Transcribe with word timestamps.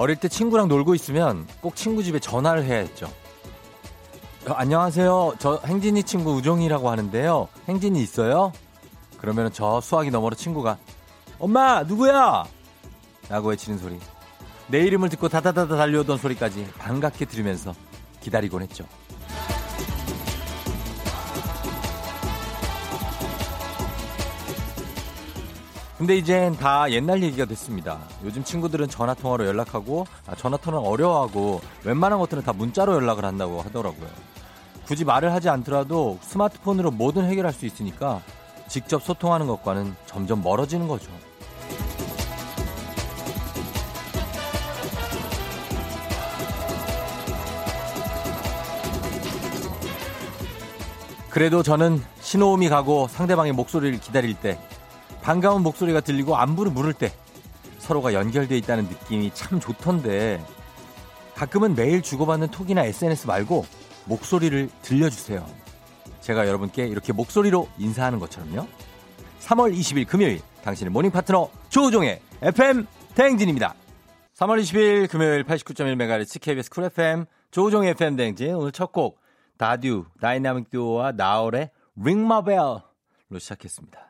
어릴 0.00 0.16
때 0.16 0.28
친구랑 0.28 0.68
놀고 0.68 0.94
있으면 0.94 1.46
꼭 1.60 1.76
친구 1.76 2.02
집에 2.02 2.18
전화를 2.18 2.64
해야 2.64 2.78
했죠. 2.78 3.12
어, 4.48 4.52
안녕하세요. 4.54 5.34
저 5.38 5.60
행진이 5.66 6.04
친구 6.04 6.32
우종이라고 6.36 6.88
하는데요. 6.88 7.48
행진이 7.68 8.00
있어요? 8.00 8.50
그러면 9.18 9.52
저 9.52 9.78
수화기 9.82 10.10
너머로 10.10 10.36
친구가 10.36 10.78
엄마 11.38 11.82
누구야? 11.82 12.44
라고 13.28 13.50
외치는 13.50 13.76
소리. 13.76 14.00
내 14.68 14.78
이름을 14.78 15.10
듣고 15.10 15.28
다다다다 15.28 15.76
달려오던 15.76 16.16
소리까지 16.16 16.66
반갑게 16.78 17.26
들으면서 17.26 17.74
기다리곤 18.22 18.62
했죠. 18.62 18.86
근데 26.00 26.16
이젠 26.16 26.56
다 26.56 26.90
옛날 26.90 27.22
얘기가 27.22 27.44
됐습니다. 27.44 27.98
요즘 28.24 28.42
친구들은 28.42 28.88
전화통화로 28.88 29.44
연락하고 29.46 30.06
아, 30.26 30.34
전화통화는 30.34 30.88
어려워하고 30.88 31.60
웬만한 31.84 32.18
것들은 32.20 32.42
다 32.42 32.54
문자로 32.54 32.94
연락을 32.94 33.26
한다고 33.26 33.60
하더라고요. 33.60 34.08
굳이 34.86 35.04
말을 35.04 35.30
하지 35.34 35.50
않더라도 35.50 36.18
스마트폰으로 36.22 36.90
뭐든 36.90 37.26
해결할 37.26 37.52
수 37.52 37.66
있으니까 37.66 38.22
직접 38.66 39.02
소통하는 39.02 39.46
것과는 39.46 39.94
점점 40.06 40.42
멀어지는 40.42 40.88
거죠. 40.88 41.10
그래도 51.28 51.62
저는 51.62 52.02
신호음이 52.22 52.70
가고 52.70 53.06
상대방의 53.06 53.52
목소리를 53.52 54.00
기다릴 54.00 54.32
때 54.32 54.58
반가운 55.22 55.62
목소리가 55.62 56.00
들리고 56.00 56.36
안부를 56.36 56.72
물을 56.72 56.92
때 56.92 57.12
서로가 57.78 58.14
연결되어 58.14 58.56
있다는 58.58 58.84
느낌이 58.84 59.30
참 59.34 59.60
좋던데 59.60 60.44
가끔은 61.34 61.74
매일 61.74 62.02
주고받는 62.02 62.48
톡이나 62.48 62.84
SNS 62.84 63.26
말고 63.26 63.64
목소리를 64.04 64.68
들려주세요. 64.82 65.46
제가 66.20 66.46
여러분께 66.46 66.86
이렇게 66.86 67.12
목소리로 67.12 67.68
인사하는 67.78 68.18
것처럼요. 68.18 68.66
3월 69.40 69.74
20일 69.74 70.06
금요일 70.06 70.40
당신의 70.62 70.90
morning 70.92 71.10
파트너 71.10 71.50
조우종의 71.70 72.20
FM 72.42 72.86
대행진입니다. 73.14 73.74
3월 74.36 74.60
20일 74.60 75.08
금요일 75.10 75.44
89.1MHz 75.44 76.40
KBS 76.40 76.70
쿨 76.70 76.84
FM 76.84 77.24
조우종의 77.50 77.90
FM 77.90 78.16
대행진 78.16 78.54
오늘 78.54 78.72
첫 78.72 78.92
곡 78.92 79.18
다듀 79.56 80.04
다이나믹 80.20 80.70
듀오와 80.70 81.12
나얼의 81.12 81.70
Ring 81.96 82.25
My 82.25 82.39
Bell로 82.39 82.82
시작했습니다. 83.38 84.09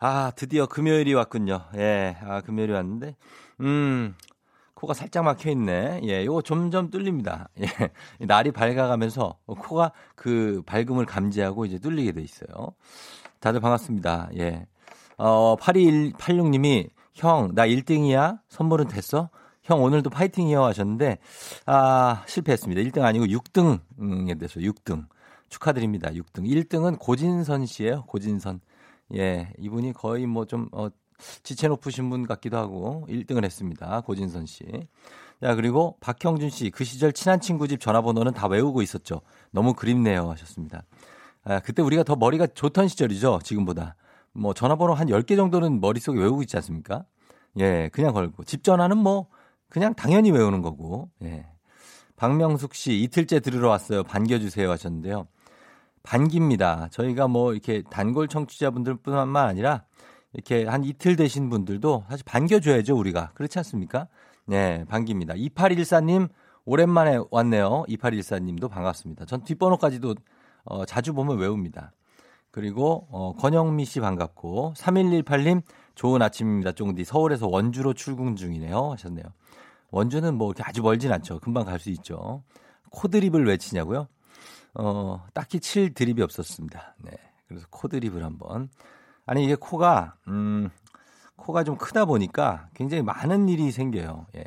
아 0.00 0.32
드디어 0.34 0.66
금요일이 0.66 1.12
왔군요. 1.14 1.66
예, 1.76 2.16
아 2.22 2.40
금요일이 2.40 2.72
왔는데 2.72 3.16
음 3.60 4.14
코가 4.74 4.94
살짝 4.94 5.24
막혀 5.24 5.50
있네. 5.50 6.00
예, 6.04 6.24
요거 6.24 6.42
점점 6.42 6.90
뚫립니다. 6.90 7.48
예, 7.60 7.66
날이 8.24 8.50
밝아가면서 8.50 9.38
코가 9.46 9.92
그 10.16 10.62
밝음을 10.64 11.04
감지하고 11.04 11.66
이제 11.66 11.78
뚫리게 11.78 12.12
돼 12.12 12.22
있어요. 12.22 12.74
다들 13.40 13.60
반갑습니다. 13.60 14.30
예. 14.38 14.66
어, 15.18 15.54
8286님이 15.56 16.88
형, 17.12 17.54
나 17.54 17.66
1등이야? 17.66 18.40
선물은 18.48 18.88
됐어? 18.88 19.28
형, 19.62 19.82
오늘도 19.82 20.08
파이팅이요 20.08 20.64
하셨는데, 20.64 21.18
아, 21.66 22.24
실패했습니다. 22.26 22.80
1등 22.82 23.02
아니고 23.02 23.26
6등에 23.26 24.40
돼서 24.40 24.60
6등. 24.60 25.06
축하드립니다. 25.50 26.10
6등. 26.10 26.46
1등은 26.46 26.98
고진선 26.98 27.66
씨예요 27.66 28.04
고진선. 28.06 28.60
예, 29.16 29.52
이분이 29.58 29.92
거의 29.92 30.26
뭐 30.26 30.44
좀, 30.44 30.68
어, 30.72 30.88
지체 31.42 31.68
높으신 31.68 32.08
분 32.10 32.26
같기도 32.26 32.56
하고 32.56 33.06
1등을 33.08 33.44
했습니다. 33.44 34.00
고진선 34.02 34.46
씨. 34.46 34.64
자, 35.40 35.54
그리고 35.54 35.96
박형준 36.00 36.50
씨. 36.50 36.70
그 36.70 36.84
시절 36.84 37.12
친한 37.12 37.40
친구 37.40 37.68
집 37.68 37.80
전화번호는 37.80 38.32
다 38.32 38.46
외우고 38.46 38.82
있었죠. 38.82 39.20
너무 39.50 39.74
그립네요 39.74 40.30
하셨습니다. 40.30 40.84
아, 41.44 41.60
그때 41.60 41.82
우리가 41.82 42.02
더 42.02 42.16
머리가 42.16 42.46
좋던 42.46 42.88
시절이죠. 42.88 43.40
지금보다. 43.42 43.96
뭐 44.32 44.54
전화번호 44.54 44.94
한 44.94 45.08
10개 45.08 45.36
정도는 45.36 45.80
머릿속에 45.80 46.18
외우고 46.18 46.42
있지 46.42 46.56
않습니까? 46.56 47.04
예, 47.58 47.88
그냥 47.92 48.12
걸고. 48.12 48.44
집 48.44 48.62
전화는 48.62 48.98
뭐 48.98 49.28
그냥 49.68 49.94
당연히 49.94 50.30
외우는 50.30 50.62
거고. 50.62 51.10
예. 51.22 51.46
박명숙 52.16 52.74
씨 52.74 53.00
이틀째 53.00 53.40
들으러 53.40 53.70
왔어요. 53.70 54.02
반겨주세요 54.04 54.70
하셨는데요. 54.70 55.26
반깁니다. 56.02 56.88
저희가 56.90 57.28
뭐 57.28 57.52
이렇게 57.52 57.82
단골 57.90 58.28
청취자분들뿐만 58.28 59.36
아니라 59.36 59.84
이렇게 60.32 60.64
한 60.64 60.84
이틀 60.84 61.16
되신 61.16 61.50
분들도 61.50 62.04
사실 62.08 62.24
반겨줘야죠 62.24 62.96
우리가 62.96 63.30
그렇지 63.34 63.58
않습니까? 63.58 64.08
네, 64.46 64.84
반깁니다. 64.88 65.34
2814님 65.34 66.28
오랜만에 66.64 67.18
왔네요. 67.30 67.84
2814님도 67.88 68.70
반갑습니다. 68.70 69.24
전 69.24 69.42
뒷번호까지도 69.44 70.14
어, 70.64 70.84
자주 70.84 71.14
보면 71.14 71.38
외웁니다. 71.38 71.92
그리고 72.50 73.06
어, 73.10 73.32
권영미 73.38 73.84
씨 73.84 74.00
반갑고 74.00 74.74
3118님 74.76 75.62
좋은 75.94 76.22
아침입니다. 76.22 76.72
쫑디 76.72 77.04
서울에서 77.04 77.46
원주로 77.48 77.92
출근 77.92 78.36
중이네요 78.36 78.92
하셨네요. 78.92 79.24
원주는 79.90 80.34
뭐 80.34 80.52
아주 80.62 80.82
멀진 80.82 81.12
않죠. 81.12 81.40
금방 81.40 81.64
갈 81.64 81.78
수 81.78 81.90
있죠. 81.90 82.42
코드립을 82.90 83.46
외치냐고요? 83.46 84.08
어, 84.74 85.24
딱히 85.34 85.60
칠 85.60 85.92
드립이 85.94 86.22
없었습니다. 86.22 86.96
네. 87.02 87.10
그래서 87.48 87.66
코 87.70 87.88
드립을 87.88 88.24
한번. 88.24 88.68
아니 89.26 89.44
이게 89.44 89.54
코가 89.54 90.14
음 90.28 90.70
코가 91.36 91.64
좀 91.64 91.76
크다 91.76 92.04
보니까 92.04 92.68
굉장히 92.74 93.02
많은 93.02 93.48
일이 93.48 93.70
생겨요. 93.70 94.26
예. 94.36 94.44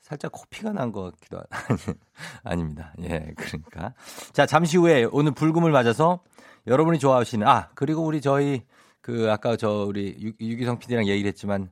살짝 0.00 0.30
코피가 0.32 0.72
난 0.72 0.92
것 0.92 1.02
같기도 1.12 1.38
하... 1.38 1.44
아닙니다. 2.44 2.92
예, 3.02 3.32
그러니까. 3.36 3.92
자, 4.32 4.46
잠시 4.46 4.76
후에 4.76 5.08
오늘 5.10 5.32
불금을 5.32 5.72
맞아서 5.72 6.20
여러분이 6.68 7.00
좋아하시는, 7.00 7.46
아, 7.46 7.70
그리고 7.74 8.04
우리 8.04 8.20
저희 8.20 8.62
그 9.00 9.30
아까 9.32 9.56
저 9.56 9.84
우리 9.84 10.16
유, 10.20 10.32
유기성 10.40 10.78
PD랑 10.78 11.06
얘기를 11.08 11.28
했지만 11.28 11.70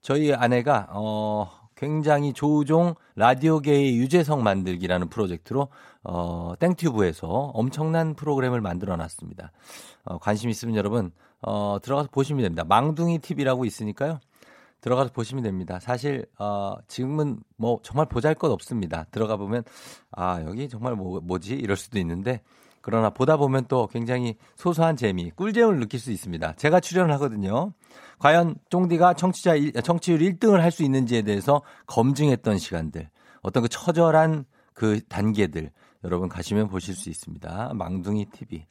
저희 0.00 0.32
아내가 0.32 0.86
어, 0.90 1.50
굉장히 1.74 2.32
조종 2.32 2.94
라디오계의 3.16 3.96
유재석 3.98 4.40
만들기라는 4.42 5.08
프로젝트로 5.10 5.68
어, 6.04 6.52
땡튜브에서 6.58 7.26
엄청난 7.26 8.14
프로그램을 8.14 8.60
만들어 8.60 8.96
놨습니다. 8.96 9.52
어, 10.04 10.18
관심 10.18 10.50
있으면 10.50 10.76
여러분 10.76 11.10
어, 11.40 11.78
들어가서 11.82 12.10
보시면 12.12 12.42
됩니다. 12.42 12.64
망둥이 12.64 13.18
TV라고 13.18 13.64
있으니까요. 13.64 14.20
들어가서 14.80 15.12
보시면 15.12 15.42
됩니다. 15.42 15.80
사실 15.80 16.26
어, 16.38 16.76
지금은 16.88 17.40
뭐 17.56 17.80
정말 17.82 18.06
보잘 18.06 18.34
것 18.34 18.50
없습니다. 18.52 19.06
들어가 19.10 19.36
보면 19.36 19.64
아 20.10 20.42
여기 20.46 20.68
정말 20.68 20.94
뭐, 20.94 21.20
뭐지 21.20 21.54
이럴 21.54 21.76
수도 21.76 21.98
있는데 21.98 22.42
그러나 22.82 23.08
보다 23.08 23.38
보면 23.38 23.64
또 23.66 23.86
굉장히 23.86 24.36
소소한 24.56 24.94
재미, 24.94 25.30
꿀잼을 25.30 25.80
느낄 25.80 25.98
수 25.98 26.12
있습니다. 26.12 26.52
제가 26.56 26.80
출연을 26.80 27.14
하거든요. 27.14 27.72
과연 28.18 28.56
쫑디가 28.68 29.14
청취자 29.14 29.54
청취율 29.82 30.18
1등을 30.18 30.58
할 30.58 30.70
수 30.70 30.82
있는지에 30.82 31.22
대해서 31.22 31.62
검증했던 31.86 32.58
시간들, 32.58 33.08
어떤 33.40 33.62
그 33.62 33.68
처절한 33.70 34.44
그 34.74 35.00
단계들 35.08 35.70
여러분 36.04 36.28
가시면 36.28 36.68
보실 36.68 36.94
수 36.94 37.10
있습니다. 37.10 37.72
망둥이 37.74 38.26
TV. 38.26 38.66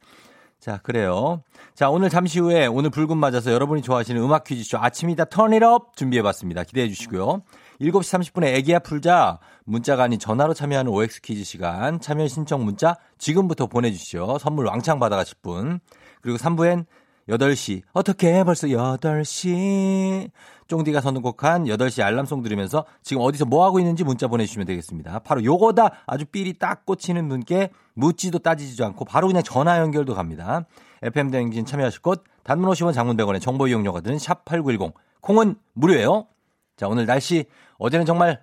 자, 0.59 0.77
그래요. 0.77 1.43
자, 1.75 1.89
오늘 1.89 2.09
잠시 2.09 2.39
후에 2.39 2.67
오늘 2.67 2.89
불금 2.89 3.17
맞아서 3.17 3.51
여러분이 3.51 3.81
좋아하시는 3.81 4.21
음악 4.21 4.45
퀴즈쇼 4.45 4.77
아침이다 4.77 5.25
턴잇업 5.25 5.97
준비해 5.97 6.23
봤습니다. 6.23 6.63
기대해 6.63 6.87
주시고요. 6.87 7.41
7시 7.81 8.31
30분에 8.31 8.45
애기야 8.55 8.79
풀자 8.79 9.39
문자가 9.65 10.03
아닌 10.03 10.19
전화로 10.19 10.53
참여하는 10.53 10.89
OX 10.89 11.19
퀴즈 11.19 11.43
시간 11.43 11.99
참여 11.99 12.29
신청 12.29 12.63
문자 12.63 12.95
지금부터 13.17 13.67
보내주시죠. 13.67 14.37
선물 14.39 14.67
왕창 14.67 14.99
받아가실 14.99 15.35
분. 15.41 15.81
그리고 16.21 16.37
3부엔 16.37 16.85
8시 17.27 17.81
어떻게 17.91 18.43
벌써 18.43 18.67
8시 18.67 20.29
쫑디가 20.67 21.01
선곡한 21.01 21.65
8시 21.65 22.03
알람송 22.03 22.41
들으면서 22.41 22.85
지금 23.01 23.21
어디서 23.21 23.45
뭐 23.45 23.65
하고 23.65 23.79
있는지 23.79 24.03
문자 24.03 24.27
보내주시면 24.27 24.67
되겠습니다. 24.67 25.19
바로 25.19 25.43
요거다 25.43 26.03
아주 26.05 26.25
삘이 26.25 26.53
딱 26.59 26.85
꽂히는 26.85 27.27
분께 27.29 27.69
묻지도 27.93 28.39
따지지도 28.39 28.85
않고 28.85 29.05
바로 29.05 29.27
그냥 29.27 29.43
전화 29.43 29.79
연결도 29.79 30.13
갑니다. 30.13 30.65
FM 31.01 31.31
대행진 31.31 31.65
참여하실 31.65 32.01
곳 32.01 32.23
단문 32.43 32.69
50원 32.69 32.93
장문 32.93 33.17
100원의 33.17 33.41
정보 33.41 33.67
이용료가 33.67 34.01
드는 34.01 34.17
샵8910 34.17 34.93
콩은 35.21 35.55
무료예요. 35.73 36.27
자 36.75 36.87
오늘 36.87 37.05
날씨 37.05 37.45
어제는 37.77 38.05
정말 38.05 38.41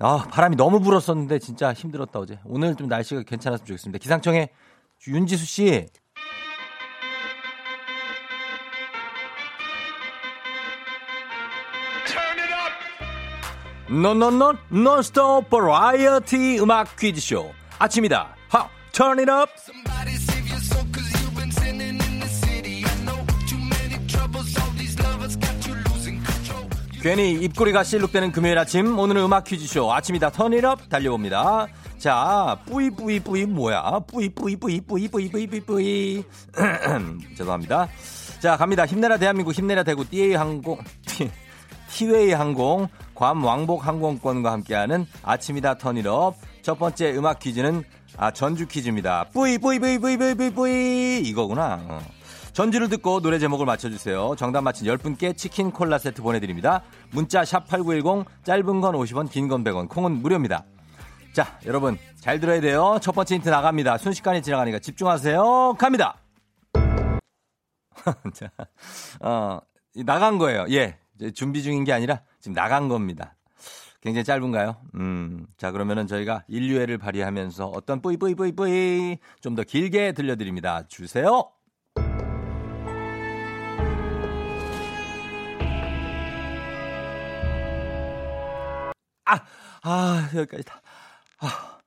아, 0.00 0.24
바람이 0.30 0.56
너무 0.56 0.80
불었었는데 0.80 1.40
진짜 1.40 1.72
힘들었다 1.72 2.20
어제. 2.20 2.38
오늘 2.44 2.76
좀 2.76 2.86
날씨가 2.88 3.22
괜찮았으면 3.22 3.66
좋겠습니다. 3.66 3.98
기상청에 3.98 4.50
윤지수 5.06 5.44
씨 5.44 5.86
노노노 13.88 14.54
논스톱 14.68 15.48
버라이어티 15.48 16.60
음악 16.60 16.96
퀴즈쇼. 16.96 17.50
아침이다. 17.78 18.36
하 18.48 18.68
turn 18.92 19.18
it 19.18 19.30
up. 19.30 19.50
괜히 27.00 27.32
입꼬리가 27.32 27.84
실룩되는 27.84 28.32
금요일 28.32 28.58
아침. 28.58 28.98
오늘은 28.98 29.22
음악 29.22 29.44
퀴즈쇼. 29.44 29.90
아침이다. 29.90 30.30
턴잇업 30.30 30.88
달려봅니다. 30.90 31.68
자 31.96 32.58
뿌이 32.66 32.90
뿌이 32.90 33.20
뿌이 33.20 33.46
뭐야? 33.46 34.00
뿌이 34.06 34.28
뿌이 34.28 34.56
뿌이 34.56 34.80
뿌이 34.80 35.08
뿌이 35.08 35.30
뿌이 35.30 35.46
뿌이 35.46 35.60
뿌이. 35.60 36.24
죄송합니다. 37.38 37.88
자 38.40 38.56
갑니다. 38.56 38.84
힘내라 38.84 39.16
대한민국 39.16 39.52
힘내라 39.52 39.82
대구. 39.82 40.04
띠에이 40.04 40.34
항공 40.34 40.78
티웨이 41.88 42.32
항공 42.32 42.88
괌 43.14 43.42
왕복 43.42 43.86
항공권과 43.86 44.52
함께하는 44.52 45.06
아침이다 45.22 45.78
턴잇업 45.78 46.36
첫 46.62 46.78
번째 46.78 47.12
음악 47.16 47.38
퀴즈는 47.40 47.82
아 48.16 48.30
전주 48.30 48.66
퀴즈입니다 48.66 49.24
뿌이 49.32 49.58
뿌이 49.58 49.78
뿌이 49.78 49.98
뿌이 49.98 50.16
뿌이 50.16 50.34
뿌이 50.34 50.50
뿌이 50.50 51.20
이거구나 51.24 51.80
어. 51.88 52.00
전주를 52.52 52.88
듣고 52.88 53.20
노래 53.20 53.38
제목을 53.38 53.66
맞춰주세요. 53.66 54.34
정답 54.36 54.62
맞힌 54.62 54.88
10분께 54.88 55.36
치킨 55.36 55.70
콜라 55.70 55.96
세트 55.96 56.22
보내드립니다. 56.22 56.82
문자 57.12 57.44
샵 57.44 57.68
8910 57.68 58.26
짧은 58.44 58.80
건 58.80 58.94
50원 58.96 59.30
긴 59.30 59.46
건 59.48 59.62
100원 59.62 59.88
콩은 59.88 60.10
무료입니다. 60.10 60.64
자 61.32 61.56
여러분 61.66 61.96
잘 62.20 62.40
들어야 62.40 62.60
돼요. 62.60 62.98
첫 63.00 63.12
번째 63.12 63.36
힌트 63.36 63.48
나갑니다. 63.48 63.98
순식간에 63.98 64.40
지나가니까 64.40 64.80
집중하세요. 64.80 65.76
갑니다. 65.78 66.16
자, 68.34 68.50
어, 69.20 69.60
나간 70.04 70.38
거예요. 70.38 70.66
예. 70.70 70.96
준비 71.34 71.62
중인 71.62 71.84
게 71.84 71.92
아니라 71.92 72.22
지금 72.40 72.54
나간 72.54 72.88
겁니다. 72.88 73.34
굉장히 74.00 74.24
짧은가요? 74.24 74.76
음, 74.94 75.46
자, 75.56 75.72
그러면은 75.72 76.06
저희가 76.06 76.44
인류애를 76.48 76.98
발휘하면서 76.98 77.66
어떤 77.68 78.00
뿌이뿌이뿌이뿌이 78.00 79.18
좀 79.40 79.54
더 79.56 79.64
길게 79.64 80.12
들려드립니다. 80.12 80.86
주세요! 80.86 81.50
아, 89.24 89.44
아, 89.82 90.30
여기까지 90.34 90.64
다. 90.64 90.80
아, 91.40 91.78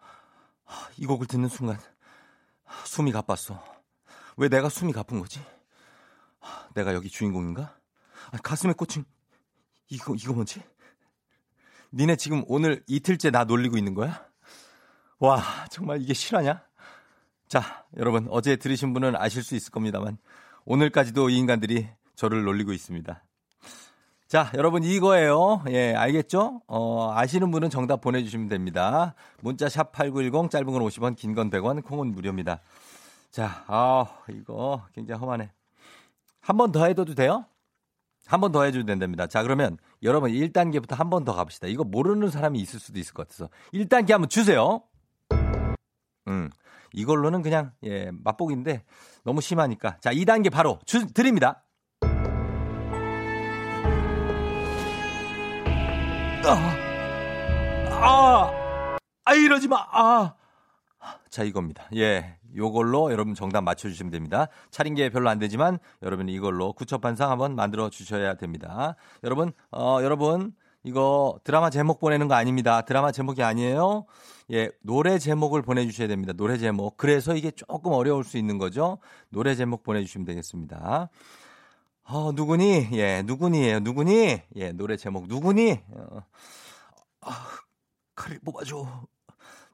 이 0.98 1.06
곡을 1.06 1.28
듣는 1.28 1.50
순간 1.50 1.80
숨이 2.86 3.12
가빴어. 3.12 3.64
왜 4.38 4.48
내가 4.48 4.70
숨이 4.70 4.94
가쁜 4.94 5.20
거지? 5.20 5.42
내가 6.74 6.94
여기 6.94 7.10
주인공인가? 7.10 7.76
아, 8.32 8.38
가슴에 8.38 8.74
꽂힌 8.74 9.06
이거 9.92 10.16
이거 10.16 10.34
뭐지? 10.34 10.62
니네 11.94 12.16
지금 12.16 12.44
오늘 12.48 12.82
이틀째 12.88 13.30
나 13.32 13.44
놀리고 13.44 13.78
있는 13.78 13.94
거야? 13.94 14.26
와, 15.20 15.44
정말 15.70 16.02
이게 16.02 16.14
실화냐? 16.14 16.64
자, 17.48 17.86
여러분 17.98 18.28
어제 18.32 18.56
들으신 18.56 18.94
분은 18.94 19.16
아실 19.18 19.44
수 19.44 19.56
있을 19.56 19.72
겁니다만 19.72 20.18
오늘까지도 20.66 21.30
이 21.30 21.38
인간들이 21.38 21.88
저를 22.16 22.44
놀리고 22.44 22.72
있습니다. 22.72 23.22
자, 24.28 24.50
여러분 24.56 24.84
이거예요. 24.86 25.64
예, 25.70 25.94
알겠죠? 25.94 26.62
어, 26.68 27.12
아시는 27.14 27.52
분은 27.52 27.70
정답 27.70 28.00
보내주시면 28.00 28.48
됩니다. 28.48 29.14
문자 29.42 29.68
샵 29.68 29.92
8910 29.92 30.50
짧은 30.50 30.66
건 30.72 30.82
50원, 30.84 31.18
긴 31.18 31.36
건 31.36 31.50
100원, 31.50 31.84
콩은 31.84 32.14
무료입니다. 32.14 32.62
자, 33.30 33.66
아, 33.68 34.06
이거 34.30 34.86
굉장히 34.96 35.20
험하네. 35.20 35.52
한 36.40 36.58
번 36.58 36.72
더 36.72 36.86
해도 36.86 37.04
돼요? 37.04 37.46
한 38.32 38.40
번 38.40 38.52
더 38.54 38.64
해줘도 38.64 38.86
된답니다. 38.86 39.28
자, 39.28 39.44
그러면 39.44 39.78
여러분 40.04 40.32
1단계부터 40.32 40.96
한 40.96 41.10
번 41.10 41.26
더 41.26 41.34
가봅시다. 41.34 41.68
이거 41.68 41.84
모르는 41.84 42.30
사람이 42.30 42.60
있을 42.60 42.80
수도 42.80 42.98
있을 43.00 43.14
것 43.14 43.28
같아서. 43.28 43.50
1단계 43.74 44.12
한번 44.12 44.30
주세요. 44.30 44.82
음, 46.28 46.50
이걸로는 46.94 47.42
그냥, 47.42 47.72
예, 47.84 48.10
맛보기인데 48.24 48.84
너무 49.26 49.42
심하니까. 49.42 49.98
자, 50.00 50.12
2단계 50.14 50.50
바로 50.52 50.80
주, 50.86 51.06
드립니다. 51.14 51.64
아, 56.44 56.76
아, 57.92 58.98
아, 59.26 59.34
이러지 59.34 59.68
마. 59.68 59.78
아. 59.92 60.34
자, 61.30 61.44
이겁니다. 61.44 61.88
예. 61.96 62.38
요걸로 62.56 63.12
여러분 63.12 63.34
정답 63.34 63.62
맞춰주시면 63.62 64.12
됩니다. 64.12 64.48
차린 64.70 64.96
게 64.96 65.10
별로 65.10 65.30
안 65.30 65.40
되지만 65.40 65.80
여러분 66.02 66.30
이걸로 66.30 66.74
구첩반상 66.74 67.32
한번 67.32 67.56
만들어 67.56 67.90
주셔야 67.90 68.36
됩니다. 68.36 68.96
여러분, 69.24 69.52
어, 69.72 70.00
여러분, 70.02 70.54
이거 70.84 71.40
드라마 71.44 71.70
제목 71.70 72.00
보내는 72.00 72.28
거 72.28 72.34
아닙니다. 72.34 72.82
드라마 72.82 73.12
제목이 73.12 73.44
아니에요. 73.44 74.06
예, 74.52 74.72
노래 74.82 75.20
제목을 75.20 75.62
보내주셔야 75.62 76.08
됩니다. 76.08 76.34
노래 76.34 76.58
제목. 76.58 76.98
그래서 76.98 77.36
이게 77.36 77.52
조금 77.52 77.92
어려울 77.94 78.24
수 78.24 78.38
있는 78.38 78.58
거죠. 78.58 78.98
노래 79.30 79.56
제목 79.56 79.84
보내주시면 79.84 80.26
되겠습니다. 80.26 81.10
어, 82.04 82.32
누구니? 82.34 82.90
예, 82.94 83.22
누구니예요. 83.26 83.80
누구니? 83.80 84.42
예, 84.56 84.72
노래 84.72 84.98
제목 84.98 85.28
누구니? 85.28 85.80
어, 85.92 86.24
아, 87.22 87.48
칼을 88.16 88.40
뽑아줘. 88.44 89.06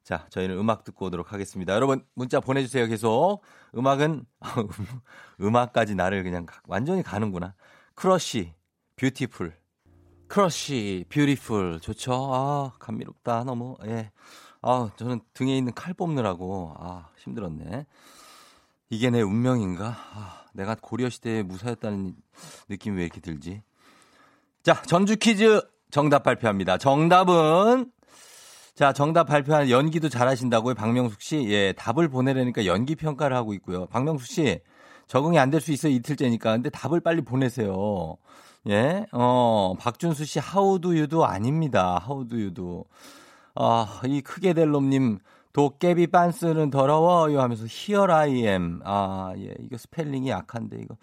자, 0.07 0.25
저희는 0.29 0.57
음악 0.57 0.85
듣고 0.85 1.07
오도록 1.07 1.33
하겠습니다. 1.33 1.73
여러분, 1.73 2.01
문자 2.13 2.39
보내주세요. 2.39 2.87
계속. 2.87 3.41
음악은, 3.75 4.25
음악까지 5.41 5.95
나를 5.95 6.23
그냥 6.23 6.45
완전히 6.65 7.03
가는구나. 7.03 7.55
크러쉬, 7.93 8.53
Beautiful. 8.95 9.53
크러쉬, 10.29 11.03
Beautiful. 11.09 11.81
좋죠? 11.81 12.13
아, 12.33 12.71
감미롭다. 12.79 13.43
너무, 13.43 13.75
예. 13.85 14.09
아, 14.61 14.89
저는 14.95 15.19
등에 15.33 15.57
있는 15.57 15.73
칼 15.73 15.93
뽑느라고, 15.93 16.73
아, 16.79 17.09
힘들었네. 17.17 17.85
이게 18.89 19.09
내 19.09 19.21
운명인가? 19.21 19.87
아, 19.89 20.45
내가 20.53 20.77
고려시대에 20.79 21.43
무사였다는 21.43 22.15
느낌이 22.69 22.95
왜 22.95 23.03
이렇게 23.03 23.19
들지? 23.19 23.61
자, 24.63 24.81
전주 24.83 25.17
퀴즈 25.17 25.59
정답 25.91 26.23
발표합니다. 26.23 26.77
정답은 26.77 27.91
자, 28.77 28.93
정답 28.93 29.23
발표한 29.23 29.71
연기도 29.71 30.07
잘하신다고요, 30.07 30.75
박명숙 30.75 31.19
씨. 31.19 31.49
예, 31.49 31.73
답을 31.73 32.09
보내려니까 32.09 32.67
연기 32.67 32.93
평가를 32.95 33.35
하고 33.35 33.55
있고요. 33.55 33.87
박명숙 33.87 34.27
씨, 34.27 34.59
적응이 35.07 35.39
안 35.39 35.49
될 35.49 35.59
수 35.61 35.71
있어요, 35.71 35.91
이틀째니까. 35.93 36.51
근데 36.51 36.69
답을 36.69 36.99
빨리 36.99 37.21
보내세요. 37.21 38.17
예, 38.69 39.07
어, 39.13 39.73
박준수 39.79 40.25
씨, 40.25 40.37
하우두유도 40.37 41.25
아닙니다. 41.25 41.97
하우두유도. 42.03 42.85
아, 43.55 43.99
이 44.05 44.21
크게 44.21 44.53
될 44.53 44.69
놈님, 44.69 45.17
도깨비 45.53 46.07
빤스는 46.07 46.69
더러워요 46.69 47.41
하면서 47.41 47.65
here 47.67 48.11
I 48.11 48.29
am. 48.29 48.81
아, 48.85 49.33
예, 49.37 49.55
이거 49.59 49.77
스펠링이 49.77 50.29
약한데, 50.29 50.77
이거. 50.83 50.95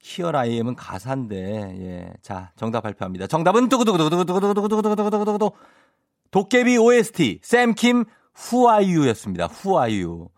Here 0.00 0.34
I 0.34 0.41
am은 0.41 0.76
가사인데, 0.76 1.36
예. 1.36 2.10
자, 2.22 2.52
정답 2.56 2.80
발표합니다. 2.80 3.26
정답은 3.26 3.68
두구두구두구두구두구두구두구두구두구두구두구 3.68 5.52
도깨비 6.32 6.78
OST 6.78 7.40
샘킴 7.42 8.04
후아유였습니다. 8.34 9.46
후아유. 9.46 10.28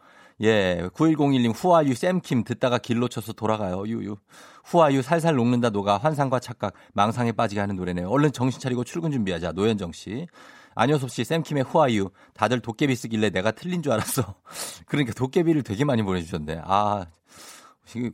예, 0.43 0.89
9101님 0.93 1.53
후아유 1.55 1.95
샘킴 1.95 2.43
듣다가 2.43 2.79
길 2.79 2.99
놓쳐서 2.99 3.33
돌아가요. 3.35 3.85
유유. 3.87 4.17
후아유 4.65 5.03
살살 5.03 5.37
녹는다 5.37 5.71
녹아 5.71 5.99
환상과 5.99 6.41
착각 6.41 6.75
망상에 6.95 7.31
빠지게 7.31 7.61
하는 7.61 7.77
노래네요. 7.77 8.09
얼른 8.11 8.33
정신 8.33 8.61
차리고 8.61 8.83
출근 8.83 9.13
준비하자. 9.13 9.53
노현정 9.53 9.93
씨. 9.93 10.27
안효섭 10.75 11.11
씨, 11.13 11.23
샘킴의 11.23 11.63
후아유. 11.63 12.11
다들 12.35 12.59
도깨비 12.59 12.97
쓰길래 12.97 13.31
내가 13.31 13.53
틀린 13.53 13.81
줄 13.81 13.93
알았어. 13.93 14.35
그러니까 14.87 15.15
도깨비를 15.15 15.63
되게 15.63 15.85
많이 15.85 16.03
보내주셨네. 16.03 16.63
아, 16.65 17.07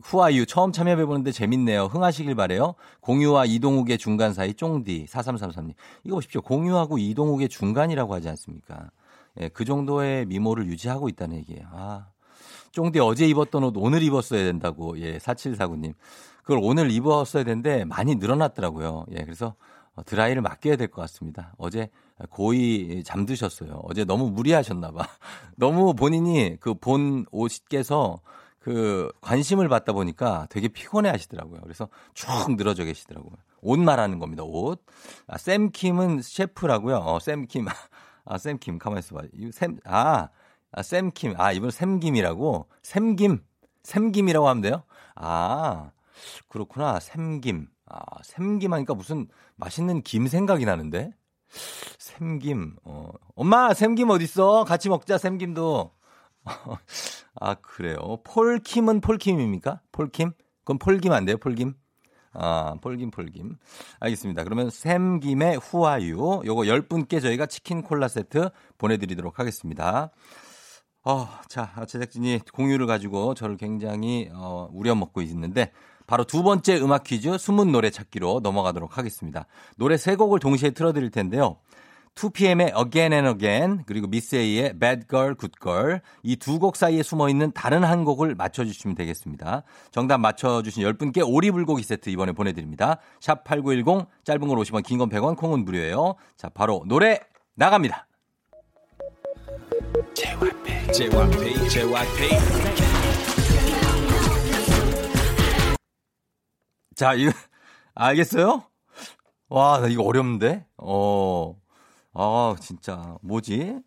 후아유 0.03 0.45
처음 0.45 0.71
참여해보는데 0.71 1.31
재밌네요. 1.31 1.85
흥하시길 1.85 2.35
바래요. 2.35 2.75
공유와 3.01 3.45
이동욱의 3.45 3.97
중간 3.97 4.33
사이 4.33 4.53
쫑디 4.53 5.05
4333님. 5.09 5.73
이거 6.03 6.15
보십시오. 6.15 6.41
공유하고 6.41 6.97
이동욱의 6.97 7.49
중간이라고 7.49 8.13
하지 8.13 8.29
않습니까? 8.29 8.89
예, 9.39 9.47
그 9.49 9.63
정도의 9.63 10.25
미모를 10.25 10.67
유지하고 10.67 11.07
있다는 11.09 11.37
얘기예요. 11.37 11.67
아. 11.71 12.07
쫑디 12.73 12.99
어제 12.99 13.25
입었던 13.27 13.63
옷 13.63 13.73
오늘 13.77 14.01
입었어야 14.03 14.43
된다고. 14.43 14.99
예, 14.99 15.17
4749님. 15.17 15.93
그걸 16.41 16.59
오늘 16.61 16.91
입었어야 16.91 17.43
되는데 17.43 17.85
많이 17.85 18.15
늘어났더라고요. 18.15 19.05
예, 19.11 19.23
그래서 19.23 19.55
드라이를 20.05 20.41
맡겨야 20.41 20.75
될 20.75 20.87
것 20.87 21.01
같습니다. 21.01 21.53
어제 21.57 21.89
고이 22.29 23.03
잠드셨어요. 23.05 23.81
어제 23.83 24.03
너무 24.05 24.29
무리하셨나 24.31 24.91
봐. 24.91 25.07
너무 25.55 25.93
본인이 25.93 26.57
그 26.59 26.73
본 26.73 27.25
옷께서 27.31 28.19
그 28.61 29.11
관심을 29.21 29.67
받다 29.69 29.91
보니까 29.91 30.45
되게 30.51 30.67
피곤해 30.67 31.09
하시더라고요. 31.09 31.61
그래서 31.61 31.89
쭉 32.13 32.27
늘어져 32.55 32.83
계시더라고요. 32.83 33.33
옷 33.61 33.79
말하는 33.79 34.19
겁니다. 34.19 34.43
옷. 34.43 34.85
아, 35.27 35.37
샘킴은 35.37 36.21
셰프라고요. 36.21 36.97
어, 36.97 37.19
샘킴. 37.19 37.65
아, 38.25 38.37
샘킴. 38.37 38.77
가만히 38.77 38.99
있어봐. 38.99 39.23
샘, 39.51 39.79
아, 39.85 40.29
아, 40.71 40.83
샘킴. 40.83 41.33
아, 41.37 41.51
이분 41.51 41.71
샘김이라고? 41.71 42.67
샘김. 42.83 43.43
샘김이라고 43.83 44.47
하면 44.47 44.61
돼요? 44.61 44.83
아, 45.15 45.89
그렇구나. 46.47 46.99
샘김. 46.99 47.67
아, 47.87 47.99
샘김 48.23 48.73
하니까 48.73 48.93
무슨 48.93 49.27
맛있는 49.55 50.03
김 50.03 50.27
생각이 50.27 50.65
나는데? 50.65 51.13
샘김. 51.97 52.75
어. 52.83 53.09
엄마, 53.35 53.73
샘김 53.73 54.11
어딨어? 54.11 54.65
같이 54.65 54.87
먹자, 54.87 55.17
샘김도. 55.17 55.91
아, 57.43 57.55
그래요. 57.55 57.97
폴킴은 58.23 59.01
폴킴입니까? 59.01 59.81
폴킴? 59.91 60.31
그럼 60.63 60.77
폴김 60.77 61.11
안 61.11 61.25
돼요, 61.25 61.37
폴김? 61.37 61.73
아, 62.33 62.75
폴김 62.81 63.09
폴김. 63.09 63.57
알겠습니다. 63.99 64.43
그러면 64.43 64.69
샘김의 64.69 65.57
후아유 65.57 66.43
요거 66.45 66.61
10분께 66.61 67.19
저희가 67.19 67.47
치킨 67.47 67.81
콜라 67.81 68.07
세트 68.07 68.51
보내드리도록 68.77 69.39
하겠습니다. 69.39 70.11
어, 71.03 71.27
자, 71.49 71.73
제작진이 71.87 72.41
공유를 72.53 72.85
가지고 72.85 73.33
저를 73.33 73.57
굉장히 73.57 74.29
어, 74.33 74.69
우려먹고 74.71 75.23
있는데 75.23 75.71
바로 76.05 76.25
두 76.25 76.43
번째 76.43 76.79
음악 76.79 77.05
퀴즈 77.05 77.39
숨은 77.39 77.71
노래 77.71 77.89
찾기로 77.89 78.41
넘어가도록 78.43 78.99
하겠습니다. 78.99 79.47
노래 79.77 79.97
세 79.97 80.15
곡을 80.15 80.39
동시에 80.39 80.69
틀어드릴 80.69 81.09
텐데요. 81.09 81.57
2PM의 82.15 82.77
Again 82.77 83.13
and 83.13 83.27
Again 83.29 83.83
그리고 83.85 84.07
미스 84.07 84.35
A의 84.35 84.77
Bad 84.77 85.07
Girl, 85.09 85.35
Good 85.35 85.53
Girl 85.61 85.99
이 86.23 86.35
두 86.35 86.59
곡 86.59 86.75
사이에 86.75 87.03
숨어 87.03 87.29
있는 87.29 87.51
다른 87.53 87.83
한 87.83 88.03
곡을 88.03 88.35
맞춰주시면 88.35 88.95
되겠습니다. 88.95 89.63
정답 89.91 90.17
맞춰주신 90.19 90.83
10분께 90.83 91.23
오리불고기 91.27 91.83
세트 91.83 92.09
이번에 92.09 92.33
보내드립니다. 92.33 92.97
샵 93.19 93.43
8910 93.43 94.07
짧은 94.23 94.47
걸 94.47 94.57
50원 94.57 94.83
긴 94.83 94.97
건 94.99 95.09
100원 95.09 95.37
콩은 95.37 95.63
무료예요. 95.65 96.15
자 96.35 96.49
바로 96.49 96.83
노래 96.87 97.19
나갑니다. 97.55 98.07
JYP, 100.13 100.91
JYP, 100.93 101.69
JYP. 101.69 102.29
자, 106.95 107.13
이거, 107.15 107.31
알겠어요? 107.95 108.63
와, 109.49 109.79
나 109.79 109.87
이거 109.87 110.03
어렵는데? 110.03 110.65
어, 110.77 111.55
아, 112.13 112.55
진짜. 112.59 113.17
뭐지? 113.21 113.79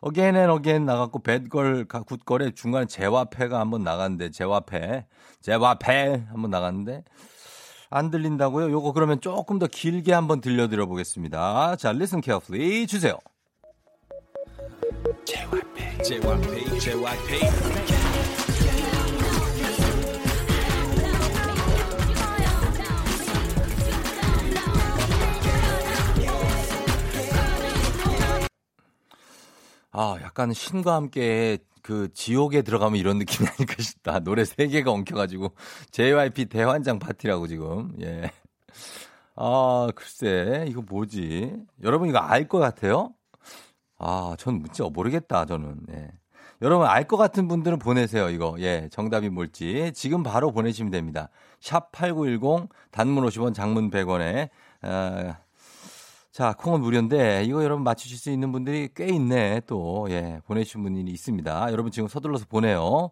Again 0.00 0.36
and 0.36 0.50
Again 0.50 0.84
나갔고, 0.84 1.20
Bad 1.22 1.46
Girl, 1.46 1.86
Good 1.86 2.15
Girl에 2.15 2.52
중간에 2.52 2.86
JYP가 2.86 3.58
한번 3.58 3.82
나갔는데, 3.82 4.30
JYP. 4.30 5.06
JYP 5.40 6.26
한번 6.28 6.50
나갔는데, 6.50 7.04
안 7.88 8.10
들린다고요? 8.10 8.70
요거 8.70 8.92
그러면 8.92 9.20
조금 9.20 9.58
더 9.58 9.66
길게 9.66 10.12
한번 10.12 10.40
들려드려 10.40 10.86
보겠습니다. 10.86 11.76
자, 11.76 11.90
listen 11.90 12.22
carefully. 12.22 12.86
주세요. 12.86 13.18
JYP, 15.24 16.02
JYP, 16.04 16.78
JYP. 16.78 17.99
아, 29.92 30.16
약간 30.22 30.52
신과 30.52 30.94
함께 30.94 31.58
그 31.82 32.12
지옥에 32.12 32.62
들어가면 32.62 32.98
이런 32.98 33.18
느낌이 33.18 33.48
아닐까 33.48 33.74
싶다. 33.82 34.20
노래 34.20 34.44
세 34.44 34.66
개가 34.68 34.90
엉켜가지고 34.92 35.54
JYP 35.90 36.46
대환장 36.46 36.98
파티라고 36.98 37.46
지금. 37.48 37.92
예. 38.00 38.30
아, 39.36 39.88
글쎄, 39.94 40.66
이거 40.68 40.82
뭐지? 40.82 41.54
여러분 41.82 42.08
이거 42.08 42.18
알 42.18 42.48
것 42.48 42.58
같아요? 42.58 43.14
아, 43.98 44.34
전 44.38 44.62
진짜 44.64 44.84
모르겠다, 44.90 45.46
저는. 45.46 45.80
예. 45.92 46.08
여러분 46.62 46.86
알 46.86 47.06
것 47.08 47.16
같은 47.16 47.48
분들은 47.48 47.78
보내세요, 47.78 48.28
이거. 48.30 48.56
예, 48.60 48.88
정답이 48.92 49.30
뭘지. 49.30 49.92
지금 49.94 50.22
바로 50.22 50.52
보내시면 50.52 50.90
됩니다. 50.90 51.30
샵 51.60 51.90
8910, 51.92 52.68
단문 52.90 53.24
50원, 53.26 53.54
장문 53.54 53.90
100원에, 53.90 54.50
아, 54.82 55.38
자, 56.40 56.54
콩은 56.54 56.80
무료인데 56.80 57.44
이거 57.44 57.62
여러분 57.62 57.84
맞추실 57.84 58.16
수 58.16 58.30
있는 58.30 58.50
분들이 58.50 58.88
꽤 58.96 59.08
있네. 59.08 59.60
또 59.66 60.06
예, 60.08 60.40
보내주신 60.46 60.82
분이 60.82 61.02
있습니다. 61.02 61.70
여러분 61.70 61.92
지금 61.92 62.08
서둘러서 62.08 62.46
보내요. 62.48 63.10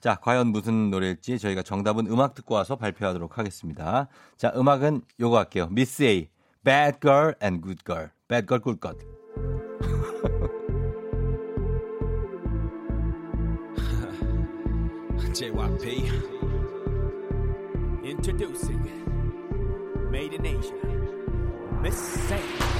자, 0.00 0.14
과연 0.14 0.46
무슨 0.46 0.88
노래일지 0.88 1.38
저희가 1.38 1.60
정답은 1.60 2.06
음악 2.06 2.32
듣고 2.32 2.54
와서 2.54 2.76
발표하도록 2.76 3.36
하겠습니다. 3.36 4.08
자, 4.38 4.50
음악은 4.56 5.02
요거 5.20 5.36
할게요. 5.36 5.68
미스 5.70 6.04
A, 6.04 6.30
Bad 6.64 7.00
Girl 7.02 7.34
and 7.42 7.62
Good 7.62 7.82
Girl. 7.84 8.08
Bad 8.28 8.46
Girl, 8.48 8.62
Good 8.62 8.80
Girl. 8.80 8.96
JYP 15.34 16.08
Introducing 18.06 18.80
Made 20.10 20.32
Miss 21.82 21.96
Saint. 22.28 22.79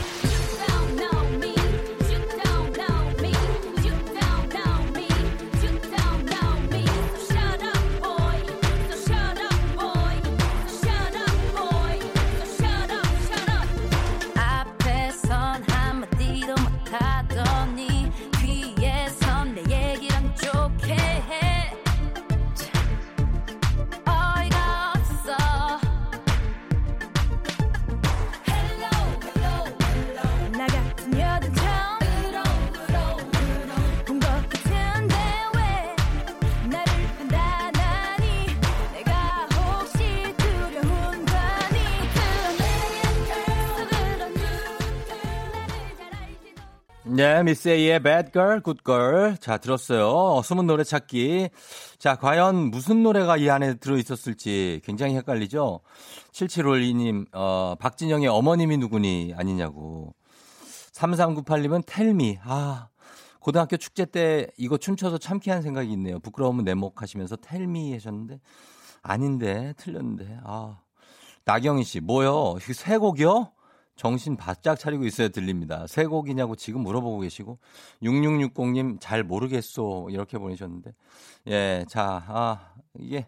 네, 47.20 47.42
미스 47.42 47.68
A의 47.68 48.02
Bad 48.02 48.32
Girl, 48.32 48.62
Good 48.62 48.80
Girl. 48.82 49.36
자, 49.36 49.58
들었어요. 49.58 50.40
숨은 50.42 50.66
노래 50.66 50.84
찾기. 50.84 51.50
자, 51.98 52.16
과연 52.16 52.70
무슨 52.70 53.02
노래가 53.02 53.36
이 53.36 53.50
안에 53.50 53.74
들어있었을지 53.74 54.80
굉장히 54.86 55.16
헷갈리죠? 55.16 55.80
7752님, 56.32 57.26
어, 57.34 57.74
박진영의 57.78 58.26
어머님이 58.28 58.78
누구니 58.78 59.34
아니냐고. 59.36 60.14
3398님은 60.94 61.82
텔미. 61.84 62.38
아, 62.42 62.88
고등학교 63.38 63.76
축제 63.76 64.06
때 64.06 64.46
이거 64.56 64.78
춤춰서 64.78 65.18
참기한 65.18 65.60
생각이 65.60 65.92
있네요. 65.92 66.20
부끄러움은 66.20 66.64
내목 66.64 67.02
하시면서 67.02 67.36
텔미 67.36 67.92
하셨는데. 67.92 68.40
아닌데, 69.02 69.74
틀렸는데. 69.76 70.38
아. 70.42 70.78
나경희 71.44 71.84
씨, 71.84 72.00
뭐요? 72.00 72.56
새 72.60 72.96
곡이요? 72.96 73.52
정신 74.00 74.34
바짝 74.34 74.78
차리고 74.78 75.04
있어야 75.04 75.28
들립니다. 75.28 75.86
새 75.86 76.06
곡이냐고 76.06 76.56
지금 76.56 76.80
물어보고 76.80 77.20
계시고 77.20 77.58
6660님 78.02 78.96
잘 78.98 79.22
모르겠소 79.22 80.08
이렇게 80.10 80.38
보내셨는데 80.38 80.94
예, 81.48 81.84
자, 81.86 82.24
아, 82.26 82.72
이게 82.98 83.26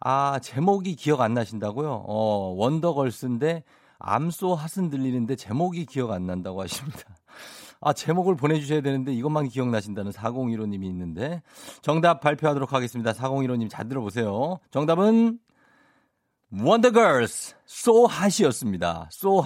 아, 0.00 0.40
제목이 0.42 0.96
기억 0.96 1.20
안 1.20 1.34
나신다고요? 1.34 2.02
어, 2.04 2.52
원더걸스인데 2.56 3.62
암소 4.00 4.56
핫은 4.56 4.90
들리는데 4.90 5.36
제목이 5.36 5.86
기억 5.86 6.10
안 6.10 6.26
난다고 6.26 6.62
하십니다. 6.62 6.98
아, 7.80 7.92
제목을 7.92 8.34
보내주셔야 8.34 8.80
되는데 8.80 9.14
이것만 9.14 9.50
기억나신다는 9.50 10.10
4015님이 10.10 10.82
있는데 10.86 11.42
정답 11.80 12.18
발표하도록 12.18 12.72
하겠습니다. 12.72 13.12
4015님 13.12 13.70
잘 13.70 13.88
들어보세요. 13.88 14.58
정답은 14.72 15.38
원더걸스 16.52 17.54
so 17.68 18.08
hot이었습니다. 18.10 19.08
so. 19.12 19.40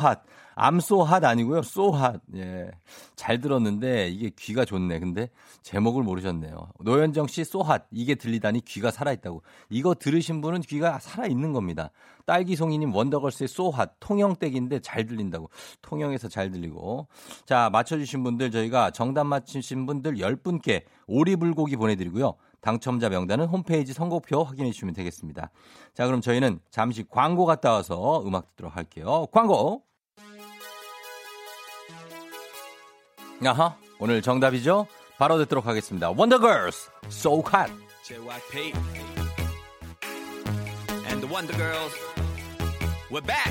암소핫 0.57 1.23
아니고요. 1.23 1.63
소핫. 1.63 2.23
예. 2.35 2.71
잘 3.15 3.41
들었는데 3.41 4.09
이게 4.09 4.31
귀가 4.37 4.65
좋네. 4.65 4.99
근데 4.99 5.29
제목을 5.63 6.03
모르셨네요. 6.03 6.71
노현정 6.81 7.27
씨 7.27 7.45
소핫. 7.45 7.87
이게 7.93 8.15
들리다니 8.15 8.63
귀가 8.65 8.91
살아있다고. 8.91 9.43
이거 9.69 9.95
들으신 9.95 10.41
분은 10.41 10.63
귀가 10.63 10.99
살아있는 10.99 11.53
겁니다. 11.53 11.91
딸기송이님 12.25 12.95
원더걸스의 12.95 13.49
소핫. 13.49 13.93
통영댁인데 14.01 14.81
잘 14.81 15.05
들린다고. 15.05 15.51
통영에서 15.83 16.29
잘 16.29 16.51
들리고. 16.51 17.07
자, 17.45 17.69
맞춰주신 17.71 18.25
분들 18.25 18.51
저희가 18.51 18.91
정답 18.93 19.25
맞추신 19.25 19.85
분들 19.85 20.15
10분께 20.17 20.85
오리불고기 21.07 21.77
보내드리고요. 21.77 22.35
당첨자 22.63 23.11
명단은 23.11 23.47
홈페이지 23.47 23.93
선곡표 23.93 24.43
확인해 24.43 24.73
주시면 24.73 24.95
되겠습니다. 24.95 25.51
자, 25.93 26.07
그럼 26.07 26.23
저희는 26.23 26.61
잠시 26.71 27.05
광고 27.07 27.45
갔다 27.45 27.73
와서 27.73 28.23
음악 28.27 28.49
듣도록 28.49 28.75
할게요. 28.75 29.27
광고! 29.31 29.83
아하, 33.45 33.77
오늘 33.99 34.23
정답이죠? 34.23 34.87
바로 35.19 35.39
듣도록 35.39 35.67
하겠습니다. 35.67 36.11
원더걸스, 36.11 36.91
So 37.09 37.43
Hot. 37.53 37.73
JYP 38.05 38.73
and 41.09 41.21
the 41.21 41.29
Wonder 41.29 41.57
Girls, 41.57 41.93
we're 43.11 43.21
back. 43.27 43.51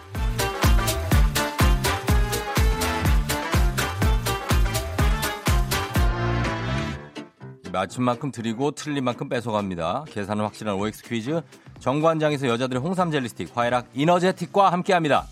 맞춘 7.71 8.03
만큼 8.03 8.31
드리고 8.31 8.71
틀린 8.71 9.03
만큼 9.03 9.29
뺏어갑니다. 9.29 10.05
계산은 10.09 10.43
확실한 10.43 10.75
OX 10.75 11.03
퀴즈. 11.03 11.41
정관장에서 11.79 12.47
여자들의 12.47 12.81
홍삼 12.81 13.11
젤리 13.11 13.29
스틱, 13.29 13.55
화해락 13.57 13.87
이너제틱과 13.93 14.71
함께합니다. 14.71 15.25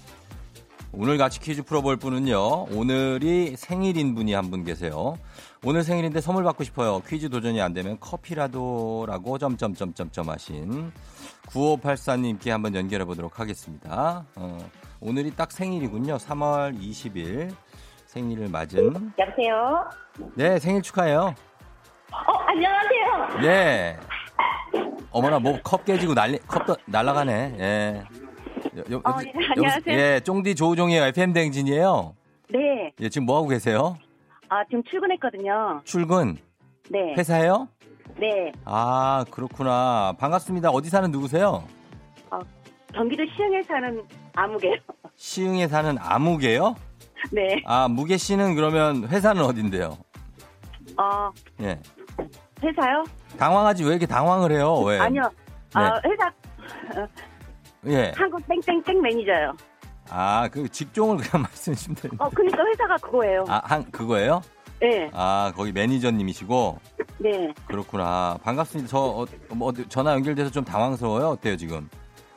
오늘 0.91 1.17
같이 1.19 1.39
퀴즈 1.39 1.61
풀어볼 1.63 1.97
분은요. 1.97 2.67
오늘이 2.71 3.55
생일인 3.55 4.15
분이 4.15 4.33
한 4.33 4.49
분 4.49 4.63
계세요. 4.63 5.15
오늘 5.63 5.83
생일인데 5.83 6.21
선물 6.21 6.43
받고 6.45 6.63
싶어요. 6.63 7.01
퀴즈 7.07 7.29
도전이 7.29 7.61
안 7.61 7.73
되면 7.73 7.99
커피라도라고 7.99 9.37
점점점점점 9.37 10.29
하신 10.29 10.91
9584님께 11.47 12.49
한번 12.49 12.73
연결해 12.75 13.05
보도록 13.05 13.39
하겠습니다. 13.39 14.25
어, 14.35 14.57
오늘이 15.01 15.31
딱 15.35 15.51
생일이군요. 15.51 16.17
3월 16.17 16.79
20일 16.79 17.53
생일을 18.07 18.47
맞은. 18.47 19.11
여보세요? 19.19 19.85
네, 20.33 20.57
생일 20.57 20.81
축하해요. 20.81 21.35
어, 22.49 22.51
안녕하세요. 22.51 23.39
네. 23.41 23.97
어머나 25.11 25.39
뭐 25.39 25.59
컵 25.63 25.85
깨지고 25.85 26.13
날리 26.13 26.39
컵도 26.39 26.75
날라가네. 26.85 27.55
예. 27.59 28.03
여, 28.77 28.83
여, 28.91 28.97
어, 28.97 29.17
예, 29.25 29.31
안녕하세요. 29.55 29.95
예, 29.97 30.19
쫑디 30.23 30.55
조우종의 30.55 30.99
FM 31.09 31.33
댕진이에요. 31.33 32.15
네. 32.49 32.91
예, 32.99 33.09
지금 33.09 33.25
뭐 33.25 33.37
하고 33.37 33.47
계세요? 33.47 33.97
아, 34.49 34.63
지금 34.65 34.83
출근했거든요. 34.83 35.81
출근 35.83 36.37
네. 36.89 37.13
회사예요? 37.17 37.67
네. 38.17 38.51
아, 38.65 39.25
그렇구나. 39.31 40.13
반갑습니다. 40.19 40.69
어디 40.71 40.89
사는 40.89 41.09
누구세요? 41.11 41.63
경기도 42.93 43.23
시흥에 43.35 43.61
사는 43.63 44.03
아무개요. 44.33 44.73
시흥에 45.15 45.67
사는 45.67 45.95
아무개요? 45.99 46.75
네. 47.31 47.61
아, 47.65 47.87
무개 47.87 48.17
씨는 48.17 48.55
그러면 48.55 49.07
회사는 49.07 49.43
어딘데요? 49.43 49.95
어, 50.97 51.29
예. 51.61 51.79
회사요? 52.61 53.03
당황하지 53.37 53.83
왜 53.83 53.91
이렇게 53.91 54.05
당황을 54.05 54.51
해요? 54.51 54.79
왜? 54.81 54.99
아니요. 54.99 55.21
네. 55.75 55.81
아, 55.81 56.01
회사 56.05 56.31
예. 57.87 58.11
한국 58.15 58.41
땡땡땡 58.47 59.01
매니저요. 59.01 59.53
아, 60.09 60.49
그 60.51 60.67
직종을 60.67 61.17
그냥 61.17 61.43
말씀해 61.43 61.75
주시면 61.75 61.95
되는데. 61.95 62.23
어, 62.23 62.29
그러니까 62.29 62.65
회사가 62.65 62.97
그거예요. 62.97 63.45
아, 63.47 63.61
한 63.63 63.89
그거예요? 63.91 64.41
네. 64.81 65.09
아, 65.13 65.51
거기 65.55 65.71
매니저님이시고 65.71 66.79
네. 67.19 67.53
그렇구나. 67.67 68.37
반갑습니다. 68.43 68.89
저 68.89 68.97
어, 68.99 69.25
뭐 69.53 69.71
전화 69.89 70.13
연결돼서 70.13 70.49
좀 70.51 70.63
당황스러워요. 70.65 71.27
어때요, 71.29 71.55
지금? 71.57 71.89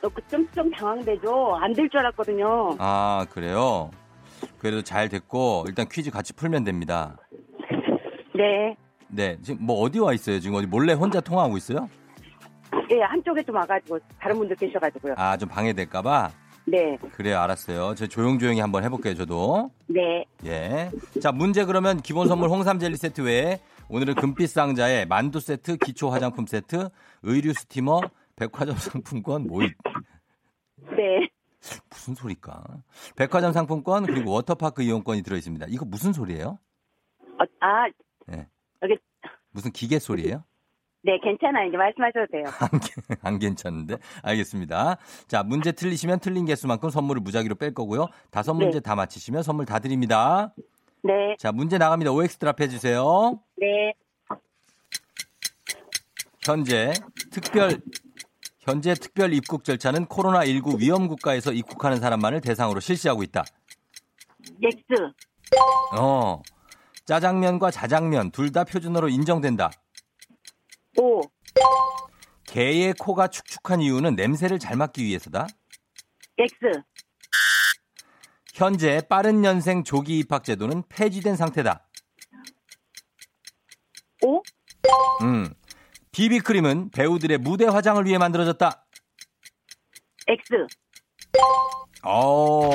어, 0.03 0.07
좀, 0.29 0.47
좀 0.53 0.69
당황되죠? 0.71 1.55
안 1.61 1.73
될 1.73 1.89
줄 1.89 1.99
알았거든요. 2.01 2.75
아, 2.79 3.25
그래요. 3.31 3.89
그래도 4.59 4.81
잘 4.81 5.07
됐고 5.09 5.63
일단 5.67 5.87
퀴즈 5.89 6.11
같이 6.11 6.33
풀면 6.33 6.63
됩니다. 6.65 7.15
네. 8.35 8.75
네, 9.15 9.37
지금 9.41 9.65
뭐 9.65 9.79
어디 9.81 9.99
와 9.99 10.13
있어요? 10.13 10.39
지금 10.39 10.55
어디 10.57 10.65
몰래 10.67 10.93
혼자 10.93 11.21
통화하고 11.21 11.57
있어요? 11.57 11.89
예, 12.91 13.01
한쪽에 13.01 13.43
좀 13.43 13.55
와가지고, 13.55 13.99
다른 14.19 14.37
분들 14.37 14.55
계셔가지고요. 14.55 15.13
아, 15.17 15.37
좀 15.37 15.47
방해될까봐? 15.47 16.31
네. 16.65 16.97
그래요, 17.13 17.39
알았어요. 17.39 17.93
저 17.95 18.07
조용조용히 18.07 18.59
한번 18.59 18.83
해볼게요, 18.83 19.13
저도. 19.15 19.69
네. 19.87 20.25
예. 20.45 20.89
자, 21.21 21.31
문제 21.31 21.65
그러면 21.65 22.01
기본 22.01 22.27
선물 22.27 22.49
홍삼 22.49 22.79
젤리 22.79 22.97
세트 22.97 23.21
외에 23.21 23.59
오늘은 23.89 24.15
금빛 24.15 24.49
상자에 24.49 25.05
만두 25.05 25.39
세트, 25.39 25.77
기초 25.77 26.09
화장품 26.09 26.47
세트, 26.47 26.89
의류 27.21 27.53
스티머, 27.53 28.01
백화점 28.35 28.75
상품권, 28.77 29.45
뭐, 29.45 29.61
이- 29.63 29.71
네. 30.95 31.29
무슨 31.91 32.15
소리까? 32.15 32.63
백화점 33.15 33.53
상품권, 33.53 34.05
그리고 34.05 34.31
워터파크 34.31 34.81
이용권이 34.81 35.21
들어 35.21 35.37
있습니다. 35.37 35.67
이거 35.69 35.85
무슨 35.85 36.11
소리예요? 36.11 36.57
어, 37.39 37.43
아, 37.59 37.85
무슨 39.53 39.71
기계 39.71 39.99
소리예요? 39.99 40.43
네, 41.05 41.19
괜찮아요. 41.21 41.67
이제 41.67 41.77
말씀하셔도 41.77 42.27
돼요. 42.31 42.43
안, 42.59 42.79
괜- 42.79 43.17
안 43.21 43.39
괜찮은데? 43.39 43.97
알겠습니다. 44.21 44.97
자, 45.27 45.43
문제 45.43 45.71
틀리시면 45.71 46.19
틀린 46.19 46.45
개수만큼 46.45 46.89
선물을 46.89 47.21
무작위로 47.21 47.55
뺄 47.55 47.73
거고요. 47.73 48.07
다섯 48.31 48.53
문제 48.53 48.79
다 48.79 48.95
맞히시면 48.95 49.43
선물 49.43 49.65
다 49.65 49.79
드립니다. 49.79 50.53
네. 51.03 51.35
자, 51.37 51.51
문제 51.51 51.77
나갑니다. 51.77 52.11
OX 52.11 52.37
drop 52.37 52.61
해 52.61 52.67
주세요. 52.69 53.39
네. 53.57 53.93
현재 56.45 56.91
특별 57.31 57.79
현재 58.59 58.93
특별 58.93 59.33
입국 59.33 59.63
절차는 59.65 60.05
코로나19 60.05 60.79
위험 60.79 61.07
국가에서 61.07 61.51
입국하는 61.51 61.99
사람만을 61.99 62.39
대상으로 62.41 62.79
실시하고 62.79 63.23
있다. 63.23 63.43
엑스. 64.63 64.79
어. 65.99 66.41
짜장면과 67.05 67.71
자장면 67.71 68.31
둘 68.31 68.51
다 68.51 68.63
표준어로 68.63 69.09
인정된다. 69.09 69.71
오. 70.99 71.21
개의 72.45 72.93
코가 72.93 73.27
축축한 73.29 73.81
이유는 73.81 74.15
냄새를 74.15 74.59
잘 74.59 74.77
맡기 74.77 75.03
위해서다. 75.03 75.47
엑스. 76.37 76.81
현재 78.53 79.01
빠른 79.09 79.43
연생 79.43 79.83
조기 79.83 80.19
입학 80.19 80.43
제도는 80.43 80.83
폐지된 80.87 81.35
상태다. 81.35 81.87
오. 84.23 84.41
음. 85.23 85.51
비비크림은 86.11 86.91
배우들의 86.91 87.39
무대 87.39 87.65
화장을 87.65 88.05
위해 88.05 88.19
만들어졌다. 88.19 88.85
엑스. 90.27 90.67
어. 92.03 92.69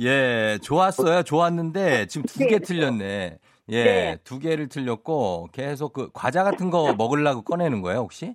예, 0.00 0.58
좋았어요. 0.62 1.22
좋았는데 1.22 2.06
지금 2.06 2.26
두개 2.26 2.46
네. 2.46 2.58
틀렸네. 2.58 3.38
예, 3.70 3.84
네. 3.84 4.18
두 4.24 4.38
개를 4.38 4.68
틀렸고 4.68 5.48
계속 5.52 5.92
그 5.92 6.10
과자 6.12 6.44
같은 6.44 6.70
거 6.70 6.94
먹으려고 6.94 7.42
꺼내는 7.42 7.80
거예요, 7.80 8.00
혹시? 8.00 8.34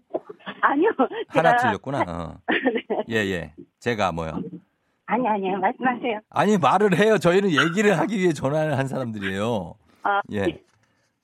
아니요. 0.62 0.90
하나 1.28 1.56
틀렸구나. 1.56 2.04
어. 2.08 2.38
네. 2.48 3.04
예, 3.10 3.16
예. 3.32 3.54
제가 3.80 4.12
뭐요? 4.12 4.42
아니, 5.06 5.28
아니요. 5.28 5.58
말씀하세요. 5.58 6.20
아니, 6.30 6.58
말을 6.58 6.98
해요. 6.98 7.18
저희는 7.18 7.50
얘기를 7.52 7.98
하기 7.98 8.18
위해 8.18 8.34
전화를 8.34 8.78
한 8.78 8.88
사람들이에요. 8.88 9.76
아, 10.04 10.22
예. 10.34 10.62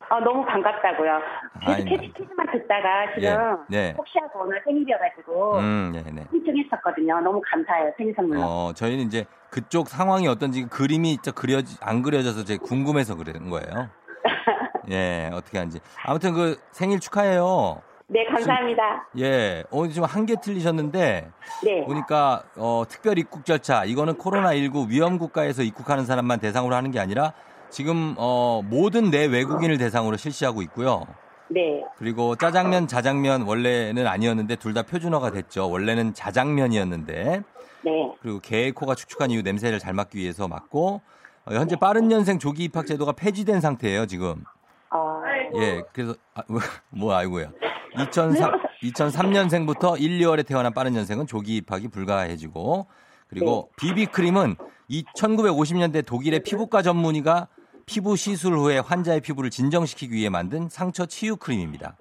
아, 0.10 0.20
너무 0.20 0.46
반갑다고요. 0.46 1.20
계속 1.66 1.86
캐치 1.86 2.14
퀴즈만 2.14 2.46
듣다가 2.52 3.14
지금 3.16 3.24
예, 3.72 3.76
네. 3.76 3.96
혹시 3.98 4.20
하고 4.20 4.42
오늘 4.44 4.62
생일이어가지고 4.64 5.58
음, 5.58 5.92
네, 5.94 6.04
네. 6.12 6.26
신청했었거든요. 6.32 7.22
너무 7.22 7.42
감사해요. 7.44 7.92
생일 7.98 8.14
선물로. 8.16 8.42
어, 8.44 8.74
저희는 8.74 9.06
이제 9.06 9.26
그쪽 9.50 9.88
상황이 9.88 10.28
어떤지 10.28 10.64
그 10.64 10.70
그림이 10.70 11.16
진짜 11.18 11.32
그려지, 11.32 11.78
안 11.82 12.04
그려져서 12.04 12.44
제 12.44 12.58
궁금해서 12.58 13.16
그러는 13.16 13.50
거예요. 13.50 13.90
예, 14.92 15.30
어떻게 15.34 15.58
하는지. 15.58 15.80
아무튼 16.06 16.34
그 16.34 16.58
생일 16.72 17.00
축하해요. 17.00 17.82
네, 18.08 18.24
감사합니다. 18.26 19.08
예, 19.18 19.64
오늘 19.72 19.90
지금 19.90 20.08
한 20.08 20.28
개 20.28 20.36
틀리셨는데 20.40 21.32
네. 21.64 21.86
보니까 21.86 22.44
어, 22.58 22.84
특별 22.88 23.18
입국 23.18 23.44
절차 23.46 23.84
이거는 23.86 24.18
코로나 24.20 24.54
19 24.54 24.86
위험 24.90 25.18
국가에서 25.18 25.64
입국하는 25.64 26.06
사람만 26.06 26.40
대상으로 26.40 26.76
하는 26.76 26.92
게 26.92 27.00
아니라 27.00 27.34
지금 27.76 28.16
어, 28.18 28.62
모든 28.64 29.12
내 29.12 29.26
외국인을 29.26 29.78
대상으로 29.78 30.16
실시하고 30.16 30.62
있고요. 30.62 31.06
네. 31.50 31.84
그리고 31.98 32.38
짜장면, 32.38 32.88
자장면 32.88 33.42
원래는 33.42 34.08
아니었는데 34.08 34.56
둘 34.56 34.74
다 34.74 34.84
표준어가 34.84 35.32
됐죠. 35.32 35.70
원래는 35.70 36.14
자장면이었는데 36.14 37.44
네. 37.84 38.14
그리고 38.22 38.40
개의 38.40 38.72
코가 38.72 38.96
축축한 38.96 39.30
이후 39.30 39.42
냄새를 39.42 39.80
잘 39.80 39.94
맡기 39.94 40.18
위해서 40.18 40.48
맞고 40.48 41.02
어, 41.44 41.54
현재 41.54 41.76
빠른 41.76 42.10
연생 42.14 42.40
조기 42.40 42.64
입학 42.64 42.88
제도가 42.88 43.12
폐지된 43.12 43.60
상태예요 43.60 44.06
지금. 44.06 44.46
어, 44.92 45.22
예, 45.60 45.84
그래서 45.92 46.16
아, 46.34 46.44
뭐 46.92 47.14
아이고요. 47.14 47.52
2003, 48.00 48.52
2003년생부터 48.84 50.00
1, 50.00 50.20
2월에 50.20 50.48
태어난 50.48 50.74
빠른 50.74 50.96
연생은 50.96 51.28
조기 51.28 51.58
입학이 51.58 51.90
불가해지고 51.90 52.88
그리고 53.28 53.70
비비크림은 53.76 54.56
이 54.88 55.04
1950년대 55.18 56.06
독일의 56.06 56.40
피부과 56.40 56.82
전문의가 56.82 57.50
피부 57.86 58.16
시술 58.16 58.58
후에 58.58 58.80
환자의 58.80 59.22
피부를 59.22 59.50
진정시키기 59.50 60.14
위해 60.16 60.30
만든 60.30 60.68
상처 60.70 61.06
치유 61.06 61.36
크림입니다. 61.38 61.96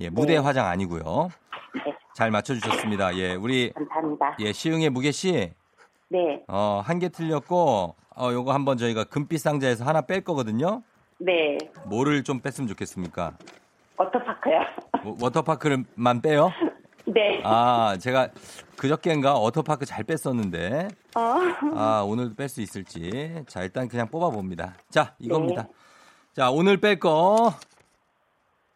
예, 0.00 0.08
무대 0.10 0.34
네. 0.34 0.38
화장 0.38 0.66
아니고요. 0.66 1.28
네. 1.74 1.94
잘 2.14 2.30
맞춰주셨습니다. 2.30 3.16
예, 3.16 3.34
우리 3.34 3.72
감사합니다. 3.72 4.36
예 4.40 4.52
시흥의 4.52 4.90
무게 4.90 5.12
씨, 5.12 5.52
네, 6.08 6.42
어, 6.48 6.82
한 6.84 6.98
개 6.98 7.08
틀렸고, 7.08 7.94
어, 8.16 8.32
요거 8.32 8.52
한번 8.52 8.76
저희가 8.78 9.04
금빛 9.04 9.40
상자에서 9.40 9.84
하나 9.84 10.00
뺄 10.00 10.22
거거든요. 10.22 10.82
네. 11.18 11.58
뭐를 11.86 12.24
좀 12.24 12.40
뺐으면 12.40 12.66
좋겠습니까? 12.68 13.34
워터파크요. 13.96 14.60
뭐, 15.04 15.16
워터파크만 15.20 16.20
빼요? 16.22 16.50
네. 17.06 17.40
아, 17.44 17.96
제가 18.00 18.28
그저께인가 18.78 19.34
워터파크 19.34 19.84
잘 19.84 20.04
뺐었는데, 20.04 20.88
어. 21.16 21.36
아, 21.74 22.02
오늘도 22.06 22.34
뺄 22.36 22.48
수 22.48 22.62
있을지. 22.62 23.42
자, 23.48 23.62
일단 23.62 23.88
그냥 23.88 24.08
뽑아봅니다. 24.08 24.74
자, 24.88 25.14
이겁니다. 25.18 25.62
네. 25.64 25.68
자, 26.34 26.50
오늘 26.50 26.78
뺄 26.78 26.98
거, 26.98 27.52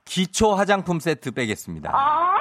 기초 0.05 0.55
화장품 0.55 1.01
세트 1.01 1.31
빼겠습니다. 1.31 1.91
아, 1.95 2.33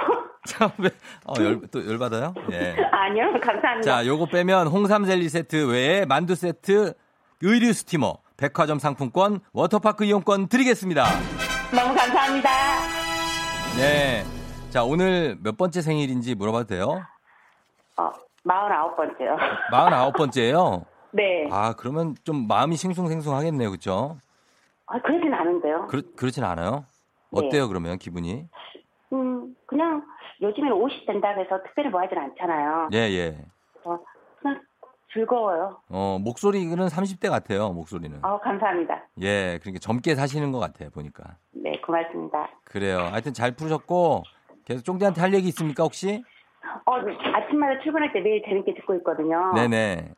왜, 0.79 0.89
어, 1.25 1.33
열, 1.39 1.61
또 1.67 1.85
열받아요? 1.87 2.33
예. 2.51 2.75
아니요, 2.91 3.39
감사합니다. 3.41 3.81
자, 3.81 4.05
요거 4.05 4.25
빼면 4.25 4.67
홍삼 4.67 5.05
젤리 5.05 5.29
세트 5.29 5.69
외에 5.69 6.05
만두 6.05 6.33
세트, 6.35 6.93
의류 7.41 7.73
스티머, 7.73 8.17
백화점 8.37 8.79
상품권, 8.79 9.39
워터파크 9.53 10.03
이용권 10.03 10.47
드리겠습니다. 10.47 11.05
너무 11.75 11.93
감사합니다. 11.93 12.49
네. 13.77 14.25
자, 14.71 14.83
오늘 14.83 15.37
몇 15.41 15.57
번째 15.57 15.81
생일인지 15.81 16.33
물어봐도 16.33 16.65
돼요? 16.65 17.03
어, 18.01 18.11
49번째요. 18.45 19.37
49번째예요. 19.71 20.85
네. 21.13 21.47
아, 21.51 21.73
그러면 21.77 22.15
좀 22.23 22.47
마음이 22.47 22.75
싱숭생숭하겠네요. 22.75 23.69
그렇죠? 23.69 24.17
아, 24.87 24.99
그러진 25.01 25.33
않은데요. 25.33 25.87
그렇 25.87 26.01
그렇진 26.15 26.43
않아요. 26.43 26.85
네. 27.31 27.47
어때요, 27.47 27.67
그러면 27.67 27.97
기분이? 27.97 28.47
음, 29.13 29.55
그냥 29.65 30.03
요즘에는 30.41 30.75
50 30.75 31.05
된다고 31.05 31.39
해서 31.39 31.61
특별히 31.63 31.89
뭐 31.89 32.01
하진 32.01 32.17
않잖아요. 32.17 32.89
예, 32.93 32.97
예. 32.97 33.37
그래서 33.73 34.03
그냥 34.39 34.61
즐거워요. 35.13 35.77
어, 35.89 36.17
목소리는 36.21 36.75
30대 36.87 37.29
같아요, 37.29 37.71
목소리는. 37.73 38.23
어, 38.23 38.39
감사합니다. 38.39 39.05
예, 39.21 39.59
그러니까 39.61 39.79
젊게 39.79 40.15
사시는 40.15 40.51
것 40.51 40.59
같아요, 40.59 40.89
보니까. 40.89 41.35
네, 41.51 41.79
고맙습니다. 41.81 42.49
그래요. 42.63 42.99
하여튼 43.11 43.33
잘 43.33 43.51
풀으셨고, 43.51 44.23
계속 44.65 44.83
쫑디한테 44.85 45.21
할 45.21 45.33
얘기 45.33 45.49
있습니까, 45.49 45.83
혹시? 45.83 46.23
어, 46.85 46.93
아침마다 47.33 47.79
출근할 47.81 48.13
때 48.13 48.21
매일 48.21 48.43
재밌게 48.43 48.73
듣고 48.75 48.95
있거든요. 48.95 49.53
네네. 49.55 50.09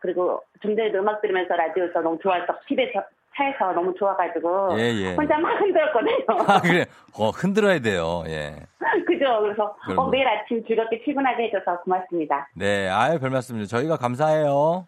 그리고 0.00 0.42
좀 0.62 0.76
전에도 0.76 0.98
음악 1.00 1.20
들으면서 1.20 1.54
라디오에서 1.54 2.00
너무 2.00 2.18
좋아서 2.22 2.46
집에서 2.68 3.02
차에서 3.36 3.72
너무 3.72 3.94
좋아가지고 3.94 4.78
예, 4.78 4.92
예. 4.94 5.14
혼자 5.14 5.38
막 5.38 5.60
흔들었거든요. 5.60 6.24
아, 6.48 6.60
그래. 6.60 6.84
어, 7.14 7.30
흔들어야 7.30 7.78
돼요. 7.78 8.24
예. 8.26 8.56
그죠? 9.06 9.40
그래서. 9.40 9.76
어, 9.96 10.08
매일 10.08 10.26
아침 10.26 10.64
즐겁게 10.66 11.02
출근하게 11.04 11.44
해줘서 11.44 11.80
고맙습니다. 11.82 12.48
네, 12.54 12.88
아유, 12.88 13.18
별 13.18 13.30
말씀을요. 13.30 13.66
저희가 13.66 13.96
감사해요. 13.96 14.86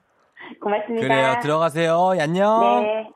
고맙습니다. 0.60 1.06
그래요. 1.06 1.34
들어가세요. 1.42 2.12
안녕. 2.20 2.82
네. 2.82 3.10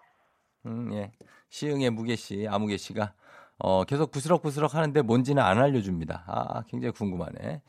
음, 0.66 0.90
예. 0.94 1.10
시흥의 1.48 1.90
무게 1.90 2.16
씨, 2.16 2.46
아무개 2.48 2.76
씨가 2.76 3.12
어, 3.58 3.84
계속 3.84 4.10
부스럭부스럭 4.10 4.74
하는데 4.74 5.02
뭔지는 5.02 5.42
안 5.42 5.58
알려줍니다. 5.58 6.24
아, 6.26 6.62
굉장히 6.68 6.92
궁금하네. 6.92 7.62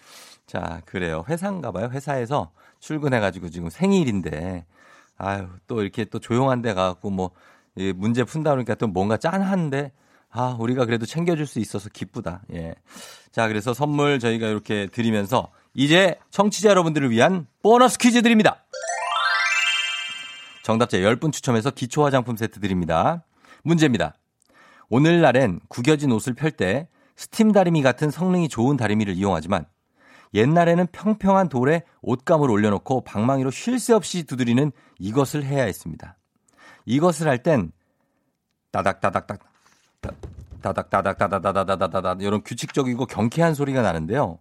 자, 0.47 0.81
그래요. 0.85 1.23
회사인가 1.29 1.71
봐요. 1.71 1.89
회사에서 1.91 2.51
출근해가지고 2.79 3.49
지금 3.49 3.69
생일인데, 3.69 4.65
아유, 5.17 5.47
또 5.67 5.81
이렇게 5.81 6.05
또 6.05 6.19
조용한 6.19 6.61
데 6.61 6.73
가갖고 6.73 7.09
뭐, 7.09 7.31
이 7.75 7.93
문제 7.95 8.23
푼다 8.23 8.51
그러니까 8.51 8.75
또 8.75 8.87
뭔가 8.87 9.17
짠한데, 9.17 9.91
아, 10.31 10.57
우리가 10.59 10.85
그래도 10.85 11.05
챙겨줄 11.05 11.47
수 11.47 11.59
있어서 11.59 11.89
기쁘다. 11.89 12.41
예. 12.53 12.75
자, 13.31 13.47
그래서 13.47 13.73
선물 13.73 14.19
저희가 14.19 14.47
이렇게 14.47 14.87
드리면서 14.87 15.49
이제 15.73 16.19
청취자 16.31 16.69
여러분들을 16.69 17.09
위한 17.09 17.47
보너스 17.61 17.97
퀴즈 17.97 18.21
드립니다. 18.21 18.65
정답자 20.63 20.97
10분 20.97 21.31
추첨해서 21.31 21.69
기초 21.69 22.03
화장품 22.03 22.35
세트 22.35 22.59
드립니다. 22.59 23.23
문제입니다. 23.63 24.15
오늘날엔 24.89 25.59
구겨진 25.67 26.11
옷을 26.11 26.33
펼 26.33 26.51
때 26.51 26.87
스팀 27.15 27.51
다리미 27.51 27.81
같은 27.81 28.11
성능이 28.11 28.49
좋은 28.49 28.75
다리미를 28.77 29.15
이용하지만 29.15 29.65
옛날에는 30.33 30.87
평평한 30.91 31.47
돌에 31.47 31.83
옷감을 32.01 32.51
올려놓고 32.51 33.01
방망이로 33.05 33.51
쉴 33.51 33.79
새 33.79 33.93
없이 33.93 34.23
두드리는 34.25 34.71
이것을 34.99 35.43
해야 35.43 35.63
했습니다. 35.63 36.17
이것을 36.85 37.27
할 37.27 37.41
땐 37.41 37.71
따닥따닥따닥 38.71 39.39
따닥따닥따닥따닥따닥따닥 40.61 42.21
이런 42.21 42.43
규칙적이고 42.43 43.05
경쾌한 43.05 43.53
소리가 43.53 43.81
나는데요. 43.81 44.39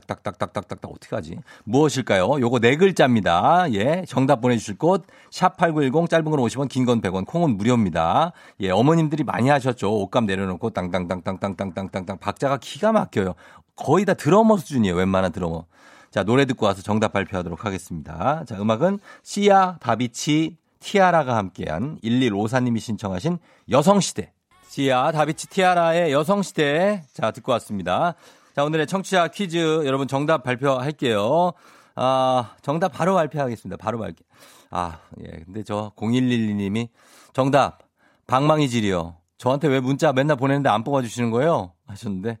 딱딱딱딱딱딱 0.00 0.90
어떻게 0.90 1.14
하지? 1.14 1.36
무엇일까요? 1.64 2.40
요거 2.40 2.58
네 2.60 2.76
글자입니다. 2.76 3.72
예. 3.74 4.04
정답 4.08 4.40
보내 4.40 4.56
주실 4.56 4.78
곳, 4.78 5.04
샵8910 5.30 6.08
짧은 6.08 6.24
건 6.24 6.40
50원, 6.40 6.68
긴 6.68 6.84
건 6.86 7.00
100원, 7.00 7.26
콩은 7.26 7.56
무료입니다. 7.56 8.32
예. 8.60 8.70
어머님들이 8.70 9.24
많이 9.24 9.48
하셨죠. 9.48 10.00
옷감 10.02 10.26
내려놓고 10.26 10.70
땅땅땅땅땅땅땅땅땅. 10.70 12.18
박자가 12.18 12.58
기가 12.58 12.92
막혀요. 12.92 13.34
거의 13.76 14.04
다 14.04 14.14
드러머 14.14 14.56
수준이에요. 14.56 14.94
웬만한 14.96 15.32
드러머. 15.32 15.64
자, 16.10 16.24
노래 16.24 16.44
듣고 16.44 16.66
와서 16.66 16.82
정답 16.82 17.12
발표하도록 17.12 17.64
하겠습니다. 17.64 18.44
자, 18.46 18.60
음악은 18.60 18.98
시아, 19.22 19.76
다비치, 19.80 20.56
티아라가 20.80 21.36
함께한 21.36 21.98
1154님이 22.04 22.80
신청하신 22.80 23.38
여성시대. 23.70 24.32
시아, 24.68 25.12
다비치, 25.12 25.48
티아라의 25.48 26.12
여성시대. 26.12 27.04
자, 27.14 27.30
듣고 27.30 27.52
왔습니다. 27.52 28.14
자, 28.54 28.64
오늘의 28.64 28.86
청취자 28.86 29.28
퀴즈 29.28 29.56
여러분 29.86 30.06
정답 30.06 30.42
발표할게요. 30.42 31.52
아, 31.94 32.54
정답 32.60 32.90
바로 32.90 33.14
발표하겠습니다. 33.14 33.78
바로 33.78 33.98
발표. 33.98 34.24
아, 34.70 34.98
예. 35.20 35.42
근데 35.44 35.62
저 35.62 35.92
0112님이 35.96 36.88
정답 37.32 37.78
방망이질이요. 38.26 39.16
저한테 39.38 39.68
왜 39.68 39.80
문자 39.80 40.12
맨날 40.12 40.36
보내는데 40.36 40.68
안 40.68 40.84
뽑아 40.84 41.02
주시는 41.02 41.30
거예요? 41.30 41.72
하셨는데 41.86 42.38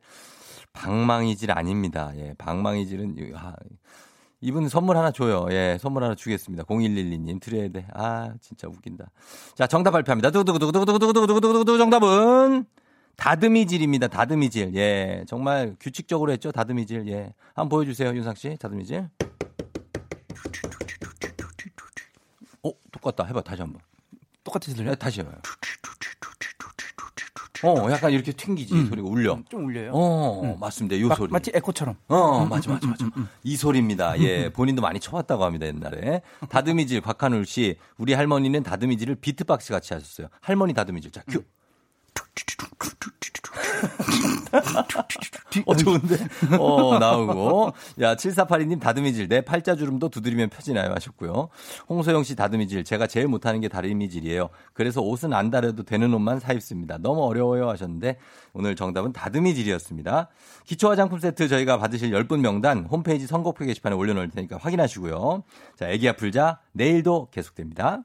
방망이질 0.74 1.50
아닙니다. 1.50 2.12
예. 2.16 2.34
방망이질은 2.36 3.16
아, 3.34 3.54
이분 4.42 4.68
선물 4.68 4.98
하나 4.98 5.12
줘요. 5.12 5.46
예, 5.50 5.78
선물 5.80 6.04
하나 6.04 6.14
주겠습니다. 6.14 6.64
0112님 6.64 7.40
드려야 7.40 7.68
돼. 7.68 7.86
아, 7.94 8.34
진짜 8.40 8.68
웃긴다. 8.68 9.06
자, 9.54 9.66
정답 9.66 9.92
발표합니다. 9.92 10.30
두두두두두두두두두두두두 10.30 11.78
정답은 11.78 12.66
다듬이질입니다. 13.16 14.08
다듬이질. 14.08 14.74
예. 14.74 15.24
정말 15.28 15.76
규칙적으로 15.80 16.32
했죠. 16.32 16.50
다듬이질. 16.52 17.08
예. 17.08 17.32
한번 17.54 17.68
보여주세요. 17.68 18.14
윤상 18.14 18.34
씨. 18.34 18.56
다듬이질. 18.58 19.08
어, 22.64 22.70
똑같다. 22.90 23.24
해봐. 23.24 23.42
다시 23.42 23.62
한 23.62 23.72
번. 23.72 23.80
똑같이 24.44 24.74
들려요? 24.74 24.90
네, 24.90 24.96
다시 24.96 25.20
해봐요. 25.20 25.36
어, 27.64 27.88
약간 27.92 28.10
이렇게 28.10 28.32
튕기지. 28.32 28.86
소리가 28.88 29.08
울려. 29.08 29.38
좀 29.48 29.66
울려요. 29.66 29.92
어, 29.94 30.56
맞습니다. 30.58 30.98
요 31.00 31.06
마, 31.06 31.14
소리. 31.14 31.30
마치 31.30 31.52
에코처럼. 31.54 31.94
어, 32.08 32.44
맞아, 32.44 32.72
맞아, 32.72 32.88
맞아. 32.88 33.06
이 33.44 33.56
소리입니다. 33.56 34.18
예, 34.20 34.48
본인도 34.48 34.82
많이 34.82 34.98
쳐봤다고 34.98 35.44
합니다, 35.44 35.66
옛날에. 35.66 36.22
다듬이질, 36.48 37.02
곽한울 37.02 37.46
씨. 37.46 37.76
우리 37.98 38.14
할머니는 38.14 38.64
다듬이질을 38.64 39.14
비트박스 39.16 39.70
같이 39.72 39.94
하셨어요. 39.94 40.26
할머니 40.40 40.74
다듬이질. 40.74 41.12
자, 41.12 41.22
큐. 41.28 41.44
어, 45.66 45.74
좋은데? 45.76 46.16
어, 46.58 46.98
나오고. 46.98 47.72
야, 48.00 48.14
7482님 48.14 48.80
다듬이질. 48.80 49.28
내 49.28 49.40
팔자주름도 49.40 50.08
두드리면 50.08 50.50
펴지나요? 50.50 50.92
하셨고요. 50.92 51.48
홍소영 51.88 52.22
씨 52.24 52.36
다듬이질. 52.36 52.84
제가 52.84 53.06
제일 53.06 53.28
못하는 53.28 53.60
게 53.60 53.68
다듬이질이에요. 53.68 54.48
그래서 54.72 55.00
옷은 55.00 55.32
안 55.32 55.50
다려도 55.50 55.82
되는 55.84 56.12
옷만 56.12 56.40
사 56.40 56.52
입습니다. 56.52 56.98
너무 56.98 57.24
어려워요. 57.24 57.68
하셨는데 57.70 58.18
오늘 58.52 58.76
정답은 58.76 59.12
다듬이질이었습니다. 59.12 60.28
기초 60.64 60.88
화장품 60.90 61.18
세트 61.18 61.48
저희가 61.48 61.78
받으실 61.78 62.10
10분 62.10 62.40
명단 62.40 62.84
홈페이지 62.86 63.26
선곡표 63.26 63.64
게시판에 63.64 63.94
올려놓을 63.96 64.30
테니까 64.30 64.58
확인하시고요. 64.58 65.42
자, 65.76 65.88
애기야 65.88 66.14
풀자. 66.14 66.60
내일도 66.72 67.28
계속됩니다. 67.30 68.02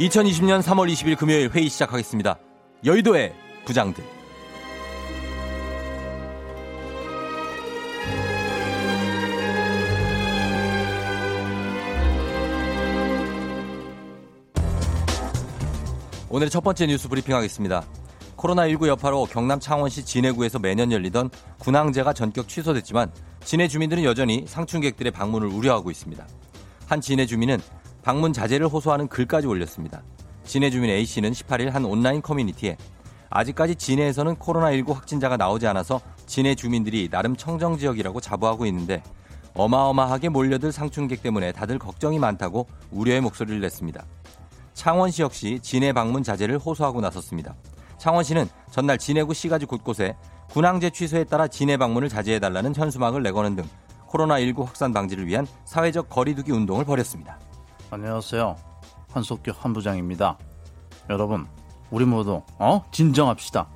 2020년 0.00 0.62
3월 0.62 0.90
20일 0.90 1.18
금요일 1.18 1.50
회의 1.50 1.68
시작하겠습니다. 1.68 2.38
여의도의 2.86 3.34
부장들. 3.66 4.02
오늘 16.30 16.48
첫 16.48 16.62
번째 16.62 16.86
뉴스 16.86 17.06
브리핑 17.10 17.34
하겠습니다. 17.34 17.84
코로나19 18.38 18.86
여파로 18.86 19.26
경남 19.26 19.60
창원시 19.60 20.06
진해구에서 20.06 20.58
매년 20.58 20.92
열리던 20.92 21.28
군항제가 21.58 22.14
전격 22.14 22.48
취소됐지만 22.48 23.12
진해 23.44 23.68
주민들은 23.68 24.04
여전히 24.04 24.46
상춘객들의 24.46 25.12
방문을 25.12 25.48
우려하고 25.48 25.90
있습니다. 25.90 26.26
한 26.86 27.02
진해 27.02 27.26
주민은 27.26 27.58
방문 28.02 28.32
자제를 28.32 28.68
호소하는 28.68 29.08
글까지 29.08 29.46
올렸습니다. 29.46 30.02
진해 30.44 30.70
주민 30.70 30.90
A씨는 30.90 31.32
18일 31.32 31.70
한 31.70 31.84
온라인 31.84 32.22
커뮤니티에 32.22 32.76
아직까지 33.28 33.76
진해에서는 33.76 34.36
코로나19 34.36 34.92
확진자가 34.92 35.36
나오지 35.36 35.66
않아서 35.68 36.00
진해 36.26 36.54
주민들이 36.54 37.08
나름 37.08 37.36
청정 37.36 37.78
지역이라고 37.78 38.20
자부하고 38.20 38.66
있는데 38.66 39.02
어마어마하게 39.54 40.28
몰려들 40.30 40.72
상춘객 40.72 41.22
때문에 41.22 41.52
다들 41.52 41.78
걱정이 41.78 42.18
많다고 42.18 42.66
우려의 42.90 43.20
목소리를 43.20 43.60
냈습니다. 43.60 44.04
창원시 44.74 45.22
역시 45.22 45.60
진해 45.62 45.92
방문 45.92 46.22
자제를 46.22 46.58
호소하고 46.58 47.00
나섰습니다. 47.00 47.54
창원시는 47.98 48.48
전날 48.70 48.96
진해구 48.96 49.34
시가지 49.34 49.66
곳곳에 49.66 50.16
군항제 50.50 50.90
취소에 50.90 51.24
따라 51.24 51.46
진해 51.46 51.76
방문을 51.76 52.08
자제해달라는 52.08 52.74
현수막을 52.74 53.22
내거는 53.22 53.56
등 53.56 53.64
코로나19 54.08 54.64
확산 54.64 54.92
방지를 54.92 55.26
위한 55.26 55.46
사회적 55.64 56.08
거리두기 56.08 56.50
운동을 56.50 56.84
벌였습니다. 56.84 57.38
안녕하세요. 57.90 58.56
한석규 59.12 59.52
한부장입니다. 59.56 60.38
여러분, 61.10 61.46
우리 61.90 62.04
모두 62.04 62.42
어 62.58 62.84
진정합시다. 62.92 63.68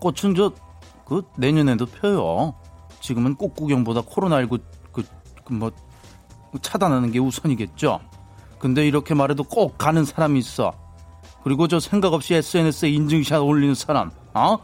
꽃은 0.00 0.34
저 0.34 0.64
그 1.04 1.22
내년에도 1.36 1.86
펴요. 1.86 2.54
지금은 3.00 3.34
꽃 3.34 3.54
구경보다 3.54 4.02
코로나19 4.02 4.60
그, 4.92 5.04
그뭐 5.44 5.70
차단하는 6.62 7.12
게 7.12 7.18
우선이겠죠. 7.18 8.00
근데 8.58 8.86
이렇게 8.86 9.14
말해도 9.14 9.44
꼭 9.44 9.76
가는 9.76 10.04
사람이 10.04 10.38
있어. 10.38 10.72
그리고 11.42 11.68
저 11.68 11.78
생각 11.78 12.14
없이 12.14 12.34
SNS에 12.34 12.88
인증샷 12.90 13.42
올리는 13.42 13.74
사람, 13.74 14.10
어? 14.32 14.56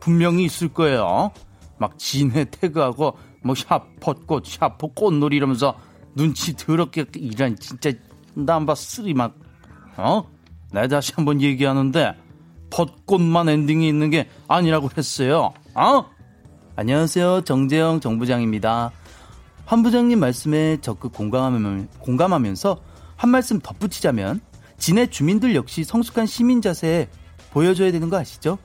분명히 0.00 0.44
있을 0.44 0.68
거예요. 0.68 1.30
막 1.78 1.96
진해 1.98 2.46
태그하고 2.46 3.16
뭐샵 3.44 4.00
벚꽃, 4.00 4.46
샵 4.46 4.78
꽃놀이 4.78 5.36
이러면서 5.36 5.76
눈치 6.16 6.56
더럽게 6.56 7.06
이런 7.14 7.56
진짜 7.56 7.92
number 8.34 8.74
three 8.74 9.14
막 9.14 9.34
어? 9.96 10.24
내 10.72 10.88
다시 10.88 11.12
한번 11.14 11.40
얘기하는데 11.40 12.14
벚꽃만 12.70 13.48
엔딩이 13.48 13.86
있는 13.88 14.10
게 14.10 14.28
아니라고 14.48 14.88
했어요. 14.96 15.52
어? 15.74 16.04
안녕하세요. 16.76 17.42
정재영 17.42 18.00
정부장입니다. 18.00 18.90
한 19.66 19.82
부장님 19.82 20.18
말씀에 20.18 20.78
적극 20.80 21.12
공감하면서 21.12 22.94
한 23.16 23.30
말씀 23.30 23.58
덧붙이자면 23.60 24.40
진해 24.76 25.06
주민들 25.06 25.54
역시 25.54 25.84
성숙한 25.84 26.26
시민 26.26 26.60
자세 26.60 27.08
보여줘야 27.52 27.92
되는 27.92 28.10
거 28.10 28.18
아시죠? 28.18 28.58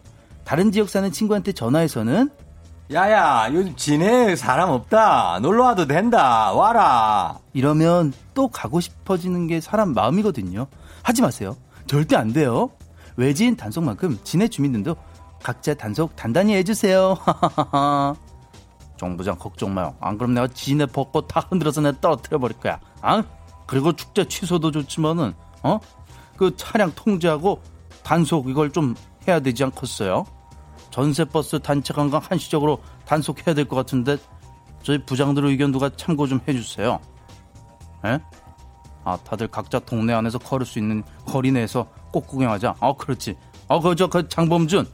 다른 0.43 0.71
지역 0.71 0.89
사는 0.89 1.09
친구한테 1.11 1.51
전화해서는 1.51 2.29
야야 2.91 3.49
요즘 3.53 3.75
진해 3.75 4.35
사람 4.35 4.69
없다 4.69 5.39
놀러 5.41 5.65
와도 5.65 5.85
된다 5.85 6.51
와라 6.51 7.37
이러면 7.53 8.13
또 8.39 8.47
가고 8.47 8.79
싶어지는 8.79 9.47
게 9.47 9.59
사람 9.59 9.93
마음이거든요 9.93 10.67
하지 11.03 11.21
마세요 11.21 11.57
절대 11.87 12.15
안 12.15 12.31
돼요 12.31 12.69
외지인 13.17 13.57
단속만큼 13.57 14.19
진해 14.23 14.47
주민들도 14.47 14.95
각자 15.43 15.73
단속 15.73 16.15
단단히 16.15 16.55
해주세요 16.55 17.17
정부장 18.95 19.37
걱정 19.37 19.73
마요 19.73 19.93
안 19.99 20.17
그럼 20.17 20.33
내가 20.35 20.47
진해 20.47 20.85
벚꽃 20.85 21.27
다 21.27 21.45
흔들어서 21.49 21.81
내가 21.81 21.99
떨어뜨려 21.99 22.39
버릴 22.39 22.57
거야 22.57 22.79
아? 23.01 23.21
그리고 23.67 23.91
축제 23.91 24.25
취소도 24.25 24.71
좋지만은 24.71 25.33
어? 25.63 25.81
그 26.37 26.55
차량 26.55 26.93
통제하고 26.95 27.61
단속 28.03 28.47
이걸 28.47 28.71
좀 28.71 28.95
해야 29.27 29.41
되지 29.41 29.65
않겠어요? 29.65 30.23
전세버스 30.91 31.59
단체 31.59 31.93
관광 31.93 32.21
한시적으로 32.23 32.81
단속해야 33.05 33.53
될 33.53 33.65
것 33.65 33.75
같은데 33.75 34.15
저희 34.81 34.97
부장들 35.03 35.43
의견 35.43 35.73
누가 35.73 35.89
참고 35.89 36.25
좀 36.25 36.39
해주세요. 36.47 37.01
에? 38.05 38.19
아 39.03 39.17
다들 39.17 39.47
각자 39.47 39.79
동네 39.79 40.13
안에서 40.13 40.37
걸을 40.37 40.65
수 40.65 40.79
있는 40.79 41.03
거리 41.25 41.51
내에서 41.51 41.87
꼭 42.11 42.27
구경하자. 42.27 42.75
아 42.79 42.93
그렇지. 42.93 43.35
아 43.67 43.79
그저 43.79 44.07
그 44.07 44.27
장범준 44.27 44.85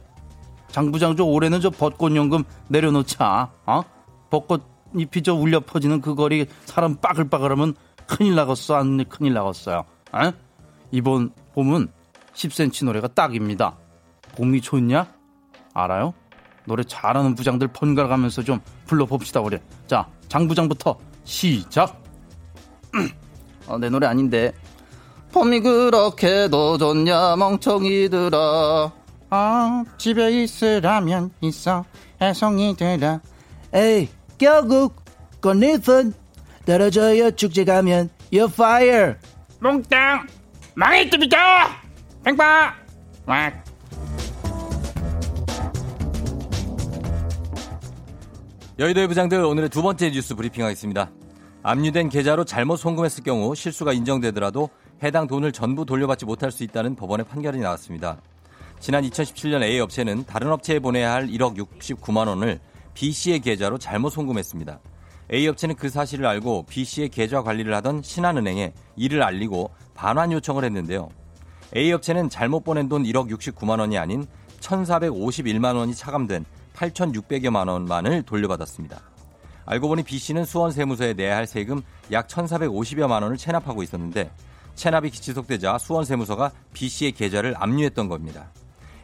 장부장 0.68 1.16
저 1.16 1.24
올해는 1.24 1.60
저 1.60 1.70
벚꽃 1.70 2.14
연금 2.14 2.44
내려놓자. 2.68 3.50
어? 3.66 3.82
벚꽃 4.30 4.62
잎이 4.94 5.22
저 5.22 5.34
울려 5.34 5.60
퍼지는 5.60 6.00
그 6.00 6.14
거리 6.14 6.46
사람 6.64 6.96
빠글빠글하면 6.96 7.74
큰일 8.06 8.34
나겠어 8.34 8.76
안 8.76 9.04
큰일 9.04 9.34
나겠어요. 9.34 9.84
에? 10.14 10.32
이번 10.90 11.30
봄은 11.54 11.88
10cm 12.34 12.86
노래가 12.86 13.08
딱입니다. 13.08 13.76
봄이 14.36 14.60
좋냐? 14.60 15.06
알아요? 15.74 16.14
노래 16.64 16.82
잘하는 16.84 17.34
부장들 17.34 17.68
번갈아 17.68 18.08
가면서 18.08 18.42
좀 18.42 18.60
불러봅시다 18.86 19.40
우리. 19.40 19.58
자, 19.86 20.06
장 20.28 20.46
부장부터 20.46 20.98
시작. 21.24 22.05
어, 23.66 23.78
내 23.78 23.88
노래 23.88 24.06
아닌데. 24.06 24.52
봄이 25.32 25.60
그렇게도 25.60 26.78
좋냐 26.78 27.36
멍청이들아. 27.36 28.92
아, 29.30 29.84
집에 29.98 30.42
있으라면 30.42 31.30
있어 31.40 31.84
애송이들아. 32.22 33.20
에이, 33.74 34.08
결국 34.38 34.96
꽃잎은 35.42 36.14
떨어져요 36.64 37.30
축제 37.32 37.64
가면 37.64 38.10
You're 38.32 38.50
fire. 38.50 39.14
몽땅 39.60 40.26
망했습니다. 40.74 41.36
팽파. 42.24 42.74
와. 43.26 43.52
여의도의 48.78 49.08
부장들 49.08 49.42
오늘의 49.42 49.70
두 49.70 49.82
번째 49.82 50.10
뉴스 50.10 50.34
브리핑하겠습니다. 50.34 51.10
압류된 51.66 52.10
계좌로 52.10 52.44
잘못 52.44 52.76
송금했을 52.76 53.24
경우 53.24 53.52
실수가 53.52 53.92
인정되더라도 53.92 54.70
해당 55.02 55.26
돈을 55.26 55.50
전부 55.50 55.84
돌려받지 55.84 56.24
못할 56.24 56.52
수 56.52 56.62
있다는 56.62 56.94
법원의 56.94 57.26
판결이 57.26 57.58
나왔습니다. 57.58 58.18
지난 58.78 59.02
2017년 59.02 59.64
A 59.64 59.80
업체는 59.80 60.26
다른 60.26 60.52
업체에 60.52 60.78
보내야 60.78 61.12
할 61.12 61.26
1억 61.26 61.56
69만 61.56 62.28
원을 62.28 62.60
B 62.94 63.10
씨의 63.10 63.40
계좌로 63.40 63.78
잘못 63.78 64.10
송금했습니다. 64.10 64.78
A 65.32 65.48
업체는 65.48 65.74
그 65.74 65.88
사실을 65.88 66.26
알고 66.26 66.66
B 66.68 66.84
씨의 66.84 67.08
계좌 67.08 67.42
관리를 67.42 67.74
하던 67.74 68.00
신한은행에 68.00 68.72
이를 68.94 69.24
알리고 69.24 69.72
반환 69.92 70.30
요청을 70.30 70.62
했는데요. 70.62 71.08
A 71.74 71.90
업체는 71.90 72.30
잘못 72.30 72.62
보낸 72.62 72.88
돈 72.88 73.02
1억 73.02 73.28
69만 73.28 73.80
원이 73.80 73.98
아닌 73.98 74.24
1,451만 74.60 75.74
원이 75.74 75.96
차감된 75.96 76.44
8,600여만 76.76 77.68
원만을 77.68 78.22
돌려받았습니다. 78.22 79.15
알고 79.66 79.88
보니 79.88 80.04
B 80.04 80.18
씨는 80.18 80.44
수원 80.44 80.70
세무서에 80.70 81.12
내야 81.14 81.36
할 81.36 81.46
세금 81.46 81.82
약 82.12 82.28
1,450여만 82.28 83.22
원을 83.22 83.36
체납하고 83.36 83.82
있었는데 83.82 84.30
체납이 84.76 85.10
지속되자 85.10 85.78
수원 85.78 86.04
세무서가 86.04 86.52
B 86.72 86.88
씨의 86.88 87.12
계좌를 87.12 87.54
압류했던 87.58 88.08
겁니다. 88.08 88.50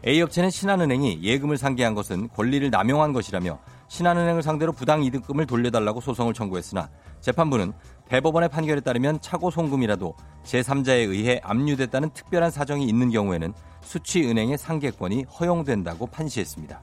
A 0.06 0.20
업체는 0.20 0.50
신한은행이 0.50 1.22
예금을 1.22 1.56
상계한 1.56 1.94
것은 1.94 2.28
권리를 2.28 2.70
남용한 2.70 3.12
것이라며 3.12 3.58
신한은행을 3.88 4.42
상대로 4.42 4.72
부당 4.72 5.02
이득금을 5.02 5.46
돌려달라고 5.46 6.00
소송을 6.00 6.34
청구했으나 6.34 6.88
재판부는 7.20 7.72
대법원의 8.08 8.48
판결에 8.48 8.80
따르면 8.80 9.20
차고 9.20 9.50
송금이라도 9.50 10.14
제3자에 10.44 11.08
의해 11.08 11.40
압류됐다는 11.42 12.10
특별한 12.10 12.50
사정이 12.50 12.86
있는 12.86 13.10
경우에는 13.10 13.52
수취은행의 13.82 14.58
상계권이 14.58 15.24
허용된다고 15.24 16.06
판시했습니다. 16.06 16.80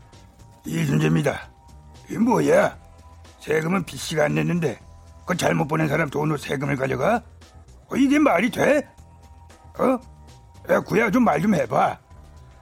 이순재입니다. 0.65 1.51
이 2.09 2.17
뭐야? 2.17 2.88
세금은 3.39 3.83
B씨가 3.83 4.25
안 4.25 4.35
냈는데 4.35 4.79
그 5.25 5.35
잘못 5.37 5.67
보낸 5.67 5.87
사람 5.87 6.09
돈으로 6.09 6.37
세금을 6.37 6.75
가져가? 6.75 7.23
어, 7.87 7.95
이게 7.95 8.19
말이 8.19 8.49
돼? 8.49 8.87
어? 9.79 9.99
야 10.71 10.79
구야 10.81 11.09
좀말좀 11.09 11.55
해봐. 11.55 11.99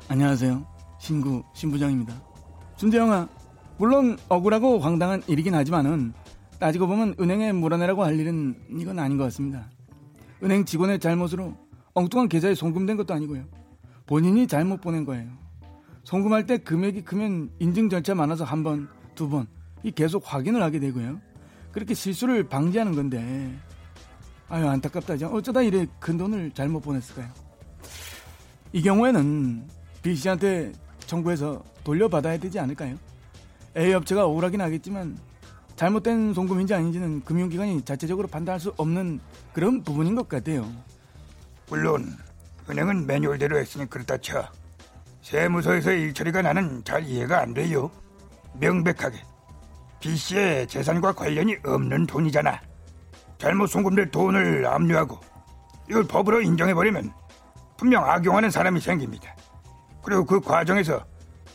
안녕하세요. 0.10 0.66
신구 1.00 1.44
신부장입니다. 1.54 2.14
준재영아 2.78 3.28
물론 3.78 4.18
억울하고 4.30 4.80
황당한 4.80 5.24
일이긴 5.28 5.56
하지만은 5.56 6.14
따지고 6.60 6.88
보면 6.88 7.16
은행에 7.20 7.52
몰아내라고 7.54 8.04
할 8.04 8.20
일은 8.20 8.56
이건 8.72 9.00
아닌 9.00 9.18
것 9.18 9.26
같습니다. 9.26 9.70
은행 10.44 10.66
직원의 10.66 11.00
잘못으로 11.00 11.56
엉뚱한 11.94 12.30
계좌에 12.30 12.54
송금된 12.56 12.98
것도 12.98 13.14
아니고요. 13.14 13.44
본인이 14.06 14.48
잘못 14.48 14.82
보낸 14.82 15.04
거예요. 15.04 15.28
송금할 16.04 16.46
때 16.46 16.58
금액이 16.58 17.04
크면 17.04 17.50
인증 17.60 17.90
절차 17.90 18.16
많아서 18.16 18.46
한 18.46 18.64
번, 18.64 18.88
두 19.16 19.28
번, 19.30 19.48
이 19.84 19.92
계속 19.92 20.24
확인을 20.26 20.62
하게 20.62 20.80
되고요. 20.80 21.20
그렇게 21.72 21.94
실수를 21.94 22.44
방지하는 22.48 22.96
건데, 22.96 23.54
아유, 24.50 24.68
안타깝다. 24.68 25.16
어쩌다 25.28 25.62
이래 25.62 25.86
큰 26.00 26.18
돈을 26.18 26.52
잘못 26.52 26.82
보냈을까요? 26.82 27.28
이 28.74 28.82
경우에는 28.82 29.68
B씨한테 30.02 30.72
청구해서 31.00 31.64
돌려받아야 31.84 32.38
되지 32.38 32.60
않을까요? 32.60 32.96
A 33.76 33.94
업체가 33.94 34.26
억울하긴 34.26 34.62
하겠지만 34.62 35.18
잘못된 35.76 36.34
송금인지 36.34 36.74
아닌지는 36.74 37.24
금융기관이 37.24 37.84
자체적으로 37.84 38.28
판단할 38.28 38.60
수 38.60 38.74
없는 38.78 39.20
그런 39.54 39.84
부분인 39.84 40.16
것 40.16 40.28
같아요. 40.28 40.70
물론 41.70 42.18
은행은 42.70 43.06
매뉴얼대로 43.06 43.58
했으니 43.58 43.88
그렇다 43.90 44.18
쳐. 44.18 44.50
세무서에서의 45.22 46.02
일처리가 46.02 46.42
나는 46.42 46.84
잘 46.84 47.06
이해가 47.06 47.42
안 47.42 47.54
돼요. 47.54 47.92
명백하게 48.60 49.22
B씨의 50.00 50.68
재산과 50.68 51.14
관련이 51.14 51.58
없는 51.66 52.06
돈이잖아. 52.06 52.60
잘못 53.38 53.68
송금될 53.68 54.12
돈을 54.12 54.66
압류하고 54.66 55.20
이걸 55.90 56.04
법으로 56.06 56.42
인정해버리면 56.42 57.12
분명 57.78 58.04
악용하는 58.04 58.50
사람이 58.50 58.80
생깁니다. 58.80 59.36
그리고 60.04 60.26
그 60.26 60.40
과정에서 60.40 61.04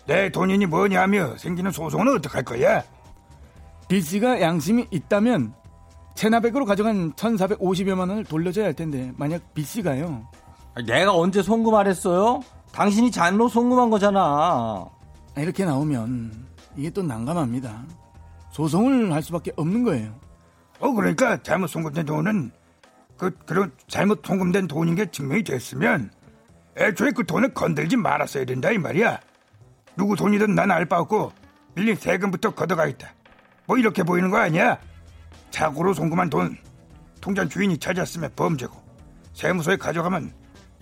내 0.07 0.31
돈이니 0.31 0.67
뭐냐며 0.67 1.37
생기는 1.37 1.71
소송은 1.71 2.17
어떡할 2.17 2.45
거야? 2.45 2.83
B씨가 3.89 4.41
양심이 4.41 4.87
있다면 4.91 5.55
체납액으로 6.15 6.65
가져간 6.65 7.13
1,450여만 7.13 8.01
원을 8.01 8.25
돌려줘야 8.25 8.67
할 8.67 8.75
텐데 8.75 9.13
만약 9.17 9.55
B씨가요. 9.55 10.27
내가 10.87 11.15
언제 11.15 11.43
송금하랬어요? 11.43 12.41
당신이 12.73 13.11
잘못 13.11 13.49
송금한 13.49 13.91
거잖아. 13.91 14.87
이렇게 15.37 15.65
나오면 15.65 16.47
이게 16.77 16.91
또 16.91 17.03
난감합니다. 17.03 17.85
소송을 18.53 19.13
할 19.13 19.23
수밖에 19.23 19.53
없는 19.57 19.83
거예요. 19.83 20.19
어 20.79 20.93
그러니까 20.93 21.43
잘못 21.43 21.67
송금된 21.69 22.07
돈은 22.07 22.51
그 23.17 23.31
그런 23.47 23.73
잘못 23.89 24.23
송금된 24.25 24.69
돈인 24.69 24.95
게 24.95 25.11
증명이 25.11 25.45
됐으면 25.45 26.11
애초에 26.77 27.11
그 27.13 27.25
돈을 27.25 27.55
건들지 27.55 27.97
말았어야 27.97 28.45
된다 28.45 28.71
이 28.71 28.79
말이야. 28.79 29.21
누구 29.97 30.17
돈이든 30.17 30.55
난 30.55 30.71
알 30.71 30.87
바 30.87 30.99
없고 31.01 31.33
밀린 31.75 31.97
세금부터 31.97 32.55
걷어가겠다. 32.55 33.13
뭐 33.67 33.79
이렇게 33.79 34.03
보이는 34.03 34.31
거 34.31 34.39
아니야? 34.39 34.79
착오로 35.51 35.95
송금한 35.95 36.31
돈 36.31 36.57
통장 37.21 37.49
주인이 37.49 37.79
찾았으면 37.79 38.33
범죄고 38.35 38.75
세무서에 39.35 39.77
가져가면 39.77 40.33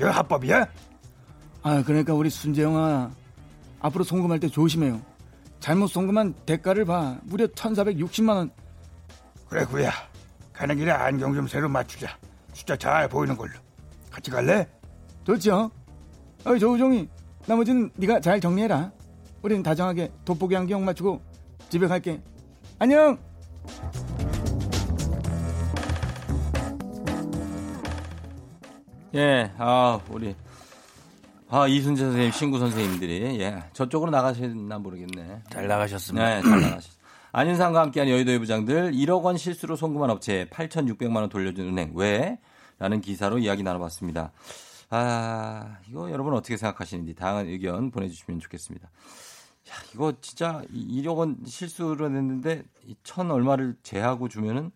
이거 0.00 0.10
합법이야? 0.10 0.66
아 1.62 1.82
그러니까 1.84 2.14
우리 2.14 2.30
순재영아 2.30 3.10
앞으로 3.80 4.02
송금할 4.04 4.40
때 4.40 4.48
조심해요. 4.48 5.00
잘못 5.60 5.88
송금한 5.88 6.34
대가를 6.46 6.84
봐 6.84 7.18
무려 7.22 7.46
1,460만 7.46 8.28
원. 8.30 8.50
그래 9.48 9.64
구야 9.64 9.92
가는 10.52 10.76
길에 10.76 10.90
안경 10.90 11.34
좀 11.34 11.46
새로 11.46 11.68
맞추자. 11.68 12.18
숫자 12.52 12.76
잘 12.76 13.08
보이는 13.08 13.36
걸로. 13.36 13.52
같이 14.10 14.30
갈래? 14.30 14.66
좋죠? 15.24 15.70
어이 16.44 16.58
조우종이 16.58 17.08
나머지는 17.46 17.90
네가 17.94 18.20
잘 18.20 18.40
정리해라. 18.40 18.90
우린 19.42 19.62
다정하게 19.62 20.10
돋보기 20.24 20.56
안경 20.56 20.84
맞추고 20.84 21.20
집에 21.68 21.86
갈게. 21.86 22.20
안녕. 22.78 23.18
예, 29.14 29.50
아, 29.58 29.98
우리. 30.08 30.34
아, 31.52 31.66
이순재 31.66 32.02
선생님, 32.04 32.30
신구 32.30 32.58
선생님들이, 32.60 33.40
예, 33.40 33.64
저쪽으로 33.72 34.10
나가셨나 34.12 34.78
모르겠네. 34.78 35.42
잘 35.50 35.66
나가셨습니다. 35.66 36.24
네, 36.36 36.42
잘 36.42 36.50
나가셨습니다. 36.60 37.00
안윤상과 37.32 37.80
함께한 37.80 38.08
여의도의 38.08 38.38
부장들, 38.38 38.92
1억 38.92 39.22
원 39.24 39.36
실수로 39.36 39.74
송금한 39.76 40.10
업체에 40.10 40.46
8,600만 40.48 41.16
원 41.16 41.28
돌려준 41.28 41.66
은행, 41.68 41.92
왜? 41.94 42.38
라는 42.78 43.00
기사로 43.00 43.38
이야기 43.38 43.62
나눠봤습니다. 43.64 44.32
아, 44.90 45.76
이거 45.88 46.10
여러분 46.10 46.34
어떻게 46.34 46.56
생각하시는지 46.56 47.14
다양한 47.14 47.46
의견 47.46 47.90
보내주시면 47.90 48.40
좋겠습니다. 48.40 48.86
야, 48.88 49.72
이거 49.94 50.12
진짜 50.20 50.62
1억 50.72 51.16
원 51.16 51.38
실수로 51.46 52.08
냈는데, 52.08 52.62
천 53.02 53.30
얼마를 53.30 53.76
제하고 53.82 54.28
주면은 54.28 54.70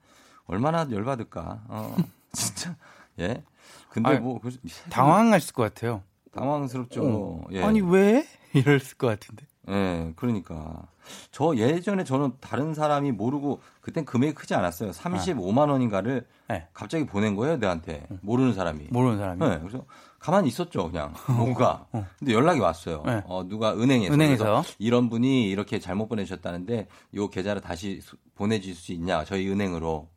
얼마나 0.47 0.87
열받을까. 0.91 1.63
어, 1.69 1.97
진짜. 2.33 2.77
예. 3.21 3.43
근데 3.89 4.11
아니, 4.11 4.19
뭐, 4.21 4.41
그- 4.41 4.57
당황했을 4.91 5.53
것 5.55 5.63
같아요. 5.63 6.03
당황스럽죠. 6.35 7.03
어. 7.05 7.45
예. 7.53 7.63
아니 7.63 7.81
왜? 7.81 8.27
이랬을 8.55 8.97
것 8.99 9.07
같은데. 9.09 9.47
예, 9.69 10.13
그러니까. 10.17 10.83
저 11.31 11.55
예전에 11.57 12.05
저는 12.05 12.35
다른 12.41 12.73
사람이 12.75 13.13
모르고, 13.13 13.61
그땐 13.81 14.05
금액이 14.05 14.35
크지 14.35 14.55
않았어요. 14.55 14.91
35만 14.91 15.71
원인가를 15.71 16.27
네. 16.49 16.67
갑자기 16.73 17.05
보낸 17.07 17.35
거예요, 17.35 17.57
내한테. 17.57 18.07
모르는 18.23 18.55
사람이. 18.55 18.89
모르는 18.91 19.19
사람이. 19.19 19.41
네, 19.41 19.59
그래서 19.61 19.85
가만히 20.19 20.49
있었죠, 20.49 20.91
그냥. 20.91 21.13
뭔가. 21.29 21.87
근데 22.19 22.33
연락이 22.33 22.61
왔어요. 22.61 23.03
네. 23.07 23.23
어, 23.27 23.45
누가 23.47 23.75
은행에서. 23.75 24.15
은행에서. 24.15 24.65
이런 24.79 25.09
분이 25.11 25.49
이렇게 25.51 25.79
잘못 25.79 26.09
보내셨다는데, 26.09 26.87
요 27.15 27.29
계좌를 27.29 27.61
다시 27.61 28.01
수- 28.01 28.17
보내 28.35 28.61
줄 28.61 28.75
수 28.75 28.93
있냐, 28.93 29.25
저희 29.25 29.49
은행으로. 29.51 30.09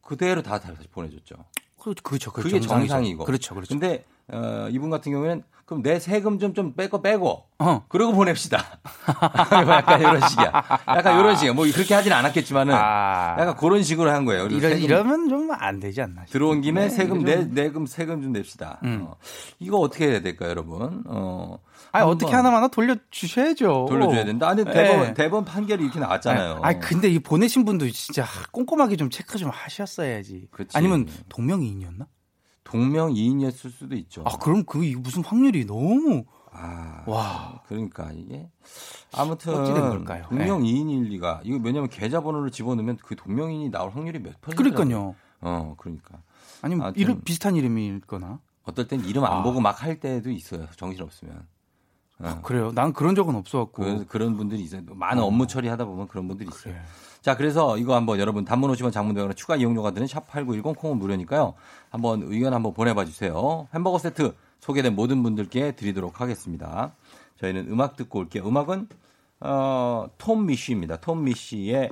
그대로 0.00 0.42
다 0.42 0.58
다시 0.58 0.88
보내 0.88 1.08
줬죠. 1.10 1.36
그, 1.78 1.94
그렇죠. 2.02 2.32
그게 2.32 2.50
그게. 2.50 2.60
정상이고. 2.60 3.24
그렇죠. 3.24 3.54
그렇죠. 3.54 3.68
근데, 3.74 4.04
어, 4.28 4.68
이분 4.70 4.90
같은 4.90 5.12
경우에는, 5.12 5.42
그럼 5.64 5.82
내 5.82 5.98
세금 5.98 6.38
좀, 6.38 6.52
좀 6.54 6.74
빼고 6.74 7.00
빼고, 7.02 7.44
어. 7.58 7.84
그러고 7.88 8.12
보냅시다. 8.12 8.62
약간 9.68 10.00
이런 10.00 10.20
식이야. 10.28 10.52
약간 10.88 11.18
이런 11.20 11.36
식이야. 11.36 11.52
뭐 11.54 11.64
그렇게 11.72 11.94
하진 11.94 12.12
않았겠지만은, 12.12 12.74
아. 12.74 13.36
약간 13.38 13.56
그런 13.56 13.82
식으로 13.82 14.10
한 14.10 14.24
거예요. 14.24 14.46
이러, 14.46 14.68
이러면 14.70 15.28
좀 15.28 15.42
안 15.52 15.80
되지 15.80 16.00
않나. 16.02 16.22
싶어요. 16.26 16.32
들어온 16.32 16.60
김에 16.60 16.82
네, 16.82 16.88
세금 16.88 17.24
내, 17.24 17.36
좀- 17.40 17.54
내금 17.54 17.86
세금 17.86 18.22
좀 18.22 18.32
냅시다. 18.32 18.80
음. 18.84 19.06
어. 19.08 19.16
이거 19.60 19.78
어떻게 19.78 20.08
해야 20.08 20.20
될까요, 20.20 20.50
여러분? 20.50 21.04
어. 21.06 21.58
아니, 21.92 22.04
어떻게 22.06 22.32
하나마나 22.34 22.68
돌려 22.68 22.96
주셔야죠. 23.10 23.86
돌려줘야 23.88 24.24
된다. 24.24 24.48
아니, 24.48 24.64
대법원, 24.64 25.06
네. 25.08 25.14
대법원 25.14 25.44
판결이 25.44 25.84
이렇게 25.84 26.00
나왔잖아요. 26.00 26.60
아니, 26.62 26.80
근데 26.80 27.08
이 27.08 27.18
보내신 27.18 27.64
분도 27.64 27.88
진짜 27.90 28.24
꼼꼼하게 28.50 28.96
좀 28.96 29.10
체크 29.10 29.36
좀 29.38 29.50
하셨어야지. 29.50 30.48
그치. 30.50 30.76
아니면 30.76 31.06
동명이인이었나? 31.28 32.06
동명이인이었을 32.64 33.70
수도 33.70 33.94
있죠. 33.96 34.22
아, 34.26 34.36
그럼 34.38 34.64
그 34.64 34.78
무슨 34.98 35.24
확률이 35.24 35.66
너무 35.66 36.24
아, 36.52 37.02
와. 37.06 37.62
그러니까 37.66 38.10
이게 38.12 38.48
아무튼 39.14 39.54
걸까요? 39.54 40.24
동명이인일 40.28 41.04
리가 41.10 41.40
이거 41.44 41.58
왜냐면 41.62 41.88
계좌번호를 41.88 42.50
집어넣으면 42.50 42.98
그 43.02 43.16
동명이인이 43.16 43.70
나올 43.70 43.90
확률이 43.90 44.18
몇 44.18 44.40
퍼센트? 44.40 44.62
그러니까요. 44.62 45.14
어, 45.40 45.74
그러니까 45.78 46.22
아니면 46.60 46.84
하여튼. 46.84 47.00
이름 47.00 47.20
비슷한 47.22 47.56
이름일거나. 47.56 48.38
어떨 48.64 48.86
땐 48.86 49.00
이름 49.04 49.24
안 49.24 49.38
아. 49.38 49.42
보고 49.42 49.60
막 49.60 49.82
할 49.82 49.98
때도 49.98 50.30
있어요. 50.30 50.66
정신 50.76 51.02
없으면. 51.02 51.46
어. 52.20 52.40
그래요. 52.42 52.70
난 52.72 52.92
그런 52.92 53.14
적은 53.16 53.34
없어갖고. 53.34 53.82
그, 53.82 54.06
그런 54.06 54.36
분들이 54.36 54.62
있어요. 54.62 54.82
많은 54.86 55.22
어. 55.22 55.26
업무 55.26 55.46
처리하다 55.48 55.84
보면 55.86 56.06
그런 56.06 56.28
분들이 56.28 56.48
있어요. 56.48 56.74
그래. 56.74 56.82
자, 57.22 57.36
그래서 57.36 57.78
이거 57.78 57.94
한번 57.94 58.18
여러분 58.18 58.44
단문 58.44 58.72
50원 58.72 58.92
장문 58.92 59.14
백원으로 59.14 59.34
추가 59.34 59.54
이용료가 59.54 59.92
드는 59.92 60.08
샵8910 60.08 60.76
콩은 60.76 60.98
무료니까요. 60.98 61.54
한번 61.88 62.22
의견 62.24 62.52
한번 62.52 62.74
보내봐 62.74 63.04
주세요. 63.04 63.68
햄버거 63.72 63.96
세트 63.98 64.34
소개된 64.58 64.96
모든 64.96 65.22
분들께 65.22 65.72
드리도록 65.72 66.20
하겠습니다. 66.20 66.94
저희는 67.40 67.68
음악 67.70 67.96
듣고 67.96 68.18
올게요. 68.18 68.44
음악은 68.46 68.88
어, 69.38 70.06
톰 70.18 70.46
미쉬입니다. 70.46 70.96
톰 70.96 71.22
미쉬의 71.22 71.90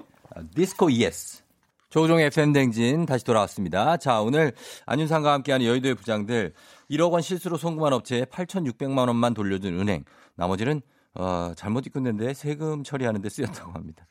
Disco 0.54 0.90
Yes. 0.92 1.44
조종의 1.90 2.30
팬댕진 2.30 3.06
다시 3.06 3.24
돌아왔습니다. 3.24 3.96
자, 3.98 4.20
오늘 4.20 4.52
안윤상과 4.86 5.32
함께하는 5.32 5.64
여의도의 5.66 5.94
부장들 5.94 6.54
1억 6.90 7.12
원 7.12 7.22
실수로 7.22 7.56
송금한 7.56 7.92
업체에 7.92 8.24
8,600만 8.24 9.06
원만 9.06 9.34
돌려준 9.34 9.78
은행. 9.78 10.04
나머지는 10.34 10.82
어, 11.14 11.52
잘못 11.56 11.86
입금된데 11.86 12.34
세금 12.34 12.82
처리하는 12.82 13.20
데 13.20 13.28
쓰였다고 13.28 13.72
합니다. 13.72 14.06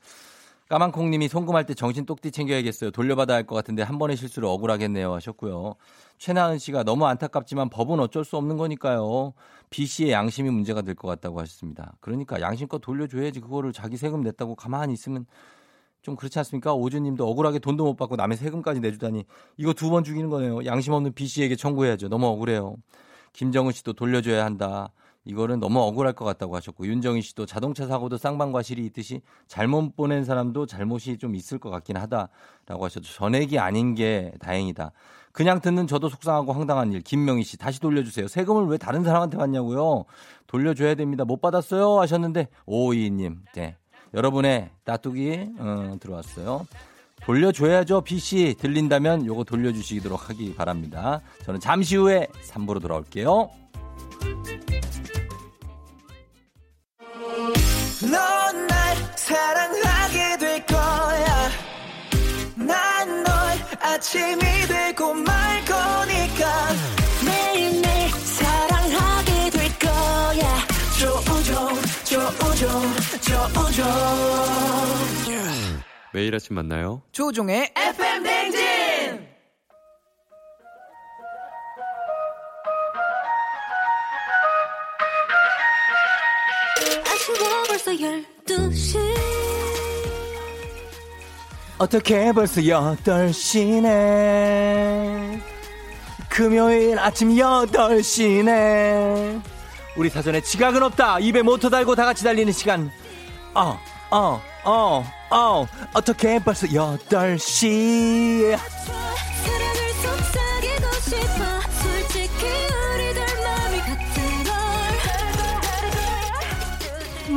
까만콩님이 0.69 1.27
송금할 1.29 1.65
때 1.65 1.73
정신 1.73 2.05
똑띠 2.05 2.31
챙겨야겠어요. 2.31 2.91
돌려받아야 2.91 3.37
할 3.37 3.43
것 3.49 3.55
같은데 3.55 3.81
한 3.81 3.97
번의 3.97 4.15
실수로 4.17 4.51
억울하겠네요 4.51 5.11
하셨고요. 5.15 5.73
최나은 6.19 6.59
씨가 6.59 6.83
너무 6.83 7.07
안타깝지만 7.07 7.69
법은 7.69 7.99
어쩔 7.99 8.23
수 8.23 8.37
없는 8.37 8.57
거니까요. 8.57 9.33
B 9.71 9.87
씨의 9.87 10.11
양심이 10.11 10.49
문제가 10.51 10.83
될 10.83 10.93
것 10.93 11.07
같다고 11.07 11.39
하셨습니다. 11.41 11.93
그러니까 12.01 12.39
양심껏 12.39 12.81
돌려줘야지 12.81 13.39
그거를 13.41 13.73
자기 13.73 13.97
세금 13.97 14.21
냈다고 14.21 14.53
가만히 14.55 14.93
있으면 14.93 15.25
좀 16.03 16.15
그렇지 16.15 16.37
않습니까? 16.39 16.73
오주님도 16.75 17.27
억울하게 17.27 17.59
돈도 17.59 17.83
못 17.83 17.95
받고 17.95 18.15
남의 18.15 18.37
세금까지 18.37 18.79
내주다니 18.79 19.25
이거 19.57 19.73
두 19.73 19.89
번 19.89 20.03
죽이는 20.03 20.29
거네요. 20.29 20.65
양심 20.65 20.93
없는 20.93 21.13
B 21.13 21.25
씨에게 21.25 21.55
청구해야죠. 21.55 22.09
너무 22.09 22.27
억울해요. 22.27 22.75
김정은 23.33 23.71
씨도 23.71 23.93
돌려줘야 23.93 24.45
한다. 24.45 24.91
이거는 25.29 25.59
너무 25.59 25.79
억울할 25.79 26.13
것 26.13 26.25
같다고 26.25 26.55
하셨고 26.55 26.87
윤정희 26.87 27.21
씨도 27.21 27.45
자동차 27.45 27.85
사고도 27.85 28.17
쌍방과실이 28.17 28.83
있듯이 28.87 29.21
잘못 29.47 29.95
보낸 29.95 30.25
사람도 30.25 30.65
잘못이 30.65 31.19
좀 31.19 31.35
있을 31.35 31.59
것 31.59 31.69
같긴 31.69 31.97
하다라고 31.97 32.85
하셨죠. 32.85 33.13
전액이 33.13 33.59
아닌 33.59 33.93
게 33.93 34.33
다행이다. 34.39 34.91
그냥 35.31 35.61
듣는 35.61 35.85
저도 35.85 36.09
속상하고 36.09 36.51
황당한 36.51 36.91
일. 36.91 37.01
김명희 37.01 37.43
씨 37.43 37.57
다시 37.57 37.79
돌려주세요. 37.79 38.27
세금을 38.27 38.65
왜 38.65 38.77
다른 38.79 39.03
사람한테 39.03 39.37
받냐고요? 39.37 40.05
돌려줘야 40.47 40.95
됩니다. 40.95 41.25
못 41.25 41.39
받았어요 41.41 41.99
하셨는데 41.99 42.47
오이님, 42.65 43.43
네. 43.53 43.75
여러분의 44.15 44.71
따뚜기 44.83 45.51
어, 45.59 45.95
들어왔어요. 45.99 46.65
돌려줘야죠. 47.21 48.01
BC 48.01 48.55
들린다면 48.57 49.27
요거 49.27 49.43
돌려주시도록 49.43 50.31
하기 50.31 50.55
바랍니다. 50.55 51.21
저는 51.43 51.59
잠시 51.59 51.97
후에 51.97 52.27
3부로 52.47 52.81
돌아올게요. 52.81 53.51
아침이 63.99 64.39
되고 64.65 65.13
말 65.13 65.65
거니까. 65.65 66.69
매일매일 67.25 68.09
사랑하게 68.11 69.49
될 69.49 69.77
거야. 69.77 70.67
조우종 70.97 71.67
조우종 72.05 72.93
매일 76.13 76.33
아침 76.33 76.55
만나요. 76.55 77.01
조종의 77.11 77.73
FM 77.75 78.23
댕진 78.23 79.27
아쉬워 87.05 87.63
벌써 87.67 87.91
12시 87.91 89.38
어떻게 91.79 92.31
벌써 92.33 92.61
8시네. 92.61 95.41
금요일 96.29 96.99
아침 96.99 97.29
8시네. 97.29 99.41
우리 99.95 100.09
사전에 100.09 100.41
지각은 100.41 100.83
없다. 100.83 101.19
입에 101.19 101.41
모터 101.41 101.69
달고 101.69 101.95
다 101.95 102.03
같이 102.03 102.25
달리는 102.25 102.51
시간. 102.51 102.91
어, 103.55 103.79
어, 104.11 104.41
어, 104.65 105.05
어. 105.31 105.65
어떻게 105.93 106.39
벌써 106.39 106.67
8시. 106.67 108.59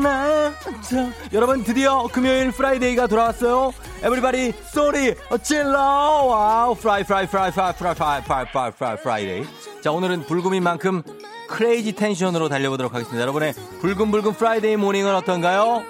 걸 0.03 0.13
나, 0.13 0.53
저, 0.83 1.09
여러분 1.33 1.63
드디어 1.63 2.09
금요일 2.13 2.51
Friday가 2.51 3.07
돌아왔어요. 3.07 3.73
Everybody 4.03 4.53
소리 4.73 5.15
질러 5.43 5.79
wow 5.79 6.75
Fri 6.75 7.05
Fri 7.05 7.27
Fri 7.27 7.53
Fri 7.53 7.73
Fri 7.75 7.95
Fri 7.95 8.23
Fri 8.23 8.45
Fri 8.51 8.73
Fri 8.73 8.97
Friday. 8.97 9.45
자 9.81 9.93
오늘은 9.93 10.27
불금인 10.27 10.63
만큼 10.63 11.03
crazy 11.49 11.93
텐션으로 11.93 12.49
달려보도록 12.49 12.93
하겠습니다. 12.95 13.21
여러분의 13.23 13.55
불금불금 13.81 14.35
Friday 14.35 14.77
morning은 14.77 15.14
어떤가요? 15.15 15.85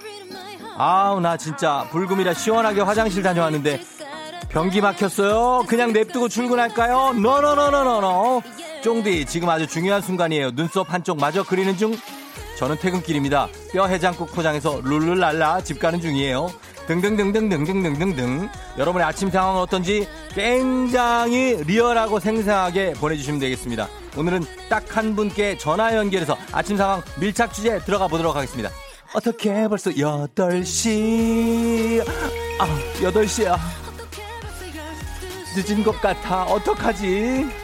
아우 0.76 1.20
나 1.20 1.36
진짜 1.36 1.86
불금이라 1.90 2.34
시원하게 2.34 2.82
화장실 2.82 3.22
다녀왔는데 3.22 3.80
변기 4.50 4.80
막혔어요. 4.82 5.64
그냥 5.66 5.92
냅두고 5.92 6.28
출근할까요? 6.28 7.14
노노노노노노. 7.14 8.42
쫑디 8.82 9.26
지금 9.26 9.48
아주 9.48 9.66
중요한 9.66 10.02
순간이에요. 10.02 10.50
눈썹 10.50 10.92
한쪽 10.92 11.18
마저 11.18 11.42
그리는 11.42 11.76
중. 11.76 11.94
저는 12.62 12.78
퇴근길입니다. 12.78 13.48
뼈 13.72 13.88
해장국 13.88 14.30
포장해서 14.30 14.82
룰룰랄라 14.84 15.64
집 15.64 15.80
가는 15.80 16.00
중이에요. 16.00 16.48
등등등등등등등등등. 16.86 18.48
여러분의 18.78 19.04
아침 19.04 19.30
상황은 19.30 19.60
어떤지 19.60 20.06
굉장히 20.32 21.60
리얼하고 21.66 22.20
생생하게 22.20 22.92
보내주시면 22.92 23.40
되겠습니다. 23.40 23.88
오늘은 24.16 24.44
딱 24.68 24.96
한 24.96 25.16
분께 25.16 25.58
전화 25.58 25.96
연결해서 25.96 26.36
아침 26.52 26.76
상황 26.76 27.02
밀착 27.18 27.52
주제 27.52 27.80
들어가 27.80 28.06
보도록 28.06 28.36
하겠습니다. 28.36 28.70
어떻게 29.12 29.66
벌써 29.66 29.90
8시. 29.90 32.00
아, 32.60 32.66
8시야. 33.00 33.58
늦은 35.56 35.82
것 35.82 36.00
같아. 36.00 36.44
어떡하지? 36.44 37.61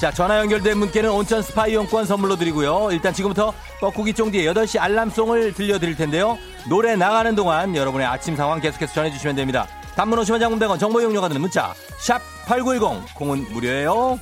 자, 0.00 0.10
전화 0.10 0.38
연결된 0.38 0.80
분께는 0.80 1.10
온천 1.10 1.42
스파 1.42 1.66
이용권 1.66 2.06
선물로 2.06 2.36
드리고요. 2.36 2.88
일단 2.90 3.12
지금부터 3.12 3.52
뻐꾸기 3.80 4.14
쫑디의 4.14 4.50
8시 4.54 4.80
알람송을 4.80 5.52
들려드릴 5.52 5.94
텐데요. 5.94 6.38
노래 6.70 6.96
나가는 6.96 7.34
동안 7.34 7.76
여러분의 7.76 8.06
아침 8.06 8.34
상황 8.34 8.60
계속해서 8.60 8.94
전해주시면 8.94 9.36
됩니다. 9.36 9.68
단문 9.96 10.18
50원 10.18 10.40
장문 10.40 10.58
100원 10.58 10.80
정보 10.80 11.02
이용료가 11.02 11.28
드는 11.28 11.42
문자 11.42 11.74
샵 11.98 12.18
8910 12.46 13.14
공은 13.14 13.52
무료예요. 13.52 14.18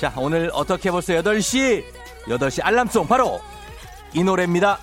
자, 0.00 0.10
오늘 0.16 0.50
어떻게 0.54 0.90
벌써 0.90 1.12
8시 1.12 1.84
8시 2.26 2.64
알람송 2.64 3.06
바로 3.06 3.42
이 4.14 4.24
노래입니다. 4.24 4.78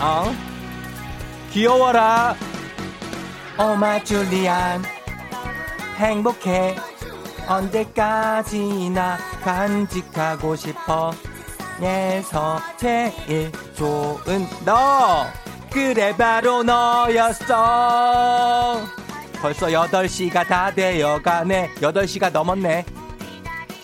어? 0.00 0.51
귀여워라. 1.52 2.34
어마 3.58 4.02
줄리안. 4.02 4.82
행복해. 5.96 6.74
언제까지나 7.46 9.18
간직하고 9.44 10.56
싶어. 10.56 11.12
에서 11.82 12.58
제일 12.78 13.52
좋은 13.74 14.46
너. 14.64 15.26
그래, 15.70 16.16
바로 16.16 16.62
너였어. 16.62 17.54
벌써 19.42 19.66
8시가 19.66 20.46
다 20.46 20.70
되어가네. 20.70 21.74
8시가 21.74 22.30
넘었네. 22.32 22.86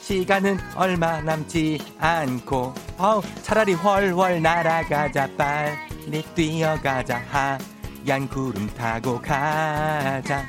시간은 0.01 0.59
얼마 0.75 1.21
남지 1.21 1.97
않고 1.99 2.73
어우 2.97 3.21
차라리 3.43 3.75
훨훨 3.75 4.41
날아가자 4.41 5.29
빨 5.37 5.88
리 6.11 6.23
뛰어가자 6.35 7.23
하얀 7.29 8.27
구름 8.31 8.67
타고 8.69 9.21
가자 9.21 10.49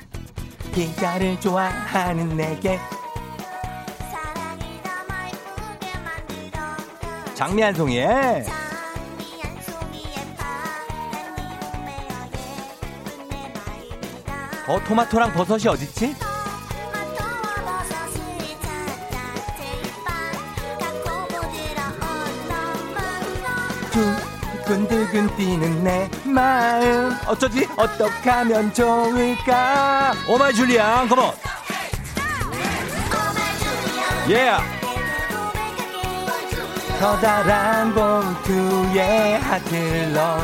피자를 0.73 1.37
좋아하는 1.41 2.37
내게 2.37 2.79
장미 7.33 7.61
한 7.61 7.73
송이에 7.73 8.45
어 14.65 14.79
토마토랑 14.87 15.33
버섯이 15.33 15.67
어딨지? 15.67 16.15
두 23.91 24.28
근두근 24.69 25.35
뛰는 25.35 25.83
내 25.83 26.07
마음. 26.23 27.17
어쩌지? 27.25 27.67
어떡하면 27.75 28.71
좋을까? 28.71 30.13
오마이 30.27 30.53
줄리안 30.53 31.09
컴온 31.09 31.31
예 34.29 34.51
커다란 36.99 37.95
봉투에 37.95 39.39
넣어 40.13 40.37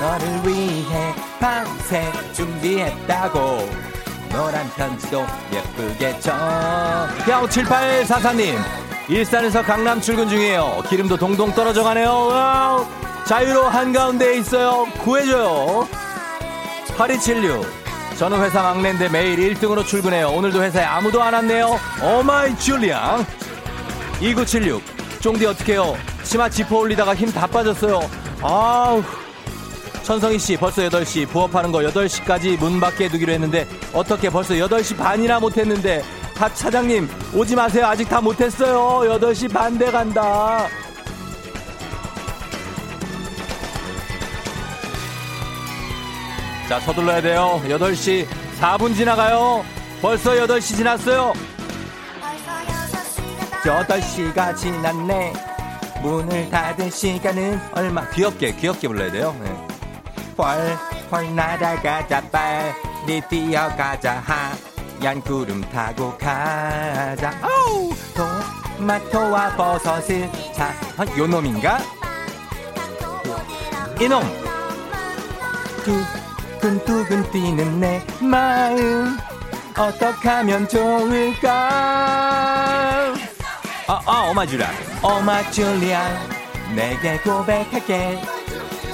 너를 0.00 0.26
위해 0.44 1.14
밤새 1.38 2.10
준비했다고. 2.32 3.70
노란 4.32 4.68
편지도 4.70 5.24
예쁘게 5.52 6.18
쳐. 6.18 6.32
형7844님 7.26 8.58
일산에서 9.08 9.62
강남 9.62 10.00
출근 10.00 10.28
중이에요. 10.28 10.82
기름도 10.88 11.16
동동 11.16 11.52
떨어져 11.52 11.84
가네요. 11.84 12.10
Wow. 12.10 13.07
자유로 13.28 13.64
한가운데에 13.64 14.38
있어요. 14.38 14.86
구해줘요. 15.00 15.86
8276 16.96 17.66
저는 18.18 18.40
회사 18.42 18.62
막내인데 18.62 19.08
매일 19.10 19.54
1등으로 19.54 19.84
출근해요. 19.86 20.30
오늘도 20.30 20.62
회사에 20.62 20.84
아무도 20.84 21.22
안 21.22 21.34
왔네요. 21.34 21.78
Oh 22.02 22.29
my 22.29 22.56
줄리앙. 22.58 23.24
2976 24.20 24.82
쫑디 25.20 25.46
어떡해요? 25.46 25.96
치마 26.24 26.48
지퍼 26.48 26.78
올리다가 26.78 27.14
힘 27.14 27.30
다 27.32 27.46
빠졌어요. 27.46 28.00
아우. 28.42 29.02
천성희 30.02 30.38
씨 30.38 30.56
벌써 30.56 30.82
8시. 30.88 31.28
부업하는 31.28 31.70
거 31.70 31.78
8시까지 31.80 32.58
문 32.58 32.80
밖에 32.80 33.08
두기로 33.08 33.32
했는데 33.34 33.68
어떻게 33.92 34.30
벌써 34.30 34.54
8시 34.54 34.96
반이나 34.96 35.38
못했는데? 35.38 36.02
다 36.34 36.52
차장님 36.52 37.08
오지 37.34 37.54
마세요. 37.54 37.86
아직 37.86 38.08
다 38.08 38.20
못했어요. 38.20 39.18
8시 39.18 39.52
반대 39.52 39.90
간다 39.90 40.66
자 46.68 46.78
서둘러야 46.80 47.22
돼요. 47.22 47.62
8시 47.64 48.26
4분 48.60 48.94
지나가요. 48.94 49.64
벌써 50.02 50.32
8시 50.32 50.76
지났어요. 50.76 51.32
8시가 53.62 54.54
지났네. 54.54 55.32
문을 56.02 56.50
닫을 56.50 56.90
시간은 56.90 57.58
얼마? 57.72 58.06
귀엽게 58.10 58.54
귀엽게 58.56 58.86
불러야 58.86 59.10
돼요. 59.10 59.34
네. 59.42 59.66
헐헐 60.36 61.34
날아가자 61.34 62.22
빨리 62.30 63.22
뛰어가자. 63.30 64.22
하얀 65.00 65.22
구름 65.22 65.62
타고 65.70 66.16
가자. 66.18 67.32
아우! 67.40 67.90
토마토와 68.76 69.56
버섯을 69.56 70.30
자, 70.54 70.74
아, 70.98 71.18
요 71.18 71.26
놈인가? 71.26 71.78
이놈 74.00 74.22
두근두근 76.60 77.30
뛰는 77.30 77.80
내 77.80 78.04
마음. 78.20 79.16
어떡하면 79.76 80.68
좋을까? 80.68 81.48
아, 83.86 84.00
아, 84.04 84.28
어마 84.30 84.44
줄리아 84.44 84.68
어마 85.02 85.50
줄리아 85.50 86.02
내게 86.74 87.18
고백할게. 87.20 88.20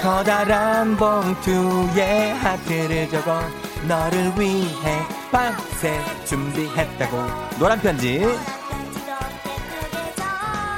커다란 0.02 0.96
봉투에 0.96 2.32
하트를 2.32 3.08
적어 3.08 3.40
너를 3.88 4.32
위해 4.38 5.02
밤새 5.32 5.98
준비했다고. 6.26 7.16
노란 7.58 7.80
편지. 7.80 8.22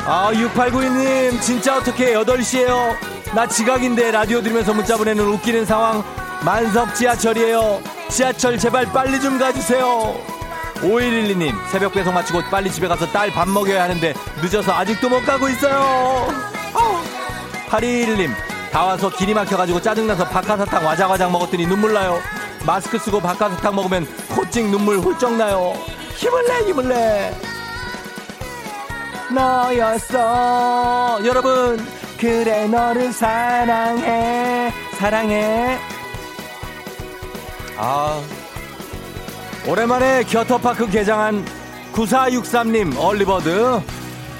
아, 0.09 0.30
6892님, 0.32 1.41
진짜 1.43 1.78
어떻게 1.78 2.14
8시에요? 2.14 2.95
나 3.34 3.45
지각인데 3.49 4.12
라디오 4.12 4.41
들으면서 4.41 4.72
문자 4.72 4.97
보내는 4.97 5.24
웃기는 5.26 5.66
상황. 5.66 6.05
만석 6.47 6.94
지하철이에요. 6.94 7.82
지하철 8.09 8.57
제발 8.57 8.86
빨리 8.92 9.20
좀 9.20 9.36
가주세요. 9.36 10.14
5112님, 10.76 11.53
새벽 11.72 11.92
배송 11.92 12.14
마치고 12.14 12.40
빨리 12.53 12.70
집에 12.70 12.86
가서 12.86 13.05
딸 13.07 13.32
밥 13.32 13.49
먹여야 13.49 13.82
하는데 13.82 14.14
늦어서 14.40 14.72
아직도 14.72 15.09
못 15.09 15.26
가고 15.26 15.49
있어요. 15.49 16.28
8211님, 17.68 18.30
다 18.70 18.84
와서 18.84 19.11
길이 19.11 19.34
막혀가지고 19.34 19.82
짜증나서 19.82 20.28
박하사탕 20.28 20.86
와장와장 20.86 21.32
먹었더니 21.32 21.66
눈물 21.66 21.92
나요. 21.92 22.20
마스크 22.64 22.97
쓰고 22.97 23.20
박하사탕 23.20 23.74
먹으면 23.74 24.07
코찍 24.28 24.66
눈물 24.66 25.01
훌쩍 25.01 25.34
나요. 25.34 25.74
힘을 26.14 26.47
내, 26.47 26.59
힘을 26.68 26.88
내. 26.88 27.34
너였어. 29.34 31.18
여러분, 31.24 31.84
그래, 32.20 32.68
너를 32.68 33.12
사랑해. 33.12 34.72
사랑해. 34.92 35.97
아. 37.79 38.22
오랜만에 39.68 40.22
겨터파크 40.24 40.89
개장한 40.91 41.45
9463님, 41.93 42.99
얼리버드. 42.99 43.81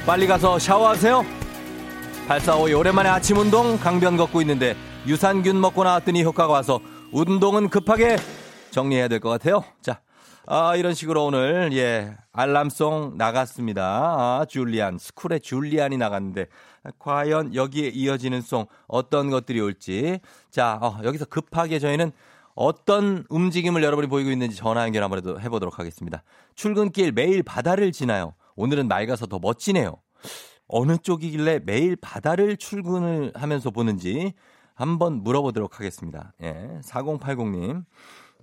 빨리 0.07 0.26
가서 0.26 0.59
샤워하세요. 0.59 1.24
8452 2.28 2.74
오랜만에 2.74 3.09
아침 3.09 3.39
운동 3.39 3.78
강변 3.78 4.16
걷고 4.16 4.41
있는데 4.43 4.76
유산균 5.07 5.61
먹고 5.61 5.84
나왔더니 5.84 6.22
효과가 6.24 6.53
와서 6.53 6.80
운동은 7.12 7.68
급하게 7.70 8.16
정리해야 8.70 9.09
될 9.09 9.20
것 9.20 9.30
같아요. 9.30 9.64
자, 9.80 10.01
아, 10.47 10.76
이런 10.76 10.95
식으로 10.95 11.24
오늘, 11.26 11.70
예, 11.72 12.14
알람송 12.32 13.14
나갔습니다. 13.16 13.82
아, 13.84 14.45
줄리안, 14.49 14.99
스쿨의 14.99 15.41
줄리안이 15.41 15.97
나갔는데, 15.97 16.47
과연 17.01 17.55
여기에 17.55 17.89
이어지는 17.89 18.43
송 18.43 18.66
어떤 18.87 19.30
것들이 19.30 19.61
올지. 19.61 20.20
자, 20.51 20.78
어, 20.80 20.99
여기서 21.03 21.24
급하게 21.24 21.78
저희는 21.80 22.12
어떤 22.57 23.24
움직임을 23.28 23.82
여러분이 23.82 24.09
보이고 24.09 24.30
있는지 24.30 24.57
전화 24.57 24.82
연결 24.82 25.04
한번 25.04 25.40
해보도록 25.40 25.78
하겠습니다. 25.78 26.24
출근길 26.54 27.12
매일 27.12 27.42
바다를 27.42 27.92
지나요. 27.92 28.34
오늘은 28.57 28.88
맑아서 28.88 29.26
더 29.26 29.38
멋지네요. 29.38 29.94
어느 30.66 30.96
쪽이길래 30.96 31.61
매일 31.64 31.96
바다를 31.96 32.57
출근을 32.57 33.30
하면서 33.34 33.70
보는지 33.70 34.32
한번 34.74 35.22
물어보도록 35.22 35.78
하겠습니다. 35.78 36.32
예, 36.42 36.80
4080님. 36.82 37.84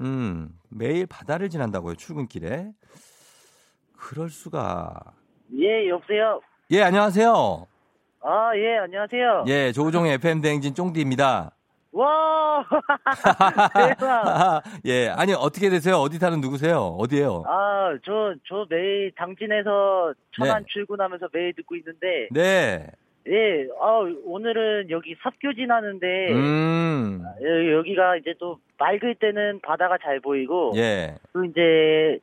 음, 0.02 0.50
매일 0.70 1.08
바다를 1.08 1.50
지난다고요, 1.50 1.96
출근길에? 1.96 2.72
그럴 3.98 4.30
수가. 4.30 5.00
예, 5.58 5.90
여보세요? 5.90 6.40
예, 6.72 6.84
안녕하세요. 6.84 7.68
아, 8.22 8.52
예, 8.56 8.78
안녕하세요. 8.78 9.46
예, 9.48 9.72
조우종의 9.72 10.14
FM대행진 10.14 10.76
쫑디입니다. 10.76 11.52
와! 11.94 12.66
대박! 13.76 14.64
예, 14.86 15.10
아니, 15.10 15.34
어떻게 15.34 15.70
되세요? 15.70 15.98
어디 15.98 16.18
사는 16.18 16.42
누구세요? 16.42 16.96
어디에요? 17.00 17.44
아, 17.46 17.96
저, 18.04 18.34
저 18.48 18.66
매일 18.70 19.12
당진에서 19.16 20.14
천안 20.36 20.64
네. 20.64 20.66
출근하면서 20.70 21.28
매일 21.32 21.54
듣고 21.54 21.76
있는데, 21.76 22.28
네. 22.32 22.88
예, 23.28 23.68
아, 23.80 24.02
오늘은 24.26 24.90
여기 24.90 25.16
삽교 25.24 25.54
지나는데, 25.54 26.32
음, 26.34 27.24
여- 27.42 27.78
여기가 27.78 28.18
이제 28.18 28.34
또 28.40 28.58
맑을 28.80 29.16
때는 29.16 29.62
바다가 29.62 29.98
잘 30.04 30.20
보이고, 30.20 30.74
예. 30.76 31.16
또 31.32 31.46
이제, 31.46 32.20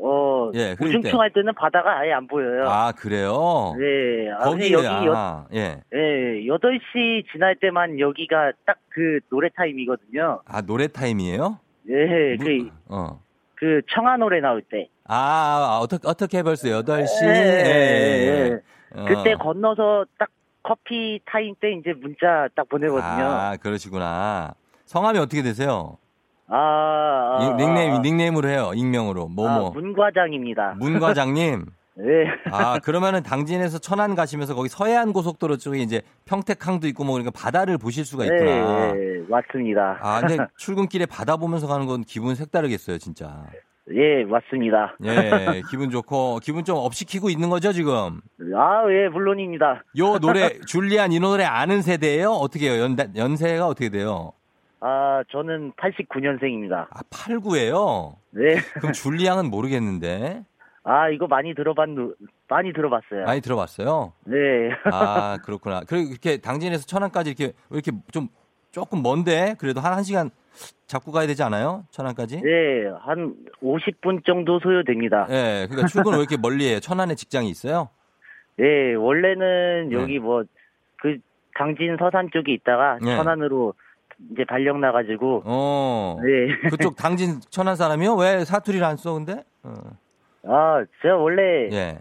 어, 0.00 0.50
예, 0.54 0.72
흐릴 0.72 0.76
때. 0.78 0.98
우중충 0.98 1.20
할 1.20 1.30
때는 1.32 1.54
바다가 1.54 1.98
아예 1.98 2.12
안 2.12 2.26
보여요. 2.26 2.64
아, 2.68 2.92
그래요? 2.92 3.74
네, 3.78 4.30
아, 4.32 4.44
거기, 4.44 4.72
여기 4.72 4.86
여, 4.86 5.12
아, 5.14 5.46
예. 5.54 5.82
예, 5.92 5.98
8시 6.46 7.24
지날 7.32 7.56
때만 7.56 7.98
여기가 7.98 8.52
딱 8.66 8.76
그 8.94 9.20
노래 9.30 9.48
타임이거든요. 9.56 10.42
아, 10.44 10.60
노래 10.60 10.86
타임이에요? 10.86 11.58
예, 11.88 12.36
무- 12.36 12.44
그, 12.44 12.70
어. 12.90 13.20
그 13.54 13.80
청아 13.90 14.18
노래 14.18 14.38
나올 14.40 14.60
때. 14.60 14.88
아, 15.08 15.16
아, 15.16 15.78
어떻게, 15.80 16.06
어떻게 16.06 16.42
벌써 16.42 16.68
8시? 16.68 17.24
예, 17.24 17.28
예, 17.30 17.70
예, 17.70 18.50
예. 18.50 18.60
어. 18.94 19.04
그때 19.08 19.34
건너서 19.36 20.04
딱 20.18 20.28
커피 20.62 21.20
타임 21.24 21.54
때 21.58 21.72
이제 21.72 21.94
문자 21.98 22.48
딱 22.54 22.68
보내거든요. 22.68 23.24
아, 23.24 23.56
그러시구나. 23.56 24.52
성함이 24.84 25.18
어떻게 25.18 25.42
되세요? 25.42 25.96
아, 26.54 27.38
아, 27.38 27.44
이- 27.44 27.62
닉네임, 27.62 27.92
아, 27.94 27.98
닉네임으로 28.00 28.48
해요. 28.48 28.72
익명으로. 28.74 29.28
뭐, 29.28 29.48
아, 29.48 29.58
뭐. 29.58 29.70
문과장입니다. 29.70 30.74
문 30.78 31.00
과장님. 31.00 31.64
예. 32.00 32.50
아, 32.50 32.78
그러면은 32.78 33.22
당진에서 33.22 33.78
천안 33.78 34.14
가시면서 34.14 34.54
거기 34.54 34.68
서해안 34.68 35.12
고속도로 35.12 35.56
쪽에 35.58 35.78
이제 35.80 36.00
평택항도 36.26 36.86
있고 36.88 37.04
뭐 37.04 37.14
그러니까 37.14 37.30
바다를 37.34 37.76
보실 37.78 38.04
수가 38.04 38.24
있구나. 38.24 38.94
예, 38.96 39.18
예, 39.18 39.22
맞습니다. 39.28 39.98
아, 40.00 40.20
근데 40.20 40.38
출근길에 40.56 41.06
바다 41.06 41.36
보면서 41.36 41.66
가는 41.66 41.86
건 41.86 42.02
기분 42.02 42.34
색다르겠어요, 42.34 42.96
진짜. 42.98 43.44
예, 43.94 44.24
맞습니다. 44.24 44.96
예, 45.04 45.60
기분 45.70 45.90
좋고, 45.90 46.38
기분 46.42 46.64
좀 46.64 46.76
up시키고 46.76 47.28
있는 47.28 47.50
거죠, 47.50 47.72
지금? 47.72 48.20
아, 48.56 48.84
예, 48.90 49.08
물론입니다. 49.08 49.82
요 49.98 50.18
노래, 50.18 50.50
줄리안 50.66 51.12
이 51.12 51.20
노래 51.20 51.44
아는 51.44 51.82
세대예요 51.82 52.30
어떻게 52.30 52.70
해요? 52.70 52.82
연, 52.82 52.96
연세가 53.16 53.66
어떻게 53.66 53.90
돼요? 53.90 54.32
아, 54.84 55.22
저는 55.30 55.72
89년생입니다. 55.76 56.88
아, 56.90 57.02
89예요? 57.08 58.16
네. 58.30 58.56
그럼 58.80 58.92
줄리안은 58.92 59.48
모르겠는데. 59.48 60.44
아, 60.82 61.08
이거 61.08 61.28
많이 61.28 61.54
들어봤, 61.54 61.88
많이 62.48 62.72
들어봤어요. 62.72 63.24
많이 63.24 63.40
들어봤어요? 63.40 64.12
네. 64.24 64.36
아, 64.92 65.38
그렇구나. 65.44 65.82
그리고 65.86 66.10
이렇게 66.10 66.38
당진에서 66.38 66.84
천안까지 66.84 67.30
이렇게, 67.30 67.52
왜 67.70 67.80
이렇게 67.80 67.92
좀 68.10 68.26
조금 68.72 69.02
먼데? 69.02 69.54
그래도 69.60 69.80
한 69.80 69.96
1시간 69.98 70.30
잡고 70.88 71.12
가야 71.12 71.28
되지 71.28 71.44
않아요? 71.44 71.84
천안까지? 71.90 72.42
네, 72.42 72.88
한 73.02 73.36
50분 73.62 74.26
정도 74.26 74.58
소요됩니다. 74.58 75.28
예, 75.30 75.68
그러니까 75.68 75.86
출근 75.86 76.14
왜 76.14 76.18
이렇게 76.18 76.36
멀리 76.36 76.68
해요? 76.68 76.80
천안에 76.80 77.14
직장이 77.14 77.48
있어요? 77.48 77.88
네, 78.56 78.94
원래는 78.94 79.90
네. 79.90 79.94
여기 79.94 80.18
뭐, 80.18 80.42
그, 81.00 81.18
강진 81.54 81.96
서산 82.00 82.30
쪽에 82.32 82.52
있다가 82.52 82.98
네. 83.00 83.14
천안으로 83.14 83.74
이제 84.32 84.44
발령 84.44 84.80
나가지고, 84.80 85.42
어. 85.44 86.18
네. 86.22 86.68
그쪽 86.70 86.96
당진 86.96 87.40
천안 87.50 87.76
사람이요? 87.76 88.14
왜 88.16 88.44
사투리를 88.44 88.84
안 88.84 88.96
써, 88.96 89.14
근데? 89.14 89.44
어. 89.62 89.72
아, 90.44 90.84
제가 91.02 91.16
원래 91.16 91.68
예. 91.72 91.98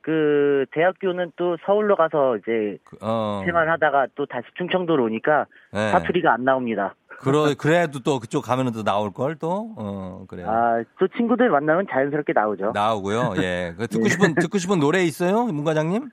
그 0.00 0.64
대학교는 0.72 1.32
또 1.36 1.56
서울로 1.66 1.96
가서 1.96 2.36
이제 2.36 2.78
그, 2.84 2.96
어. 3.00 3.42
생활하다가 3.44 4.06
또 4.14 4.24
다시 4.26 4.46
충청도로 4.56 5.04
오니까 5.04 5.46
예. 5.74 5.90
사투리가 5.90 6.32
안 6.32 6.44
나옵니다. 6.44 6.94
그러, 7.18 7.54
그래도 7.58 7.98
또 8.00 8.18
그쪽 8.20 8.42
가면은 8.42 8.72
또 8.72 8.84
나올 8.84 9.10
걸, 9.12 9.36
또? 9.36 9.74
어, 9.76 10.24
그래요. 10.28 10.48
아, 10.48 10.82
또 10.98 11.08
친구들 11.08 11.48
만나면 11.48 11.86
자연스럽게 11.90 12.32
나오죠. 12.34 12.72
나오고요. 12.74 13.34
예. 13.38 13.74
그 13.76 13.86
듣고 13.88 14.04
네. 14.04 14.10
싶은, 14.10 14.34
듣고 14.34 14.58
싶은 14.58 14.78
노래 14.78 15.02
있어요? 15.02 15.44
문 15.46 15.64
과장님? 15.64 16.10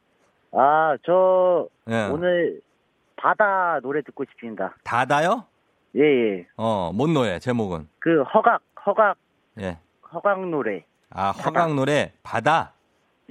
아, 0.53 0.95
저 1.05 1.67
예. 1.89 2.07
오늘 2.11 2.61
바다 3.23 3.79
노래 3.81 4.01
듣고 4.01 4.25
싶습니다. 4.31 4.75
다다요? 4.83 5.45
예, 5.95 6.01
예. 6.01 6.47
어, 6.57 6.91
뭔 6.93 7.13
노래, 7.13 7.39
제목은? 7.39 7.87
그 7.99 8.21
허각, 8.23 8.61
허각, 8.85 9.15
예. 9.61 9.79
허각 10.11 10.45
노래. 10.49 10.83
아, 11.09 11.31
허각 11.31 11.73
노래, 11.73 12.11
바다. 12.21 12.73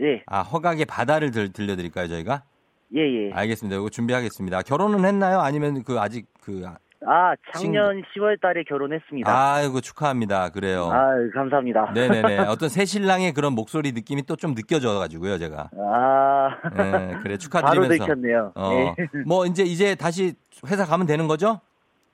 예, 0.00 0.22
아, 0.26 0.40
허각의 0.40 0.86
바다를 0.86 1.30
들, 1.30 1.52
들려드릴까요, 1.52 2.08
저희가? 2.08 2.42
예, 2.96 3.00
예. 3.00 3.32
알겠습니다. 3.34 3.76
이거 3.76 3.90
준비하겠습니다. 3.90 4.62
결혼은 4.62 5.04
했나요? 5.04 5.40
아니면 5.40 5.82
그, 5.84 6.00
아직 6.00 6.26
그, 6.40 6.64
아, 7.06 7.32
아, 7.32 7.34
작년 7.54 8.02
10월 8.14 8.40
달에 8.40 8.62
결혼했습니다. 8.68 9.30
아이고, 9.54 9.80
축하합니다. 9.80 10.50
그래요. 10.50 10.90
아, 10.92 11.12
감사합니다. 11.34 11.92
네네네. 11.94 12.38
어떤 12.48 12.68
새 12.68 12.84
신랑의 12.84 13.32
그런 13.32 13.54
목소리 13.54 13.92
느낌이 13.92 14.22
또 14.24 14.36
좀 14.36 14.54
느껴져가지고요, 14.54 15.38
제가. 15.38 15.70
아, 15.78 16.48
네, 16.76 16.90
그래, 16.90 17.12
바로 17.22 17.36
축하드리면서. 17.38 18.04
들켰네요. 18.06 18.52
어, 18.54 18.70
예. 18.72 18.94
뭐, 19.26 19.46
이제, 19.46 19.62
이제 19.62 19.94
다시 19.94 20.34
회사 20.66 20.84
가면 20.84 21.06
되는 21.06 21.28
거죠? 21.28 21.60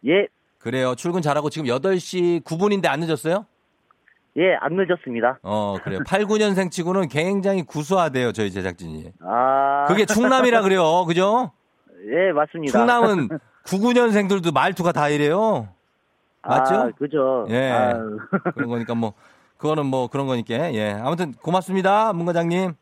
예, 0.07 0.27
그래요. 0.59 0.95
출근 0.95 1.23
잘하고 1.23 1.51
지금 1.51 1.67
8시 1.69 2.43
9분인데 2.45 2.87
안 2.87 3.01
늦었어요? 3.01 3.47
예, 4.37 4.55
안 4.61 4.75
늦었습니다. 4.77 5.39
어, 5.43 5.77
그래요. 5.83 6.01
8, 6.07 6.25
9년생 6.27 6.71
치고는 6.71 7.09
굉장히 7.09 7.63
구수하대요, 7.65 8.33
저희 8.33 8.51
제작진이. 8.51 9.13
아, 9.21 9.87
그게 9.89 10.05
충남이라 10.05 10.63
그래요. 10.63 11.05
그죠? 11.07 11.53
예, 12.07 12.33
맞습니다. 12.33 12.79
충남은 12.79 13.29
9, 13.67 13.77
9년생들도 13.79 14.53
말투가 14.53 14.93
다 14.93 15.09
이래요. 15.09 15.69
맞죠? 16.43 16.75
아, 16.75 16.91
그죠. 16.97 17.47
예. 17.51 17.71
아유. 17.71 18.19
그런 18.55 18.69
거니까 18.69 18.95
뭐, 18.95 19.13
그거는 19.59 19.87
뭐 19.87 20.09
그런 20.09 20.27
거니까. 20.27 20.73
예. 20.75 20.93
아무튼 20.93 21.33
고맙습니다, 21.33 22.13
문 22.13 22.27
과장님. 22.27 22.73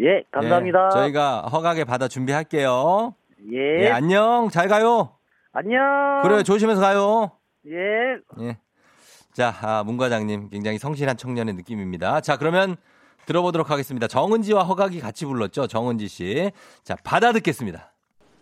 예, 0.00 0.24
감사합니다. 0.32 0.86
예, 0.86 0.90
저희가 0.90 1.42
허각에 1.42 1.84
받아 1.84 2.08
준비할게요. 2.08 3.14
예, 3.52 3.84
예, 3.84 3.90
안녕. 3.90 4.48
잘 4.50 4.68
가요. 4.68 5.12
안녕. 5.52 5.80
그래요. 6.22 6.42
조심해서 6.42 6.80
가요. 6.80 7.30
예, 7.66 8.42
예. 8.42 8.58
자, 9.32 9.54
아, 9.62 9.82
문 9.84 9.96
과장님 9.96 10.50
굉장히 10.50 10.78
성실한 10.78 11.16
청년의 11.16 11.54
느낌입니다. 11.54 12.20
자, 12.20 12.36
그러면 12.36 12.76
들어보도록 13.26 13.70
하겠습니다. 13.70 14.06
정은지와 14.06 14.64
허각이 14.64 15.00
같이 15.00 15.24
불렀죠. 15.24 15.66
정은지 15.66 16.08
씨. 16.08 16.50
자, 16.82 16.96
바다 17.04 17.32
듣겠습니다. 17.32 17.93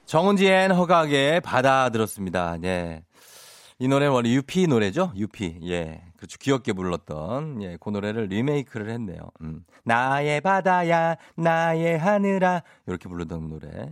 정은지 0.06 0.46
and 0.46 0.70
허각의 0.72 1.40
바다 1.40 1.88
들었습니다. 1.90 2.56
네. 2.58 3.02
이 3.78 3.88
노래는 3.88 4.12
원래 4.12 4.30
유피 4.30 4.66
노래죠? 4.66 5.12
유피. 5.16 5.58
예. 5.64 6.02
그렇죠. 6.16 6.38
귀엽게 6.38 6.72
불렀던, 6.72 7.62
예, 7.62 7.76
그 7.80 7.90
노래를 7.90 8.26
리메이크를 8.26 8.90
했네요. 8.90 9.18
음. 9.40 9.64
나의 9.82 10.40
바다야, 10.40 11.16
나의 11.34 11.98
하늘아. 11.98 12.62
이렇게 12.86 13.08
부르던 13.08 13.48
노래. 13.48 13.88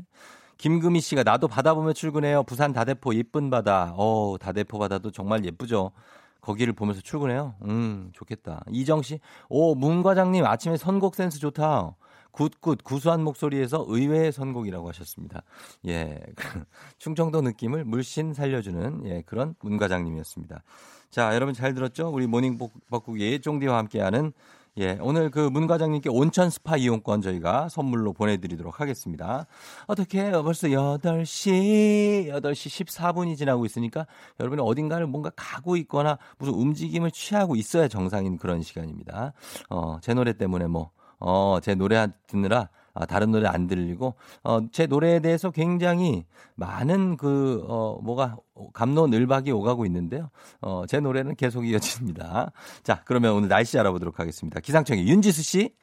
김금희 0.58 1.00
씨가 1.00 1.24
나도 1.24 1.48
바다 1.48 1.74
보며 1.74 1.92
출근해요. 1.92 2.44
부산 2.44 2.72
다대포 2.72 3.14
이쁜 3.14 3.50
바다. 3.50 3.92
어, 3.96 4.36
다대포 4.38 4.78
바다도 4.78 5.10
정말 5.10 5.44
예쁘죠. 5.44 5.90
거기를 6.40 6.72
보면서 6.72 7.00
출근해요. 7.00 7.54
음, 7.64 8.10
좋겠다. 8.12 8.62
이정 8.70 9.02
씨, 9.02 9.18
오, 9.48 9.74
문 9.74 10.02
과장님 10.02 10.44
아침에 10.44 10.76
선곡 10.76 11.16
센스 11.16 11.40
좋다. 11.40 11.96
Good 12.32 12.58
good 12.58 12.84
구수한 12.84 13.22
목소리에서 13.22 13.84
의외의 13.88 14.32
선곡이라고 14.32 14.88
하셨습니다. 14.88 15.42
예, 15.86 16.20
충청도 16.98 17.42
느낌을 17.42 17.84
물씬 17.84 18.34
살려주는 18.34 19.06
예 19.06 19.22
그런 19.26 19.54
문 19.60 19.76
과장님이었습니다. 19.76 20.62
자, 21.10 21.34
여러분 21.34 21.54
잘 21.54 21.74
들었죠? 21.74 22.08
우리 22.08 22.26
모닝 22.26 22.58
볶국이 22.88 23.40
쫑디와 23.40 23.76
함께하는 23.78 24.32
예, 24.78 24.96
오늘 25.00 25.30
그 25.30 25.50
문 25.50 25.66
과장님께 25.66 26.08
온천 26.10 26.48
스파 26.48 26.76
이용권 26.76 27.22
저희가 27.22 27.68
선물로 27.68 28.12
보내드리도록 28.12 28.80
하겠습니다. 28.80 29.46
어떻게 29.86 30.30
벌써 30.30 30.68
8시, 30.68 32.28
8시 32.28 32.86
14분이 32.86 33.36
지나고 33.36 33.66
있으니까 33.66 34.06
여러분이 34.38 34.62
어딘가를 34.62 35.06
뭔가 35.08 35.30
가고 35.34 35.76
있거나 35.78 36.18
무슨 36.38 36.54
움직임을 36.54 37.10
취하고 37.10 37.56
있어야 37.56 37.88
정상인 37.88 38.38
그런 38.38 38.62
시간입니다. 38.62 39.32
어, 39.70 39.98
제 40.00 40.14
노래 40.14 40.32
때문에 40.32 40.66
뭐, 40.68 40.92
어, 41.20 41.58
제 41.62 41.74
노래 41.74 42.08
듣느라 42.26 42.68
아, 42.92 43.06
다른 43.06 43.30
노래 43.30 43.46
안 43.46 43.66
들리고 43.66 44.14
어, 44.42 44.60
제 44.72 44.86
노래에 44.86 45.20
대해서 45.20 45.50
굉장히 45.50 46.24
많은 46.56 47.16
그 47.16 47.64
어, 47.68 47.98
뭐가 48.02 48.36
감론을박이 48.72 49.52
오가고 49.52 49.86
있는데요. 49.86 50.30
어, 50.60 50.84
제 50.88 51.00
노래는 51.00 51.36
계속 51.36 51.66
이어집니다. 51.66 52.52
자, 52.82 53.02
그러면 53.04 53.34
오늘 53.34 53.48
날씨 53.48 53.78
알아보도록 53.78 54.18
하겠습니다. 54.18 54.60
기상청의 54.60 55.06
윤지수 55.08 55.42
씨. 55.42 55.74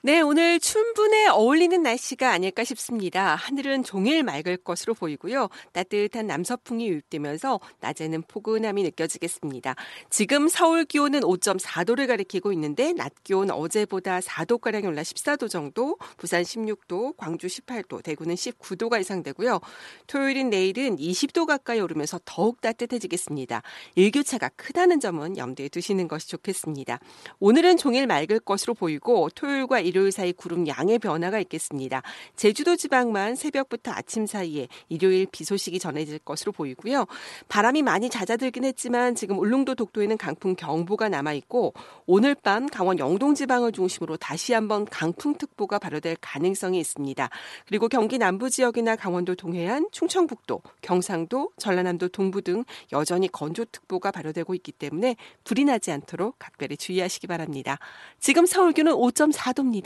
네, 0.00 0.20
오늘 0.20 0.60
춘분에 0.60 1.26
어울리는 1.26 1.82
날씨가 1.82 2.30
아닐까 2.30 2.62
싶습니다. 2.62 3.34
하늘은 3.34 3.82
종일 3.82 4.22
맑을 4.22 4.56
것으로 4.58 4.94
보이고요. 4.94 5.48
따뜻한 5.72 6.28
남서풍이 6.28 6.86
유입되면서 6.86 7.58
낮에는 7.80 8.22
포근함이 8.28 8.84
느껴지겠습니다. 8.84 9.74
지금 10.08 10.46
서울 10.46 10.84
기온은 10.84 11.22
5.4도를 11.22 12.06
가리키고 12.06 12.52
있는데 12.52 12.92
낮 12.92 13.12
기온 13.24 13.50
어제보다 13.50 14.20
4도가량 14.20 14.86
올라 14.86 15.02
14도 15.02 15.50
정도, 15.50 15.98
부산 16.16 16.44
16도, 16.44 17.16
광주 17.16 17.48
18도, 17.48 18.00
대구는 18.04 18.36
19도가 18.36 19.00
예상되고요. 19.00 19.58
토요일인 20.06 20.50
내일은 20.50 20.94
20도 20.94 21.44
가까이 21.44 21.80
오르면서 21.80 22.20
더욱 22.24 22.60
따뜻해지겠습니다. 22.60 23.62
일교차가 23.96 24.50
크다는 24.50 25.00
점은 25.00 25.36
염두에 25.36 25.68
두시는 25.68 26.06
것이 26.06 26.28
좋겠습니다. 26.28 27.00
오늘은 27.40 27.78
종일 27.78 28.06
맑을 28.06 28.38
것으로 28.38 28.74
보이고 28.74 29.28
토요일과 29.34 29.87
일요일 29.88 30.12
사이 30.12 30.32
구름 30.32 30.66
양의 30.66 30.98
변화가 30.98 31.40
있겠습니다. 31.40 32.02
제주도 32.36 32.76
지방만 32.76 33.34
새벽부터 33.34 33.90
아침 33.92 34.26
사이에 34.26 34.68
일요일 34.88 35.26
비 35.26 35.44
소식이 35.44 35.78
전해질 35.78 36.20
것으로 36.20 36.52
보이고요. 36.52 37.06
바람이 37.48 37.82
많이 37.82 38.10
잦아들긴 38.10 38.64
했지만 38.64 39.14
지금 39.14 39.38
울릉도 39.38 39.74
독도에는 39.74 40.16
강풍 40.18 40.54
경보가 40.54 41.08
남아 41.08 41.32
있고 41.32 41.72
오늘 42.06 42.34
밤 42.34 42.66
강원 42.66 42.98
영동 42.98 43.34
지방을 43.34 43.72
중심으로 43.72 44.16
다시 44.18 44.52
한번 44.52 44.84
강풍특보가 44.84 45.78
발효될 45.78 46.16
가능성이 46.20 46.78
있습니다. 46.80 47.28
그리고 47.66 47.88
경기 47.88 48.18
남부 48.18 48.50
지역이나 48.50 48.96
강원도 48.96 49.34
동해안, 49.34 49.88
충청북도, 49.92 50.62
경상도, 50.82 51.50
전라남도 51.56 52.08
동부 52.08 52.42
등 52.42 52.64
여전히 52.92 53.28
건조특보가 53.28 54.10
발효되고 54.10 54.54
있기 54.54 54.72
때문에 54.72 55.16
불이 55.44 55.64
나지 55.64 55.90
않도록 55.90 56.36
각별히 56.38 56.76
주의하시기 56.76 57.26
바랍니다. 57.26 57.78
지금 58.18 58.46
서울 58.46 58.72
기온은 58.72 58.92
5.4도입니다. 58.92 59.77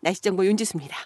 날씨 0.00 0.20
정보 0.20 0.44
윤지수입니다. 0.44 0.96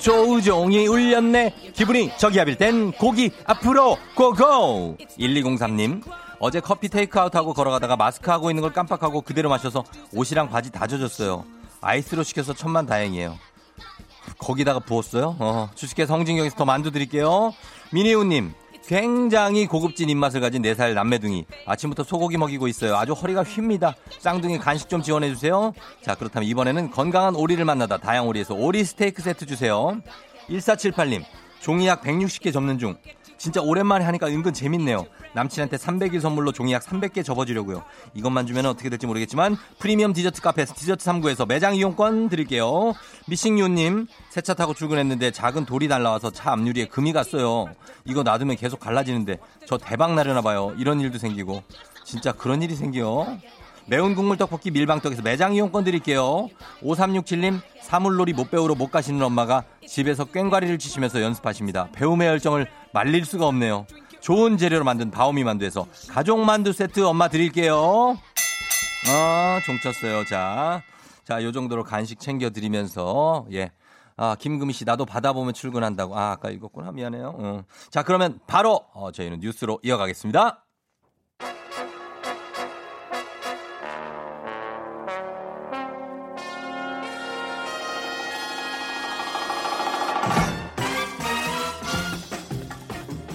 조우종이 0.00 0.86
울렸네. 0.86 1.72
기분이 1.74 2.16
저기압일 2.16 2.56
땐 2.56 2.92
고기 2.92 3.32
앞으로 3.44 3.98
고고. 4.14 4.96
1203님. 5.18 6.02
어제 6.38 6.60
커피 6.60 6.88
테이크아웃하고 6.88 7.54
걸어가다가 7.54 7.96
마스크 7.96 8.30
하고 8.30 8.50
있는 8.50 8.60
걸 8.62 8.72
깜빡하고 8.72 9.22
그대로 9.22 9.48
마셔서 9.48 9.84
옷이랑 10.14 10.48
바지 10.48 10.70
다 10.70 10.86
젖었어요. 10.86 11.44
아이스로 11.80 12.22
시켜서 12.22 12.52
천만 12.52 12.86
다행이에요. 12.86 13.36
거기다가 14.38 14.80
부었어요? 14.80 15.36
어, 15.38 15.70
주식회 15.74 16.06
성진경에서 16.06 16.56
더 16.56 16.64
만두 16.64 16.90
드릴게요. 16.90 17.52
미니우님, 17.92 18.52
굉장히 18.86 19.66
고급진 19.66 20.08
입맛을 20.08 20.40
가진 20.40 20.62
4살 20.62 20.94
남매둥이. 20.94 21.46
아침부터 21.66 22.04
소고기 22.04 22.36
먹이고 22.36 22.68
있어요. 22.68 22.96
아주 22.96 23.12
허리가 23.12 23.42
휩니다. 23.42 23.94
쌍둥이 24.20 24.58
간식 24.58 24.88
좀 24.88 25.02
지원해주세요. 25.02 25.72
자, 26.04 26.14
그렇다면 26.14 26.48
이번에는 26.48 26.90
건강한 26.90 27.34
오리를 27.34 27.64
만나다 27.64 27.96
다양오리에서 27.98 28.54
오리 28.54 28.84
스테이크 28.84 29.22
세트 29.22 29.46
주세요. 29.46 30.00
1478님, 30.48 31.24
종이약 31.60 32.02
160개 32.02 32.52
접는 32.52 32.78
중. 32.78 32.96
진짜 33.38 33.60
오랜만에 33.60 34.04
하니까 34.04 34.26
은근 34.28 34.52
재밌네요. 34.52 35.06
남친한테 35.34 35.76
300일 35.76 36.20
선물로 36.20 36.52
종이약 36.52 36.82
300개 36.82 37.24
접어주려고요. 37.24 37.82
이것만 38.14 38.46
주면 38.46 38.66
어떻게 38.66 38.88
될지 38.88 39.06
모르겠지만 39.06 39.56
프리미엄 39.78 40.12
디저트 40.12 40.40
카페 40.40 40.64
디저트 40.64 41.04
3구에서 41.04 41.46
매장 41.46 41.74
이용권 41.76 42.28
드릴게요. 42.28 42.94
미싱유님 43.28 44.06
새차 44.30 44.54
타고 44.54 44.74
출근했는데 44.74 45.30
작은 45.32 45.66
돌이 45.66 45.88
날라와서 45.88 46.30
차 46.30 46.52
앞유리에 46.52 46.86
금이 46.86 47.12
갔어요. 47.12 47.66
이거 48.04 48.22
놔두면 48.22 48.56
계속 48.56 48.80
갈라지는데 48.80 49.38
저 49.66 49.76
대박 49.76 50.14
나려나 50.14 50.40
봐요. 50.40 50.74
이런 50.78 51.00
일도 51.00 51.18
생기고 51.18 51.62
진짜 52.04 52.32
그런 52.32 52.62
일이 52.62 52.74
생겨요. 52.74 53.38
매운 53.88 54.16
국물 54.16 54.36
떡볶이 54.36 54.72
밀방떡에서 54.72 55.22
매장 55.22 55.54
이용권 55.54 55.84
드릴게요. 55.84 56.48
5367님 56.82 57.60
사물놀이 57.82 58.32
못 58.32 58.50
배우러 58.50 58.74
못 58.74 58.90
가시는 58.90 59.22
엄마가 59.22 59.62
집에서 59.86 60.24
꽹과리를 60.24 60.76
치시면서 60.78 61.22
연습하십니다. 61.22 61.88
배움의 61.92 62.26
열정을 62.26 62.66
말릴 62.96 63.26
수가 63.26 63.46
없네요. 63.46 63.86
좋은 64.20 64.56
재료로 64.56 64.82
만든 64.82 65.10
바오미 65.10 65.44
만두에서 65.44 65.86
가족 66.08 66.40
만두 66.40 66.72
세트 66.72 67.04
엄마 67.04 67.28
드릴게요. 67.28 68.16
아, 69.08 69.60
종 69.66 69.76
쳤어요. 69.80 70.24
자. 70.24 70.82
자, 71.22 71.42
요 71.42 71.52
정도로 71.52 71.84
간식 71.84 72.18
챙겨 72.18 72.48
드리면서 72.48 73.46
예. 73.52 73.70
아, 74.16 74.34
김금희 74.38 74.72
씨 74.72 74.86
나도 74.86 75.04
받아보면 75.04 75.52
출근한다고. 75.52 76.16
아, 76.18 76.30
아까 76.30 76.48
읽었구나. 76.48 76.90
미안해요. 76.92 77.34
어. 77.36 77.64
자, 77.90 78.02
그러면 78.02 78.40
바로 78.46 78.86
어, 78.94 79.12
저희는 79.12 79.40
뉴스로 79.40 79.78
이어가겠습니다. 79.82 80.64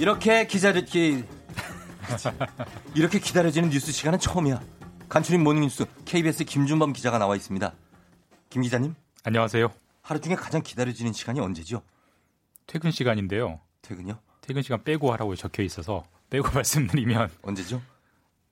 이렇게 0.02 0.47
기다려 0.47 0.82
기 0.82 1.24
이렇게 2.95 3.20
기다려지는 3.20 3.70
뉴스 3.70 3.91
시간은 3.91 4.18
처음이야. 4.18 4.60
간추린 5.08 5.43
모닝뉴스 5.43 5.86
KBS 6.06 6.43
김준범 6.45 6.93
기자가 6.93 7.20
나와 7.20 7.36
있습니다. 7.36 7.72
김 8.49 8.64
기자님. 8.64 8.95
안녕하세요. 9.24 9.72
하루 10.02 10.20
중에 10.20 10.34
가장 10.34 10.64
기다려지는 10.64 11.14
시간이 11.14 11.39
언제죠? 11.39 11.84
퇴근 12.66 12.89
시간인데요. 12.89 13.60
퇴근요? 13.84 14.18
퇴근 14.41 14.64
시간 14.64 14.84
빼고 14.84 15.14
하라고 15.14 15.36
적혀 15.36 15.62
있어서 15.62 16.04
빼고 16.32 16.49
말씀드리면 16.58 17.30
언제죠? 17.43 17.80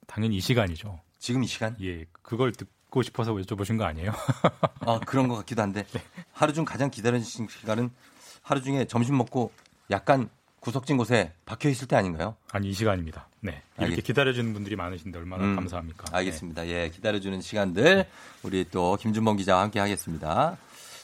당연히 0.06 0.38
이 0.38 0.42
시간이죠. 0.42 1.00
지금 1.18 1.44
이 1.44 1.48
시간? 1.48 1.76
예, 1.82 2.06
그걸 2.22 2.52
듣고 2.52 3.02
싶어서 3.02 3.34
여쭤보신 3.34 3.80
거 3.80 3.86
아니에요? 3.86 4.12
아 4.86 5.00
그런 5.00 5.28
것 5.28 5.36
같기도 5.38 5.64
한데 5.64 5.84
하루 6.32 6.54
중 6.54 6.64
가장 6.64 6.92
기다려지는 6.92 7.50
시간은 7.50 7.90
하루 8.44 8.62
중에 8.62 8.86
점심 8.86 9.18
먹고 9.18 9.52
약간 9.90 10.30
구석진 10.60 10.98
곳에 10.98 11.32
박혀 11.46 11.70
있을 11.70 11.88
때 11.88 11.96
아닌가요? 11.96 12.36
아니 12.52 12.70
이 12.70 12.74
시간입니다. 12.74 13.28
네, 13.42 13.62
이렇게 13.78 13.96
알겠- 13.98 14.04
기다려주는 14.06 14.54
분들이 14.54 14.76
많으신데 14.76 15.18
얼마나 15.18 15.44
음, 15.44 15.56
감사합니까? 15.56 16.06
네. 16.12 16.18
알겠습니다. 16.18 16.68
예, 16.68 16.90
기다려주는 16.90 17.40
시간들 17.42 18.06
우리 18.44 18.66
또 18.70 18.98
김준범 18.98 19.38
기자와 19.38 19.62
함께 19.64 19.80
하겠습니다. 19.80 20.58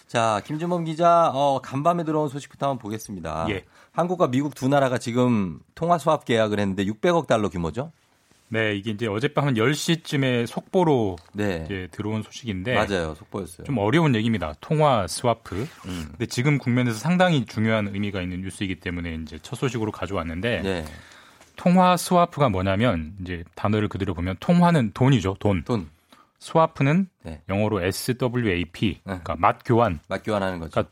자, 0.07 0.41
김준범 0.45 0.83
기자, 0.85 1.31
어, 1.33 1.59
간밤에 1.61 2.03
들어온 2.03 2.29
소식부터 2.29 2.67
한번 2.69 2.79
보겠습니다. 2.81 3.47
예. 3.49 3.65
한국과 3.93 4.27
미국 4.27 4.53
두 4.55 4.67
나라가 4.67 4.97
지금 4.97 5.59
통화 5.73 5.97
스와프 5.97 6.25
계약을 6.25 6.59
했는데 6.59 6.83
600억 6.85 7.27
달러 7.27 7.49
규모죠? 7.49 7.91
네, 8.55 8.73
이게 8.73 8.91
이제 8.91 9.05
어젯밤 9.05 9.47
한 9.47 9.55
10시쯤에 9.55 10.47
속보로 10.47 11.17
네. 11.33 11.63
이제 11.65 11.89
들어온 11.91 12.23
소식인데 12.23 12.73
맞아요. 12.73 13.13
속보였어요. 13.15 13.65
좀 13.65 13.77
어려운 13.79 14.15
얘기입니다. 14.15 14.53
통화 14.61 15.05
스와프. 15.07 15.55
음. 15.87 16.05
근데 16.11 16.25
지금 16.25 16.57
국면에서 16.57 16.97
상당히 16.97 17.45
중요한 17.45 17.89
의미가 17.89 18.21
있는 18.21 18.39
뉴스이기 18.39 18.75
때문에 18.79 19.15
이제 19.15 19.37
첫 19.41 19.57
소식으로 19.57 19.91
가져왔는데 19.91 20.61
네. 20.61 20.85
통화 21.57 21.97
스와프가 21.97 22.47
뭐냐면 22.47 23.13
이제 23.21 23.43
단어를 23.55 23.89
그대로 23.89 24.13
보면 24.13 24.37
통화는 24.39 24.91
돈이죠. 24.93 25.35
돈. 25.39 25.63
돈. 25.65 25.89
스와프는 26.39 27.09
네. 27.23 27.41
영어로 27.49 27.81
SWAP. 27.83 29.01
그러니까 29.03 29.35
맛 29.37 29.59
교환. 29.65 29.99
맛 30.07 30.23
교환하는 30.23 30.59
거죠. 30.59 30.71
그러니까 30.71 30.91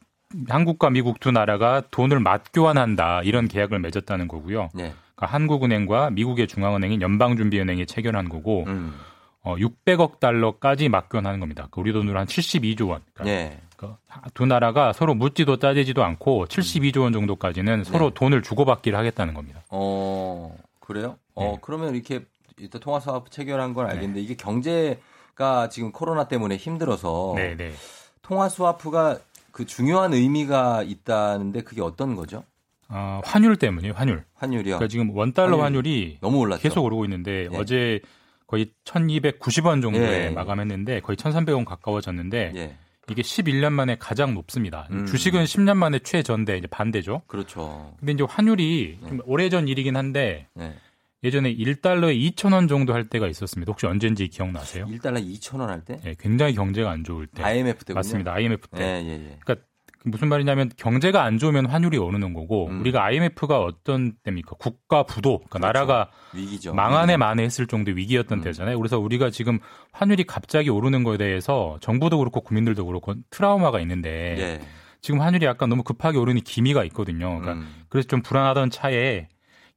한국과 0.50 0.90
미국 0.90 1.22
두 1.22 1.32
나라가 1.32 1.82
돈을 1.92 2.20
맛 2.20 2.44
교환한다. 2.52 3.22
이런 3.24 3.48
계약을 3.48 3.80
맺었다는 3.80 4.28
거고요. 4.28 4.70
네. 4.74 4.94
그러니까 5.16 5.36
한국은행과 5.36 6.12
미국의 6.12 6.48
중앙은행인 6.48 7.02
연방준비은행이 7.02 7.86
체결한 7.86 8.30
거고 8.30 8.66
음. 8.68 8.94
어, 9.42 9.56
600억 9.56 10.20
달러까지 10.20 10.90
맞교환하는 10.90 11.40
겁니다. 11.40 11.68
그 11.70 11.82
우리 11.82 11.92
돈으로 11.92 12.18
한 12.18 12.26
72조 12.26 12.90
원. 12.90 13.02
그러니까 13.14 13.24
네. 13.24 13.62
그두 13.76 14.46
나라가 14.46 14.94
서로 14.94 15.14
묻지도 15.14 15.58
따지지도 15.58 16.04
않고 16.04 16.46
72조 16.46 17.02
원 17.02 17.14
정도까지는 17.14 17.84
서로 17.84 18.10
네. 18.10 18.14
돈을 18.14 18.42
주고받기를 18.42 18.98
하겠다는 18.98 19.34
겁니다. 19.34 19.62
어, 19.70 20.56
그래요? 20.80 21.18
어, 21.36 21.44
네. 21.44 21.58
그러면 21.62 21.94
이렇게 21.94 22.22
일단 22.58 22.80
통화 22.80 23.00
사업 23.00 23.32
체결한 23.32 23.74
건 23.74 23.88
알겠는데 23.90 24.22
이게 24.22 24.36
경제가 24.36 25.70
지금 25.70 25.92
코로나 25.92 26.28
때문에 26.28 26.56
힘들어서 26.56 27.34
네, 27.36 27.58
네. 27.58 27.74
통화 28.22 28.48
스와프가 28.48 29.20
그 29.52 29.66
중요한 29.66 30.14
의미가 30.14 30.84
있다는데 30.84 31.62
그게 31.62 31.82
어떤 31.82 32.16
거죠? 32.16 32.44
어, 32.90 33.22
환율 33.24 33.56
때문이에요, 33.56 33.94
환율. 33.94 34.24
환율이요. 34.36 34.78
그러니까 34.78 34.88
지금 34.88 35.10
원 35.16 35.34
달러 35.34 35.58
환율이 35.62 35.64
환율이 35.64 36.18
너무 36.22 36.40
올랐죠. 36.40 36.62
계속 36.62 36.84
오르고 36.86 37.06
있는데 37.06 37.48
예. 37.52 37.58
어제 37.58 38.00
거의 38.48 38.72
1290원 38.86 39.82
정도에 39.82 40.26
예. 40.26 40.30
마감했는데 40.30 41.00
거의 41.02 41.18
1300원 41.18 41.66
가까워졌는데 41.66 42.52
예. 42.56 42.78
이게 43.10 43.22
11년 43.22 43.74
만에 43.74 43.98
가장 43.98 44.34
높습니다. 44.34 44.88
음. 44.92 45.06
주식은 45.06 45.44
10년 45.44 45.76
만에 45.76 46.00
최전데 46.00 46.58
이제 46.58 46.68
반대죠. 46.68 47.24
그렇죠. 47.28 47.96
근데 48.00 48.14
이제 48.14 48.24
환율이 48.28 49.00
좀 49.08 49.20
오래전 49.26 49.68
일이긴 49.68 49.98
한데 49.98 50.48
네. 50.54 50.74
예전에 51.24 51.54
1달러에 51.56 52.18
2,000원 52.36 52.68
정도 52.68 52.94
할 52.94 53.08
때가 53.10 53.28
있었습니다. 53.28 53.72
혹시 53.72 53.88
언젠지 53.88 54.28
기억나세요? 54.28 54.86
1달러 54.88 55.24
2,000원 55.26 55.68
할 55.68 55.84
때? 55.84 56.00
예, 56.06 56.16
굉장히 56.20 56.54
경제가 56.54 56.92
안 56.92 57.04
좋을 57.04 57.28
때. 57.28 57.44
IMF 57.44 57.86
때군요. 57.86 57.96
맞습니다. 57.96 58.34
IMF 58.34 58.68
때. 58.70 58.84
예, 58.84 59.04
예, 59.06 59.12
예. 59.14 59.38
그러니까 59.44 59.56
무슨 60.04 60.28
말이냐면 60.28 60.70
경제가 60.78 61.24
안 61.24 61.38
좋으면 61.38 61.66
환율이 61.66 61.98
오르는 61.98 62.34
거고 62.34 62.68
음. 62.68 62.82
우리가 62.82 63.04
IMF가 63.04 63.62
어떤 63.62 64.14
때입니까? 64.24 64.56
국가 64.60 65.04
부도, 65.04 65.40
그러니까 65.40 65.60
그렇죠. 65.60 65.66
나라가 65.66 66.12
위기죠. 66.34 66.74
망한에 66.74 67.18
만에 67.18 67.44
했을 67.44 67.68
정도의 67.68 67.98
위기였던 67.98 68.40
음. 68.40 68.44
때잖아요. 68.44 68.78
그래서 68.78 69.00
우리가 69.00 69.30
지금 69.30 69.60
환율이 69.92 70.26
갑자기 70.26 70.70
오르는 70.70 71.04
거에 71.04 71.18
대해서 71.18 71.78
정부도 71.82 72.18
그렇고 72.18 72.42
국민들도 72.42 72.86
그렇고 72.86 73.16
트라우마가 73.30 73.80
있는데 73.82 74.36
예. 74.38 74.62
지금 75.02 75.22
환율이 75.22 75.46
약간 75.46 75.70
너무 75.70 75.84
급하게 75.84 76.18
오르는 76.18 76.42
기미가 76.42 76.84
있거든요. 76.86 77.40
그러니까 77.40 77.54
음. 77.54 77.84
그래서 77.90 78.08
좀 78.08 78.22
불안하던 78.22 78.70
차에 78.70 79.28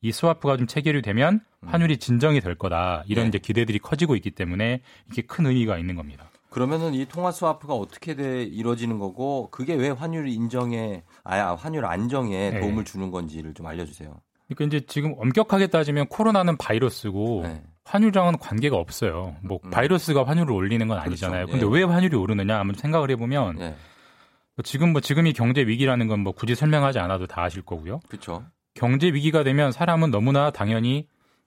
이 0.02 0.12
스와프가 0.12 0.56
좀 0.56 0.66
체결이 0.66 1.02
되면 1.02 1.40
환율이 1.66 1.98
진정이 1.98 2.40
될 2.40 2.54
거다. 2.54 3.02
이런 3.06 3.24
네. 3.24 3.28
이제 3.28 3.38
기대들이 3.38 3.78
커지고 3.78 4.14
있기 4.16 4.30
때문에 4.30 4.82
이게 5.10 5.22
큰 5.22 5.46
의미가 5.46 5.78
있는 5.78 5.96
겁니다. 5.96 6.30
그러면은 6.56 6.94
이 6.94 7.04
통화 7.04 7.32
스와프가 7.32 7.74
어떻게 7.74 8.14
돼 8.14 8.42
이루어지는 8.42 8.98
거고 8.98 9.50
그게 9.50 9.74
왜 9.74 9.90
환율 9.90 10.26
인정에 10.26 11.02
아 11.22 11.54
환율 11.54 11.84
안정에 11.84 12.50
네. 12.52 12.60
도움을 12.60 12.86
주는 12.86 13.10
건지를 13.10 13.52
좀 13.52 13.66
알려주세요. 13.66 14.18
그러니까 14.48 14.64
이제 14.64 14.86
지금 14.86 15.14
엄격하게 15.18 15.66
따지면 15.66 16.06
코로나는 16.08 16.56
바이러스고 16.56 17.42
네. 17.42 17.62
환율랑은 17.84 18.38
관계가 18.38 18.74
없어요. 18.74 19.36
뭐 19.42 19.58
음. 19.66 19.70
바이러스가 19.70 20.24
환율을 20.24 20.50
올리는 20.50 20.88
건 20.88 20.96
아니잖아요. 20.96 21.44
그렇죠. 21.44 21.60
근데 21.60 21.76
예. 21.78 21.78
왜 21.78 21.92
환율이 21.92 22.16
오르느냐 22.16 22.58
한번 22.58 22.74
생각을 22.74 23.10
해보면 23.10 23.60
예. 23.60 23.76
뭐 24.54 24.62
지금 24.64 24.92
뭐 24.92 25.02
지금이 25.02 25.34
경제 25.34 25.60
위기라는 25.60 26.08
건 26.08 26.20
뭐 26.20 26.32
굳이 26.32 26.54
설명하지 26.54 26.98
않아도 27.00 27.26
다 27.26 27.42
아실 27.42 27.60
거고요. 27.60 28.00
그렇죠. 28.08 28.46
경제 28.72 29.08
위기가 29.08 29.44
되면 29.44 29.72
사람은 29.72 30.10
너무나 30.10 30.50
당연히 30.50 31.06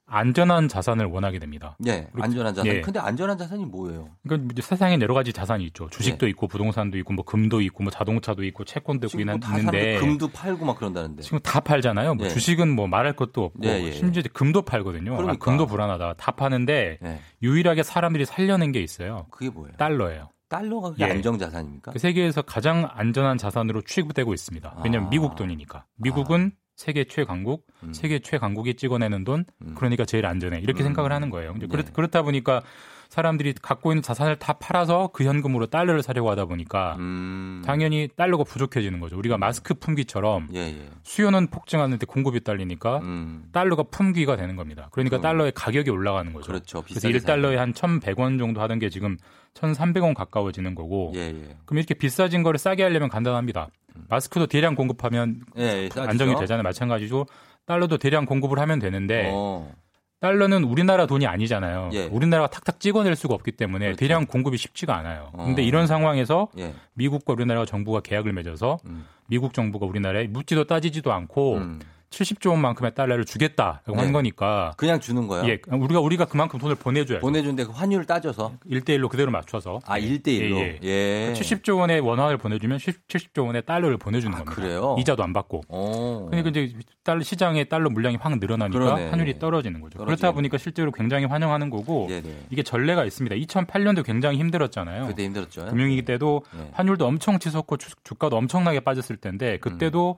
안전한 0.10 0.68
자산을 0.68 1.06
원하게 1.06 1.40
됩니다. 1.40 1.78
예. 1.88 2.08
안전한 2.20 2.54
자산. 2.54 2.72
예. 2.74 2.82
근데 2.82 3.00
안전한 3.00 3.38
자산이 3.38 3.66
뭐예요? 3.66 4.10
그러니까 4.24 4.50
이제 4.54 4.62
세상에 4.62 4.98
여러 5.00 5.14
가지 5.14 5.32
자산이 5.32 5.64
있죠. 5.68 5.88
주식도 5.90 6.26
예. 6.26 6.30
있고 6.32 6.48
부동산도 6.48 6.98
있고 7.00 7.14
뭐 7.14 7.24
금도 7.24 7.62
있고 7.62 7.84
뭐 7.84 7.92
자동차도 7.92 8.44
있고 8.46 8.66
채권도 8.66 9.08
있고 9.08 9.18
뭐 9.18 9.26
있는- 9.36 9.58
있는데 9.58 10.00
금도 10.00 10.28
팔고 10.30 10.66
막 10.66 10.78
그런다는데. 10.78 11.22
지금 11.24 11.40
다 11.40 11.60
팔잖아요. 11.60 12.16
뭐 12.16 12.26
예. 12.26 12.30
주식은 12.30 12.70
뭐 12.70 12.88
말할 12.88 13.14
것도 13.14 13.46
없고 13.46 13.60
예, 13.64 13.84
예. 13.84 13.92
심지어 13.92 14.20
이제 14.22 14.30
금도 14.34 14.64
팔거든요. 14.64 15.14
아, 15.14 15.18
그러니까. 15.18 15.44
금도 15.46 15.66
불안하다. 15.68 16.14
다 16.14 16.32
파는데 16.32 17.00
예. 17.04 17.20
유일하게 17.42 17.84
사람들이 17.84 18.26
살려낸 18.26 18.72
게 18.72 18.82
있어요. 18.82 19.28
그게 19.32 19.50
뭐예요? 19.50 19.76
달러예요. 19.78 20.30
달러가 20.50 20.90
그게 20.90 21.06
예. 21.06 21.12
안정 21.12 21.38
자산입니까? 21.38 21.92
그 21.92 22.00
세계에서 22.00 22.42
가장 22.42 22.90
안전한 22.92 23.38
자산으로 23.38 23.84
취급되고 23.84 24.34
있습니다. 24.34 24.78
왜냐하면 24.84 25.08
아. 25.08 25.10
미국 25.12 25.36
돈이니까. 25.36 25.86
미국은 25.98 26.52
세계 26.80 27.04
최강국, 27.04 27.68
음. 27.84 27.92
세계 27.92 28.20
최강국이 28.20 28.76
찍어내는 28.76 29.26
돈, 29.26 29.44
음. 29.64 29.76
그러니까 29.76 30.06
제일 30.06 30.26
안전해. 30.26 30.60
이렇게 30.62 30.82
음. 30.82 30.86
생각을 30.86 31.12
하는 31.12 31.30
거예요. 31.30 31.52
근데 31.52 31.68
그렇, 31.68 31.84
네. 31.84 31.92
그렇다 31.92 32.22
보니까 32.22 32.62
사람들이 33.10 33.54
갖고 33.62 33.92
있는 33.92 34.02
자산을 34.02 34.40
다 34.40 34.54
팔아서 34.54 35.10
그 35.12 35.26
현금으로 35.26 35.66
달러를 35.66 36.02
사려고 36.02 36.32
하다 36.32 36.46
보니까 36.46 36.96
음. 37.00 37.62
당연히 37.66 38.08
달러가 38.16 38.46
부족해지는 38.46 39.02
거죠. 39.02 39.18
우리가 39.18 39.38
마스크 39.38 39.74
품귀처럼 39.74 40.48
예, 40.54 40.60
예. 40.60 40.90
수요는 41.04 41.48
폭증하는데 41.48 42.06
공급이 42.06 42.46
딸리니까 42.46 43.00
음. 43.00 43.50
달러가 43.52 43.84
품귀가 43.84 44.38
되는 44.38 44.56
겁니다. 44.56 44.88
그러니까 44.94 45.18
음. 45.18 45.22
달러의 45.22 45.52
가격이 45.54 45.90
올라가는 45.90 46.32
거죠. 46.32 46.48
그렇죠. 46.48 46.82
그래서 46.84 47.10
비싸게 47.10 47.18
1달러에 47.26 47.56
한 47.56 47.74
1,100원 47.74 48.40
정도 48.40 48.62
하던 48.62 48.80
게 48.80 48.90
지금 48.90 49.18
1,300원 49.56 50.14
가까워지는 50.14 50.76
거고 50.76 51.12
예, 51.16 51.20
예. 51.20 51.58
그럼 51.66 51.80
이렇게 51.80 51.94
비싸진 51.94 52.42
거를 52.42 52.58
싸게 52.58 52.84
하려면 52.84 53.10
간단합니다. 53.10 53.68
마스크도 54.08 54.48
대량 54.48 54.76
공급하면. 54.76 55.42
싸지죠? 55.56 56.02
안정이 56.02 56.36
되잖아요. 56.40 56.64
마찬가지로 56.64 57.28
달러도 57.66 57.98
대량 57.98 58.26
공급을 58.26 58.60
하면 58.60 58.80
되는데 58.80 59.30
어. 59.34 59.72
달러는 60.20 60.64
우리나라 60.64 61.06
돈이 61.06 61.26
아니잖아요. 61.28 61.92
예. 61.94 62.06
우리나라가 62.06 62.50
탁탁 62.50 62.80
찍어낼 62.80 63.16
수가 63.16 63.36
없기 63.36 63.54
때문에 63.54 63.86
그렇죠. 63.86 64.00
대량 64.00 64.26
공급이 64.26 64.58
쉽지가 64.58 64.96
않아요. 64.98 65.30
어. 65.34 65.46
근데 65.46 65.64
이런 65.64 65.88
상황에서 65.88 66.50
예. 66.58 66.74
미국과 66.94 67.34
우리나라 67.34 67.66
정부가 67.66 68.02
계약을 68.02 68.34
맺어서 68.34 68.80
음. 68.86 69.06
미국 69.28 69.54
정부가 69.54 69.86
우리나라에 69.86 70.28
묻지도 70.28 70.66
따지지도 70.66 71.14
않고 71.14 71.58
음. 71.58 71.80
70조 72.10 72.50
원만큼의 72.52 72.96
달러를 72.96 73.24
주겠다라고 73.24 73.96
네. 73.96 74.02
한 74.02 74.12
거니까 74.12 74.74
그냥 74.78 75.00
주는 75.00 75.28
거야? 75.28 75.48
예, 75.48 75.60
우리가 75.72 76.00
우리가 76.00 76.26
그만큼 76.26 76.60
돈을 76.60 76.76
보내줘야죠. 76.76 77.22
보내준데 77.22 77.66
그 77.66 77.72
환율 77.72 78.06
따져서 78.06 78.54
1대1로 78.70 79.10
그대로 79.10 79.30
맞춰서. 79.32 79.80
아, 79.86 80.00
1대1로. 80.00 80.58
예, 80.58 80.80
예. 80.84 81.34
70조 81.36 81.78
원의 81.80 82.00
원화를 82.00 82.38
보내주면 82.38 82.80
70조 82.80 83.46
원의 83.46 83.64
달러를 83.66 83.98
보내주는 83.98 84.32
겁니다. 84.36 84.52
아, 84.52 84.56
그래요? 84.56 84.96
이자도 85.00 85.24
안 85.24 85.34
받고. 85.34 85.62
어. 85.70 86.28
그러니까 86.32 86.50
이제 86.50 86.74
달러 87.04 87.22
시장에 87.22 87.64
달러 87.66 87.90
물량이 87.90 88.16
확 88.18 88.38
늘어나니까 88.40 88.80
그러네. 88.80 89.10
환율이 89.10 89.40
떨어지는 89.40 89.80
거죠. 89.80 90.00
떨어지는 90.00 90.16
그렇다 90.18 90.34
보니까 90.34 90.58
실제로 90.58 90.92
굉장히 90.92 91.26
환영하는 91.26 91.70
거고 91.70 92.08
예, 92.10 92.22
네. 92.22 92.40
이게 92.50 92.64
전례가 92.64 93.06
있습니다. 93.06 93.36
2008년도 93.36 94.04
굉장히 94.04 94.38
힘들었잖아요. 94.40 95.08
그때 95.08 95.24
힘들었죠. 95.26 95.66
금융위기 95.68 96.04
때도 96.06 96.44
예. 96.58 96.70
환율도 96.74 97.06
엄청 97.06 97.38
치솟고 97.40 97.78
주- 97.78 97.92
주가도 98.04 98.36
엄청나게 98.38 98.80
빠졌을 98.80 99.18
텐데 99.18 99.58
그때도 99.60 100.16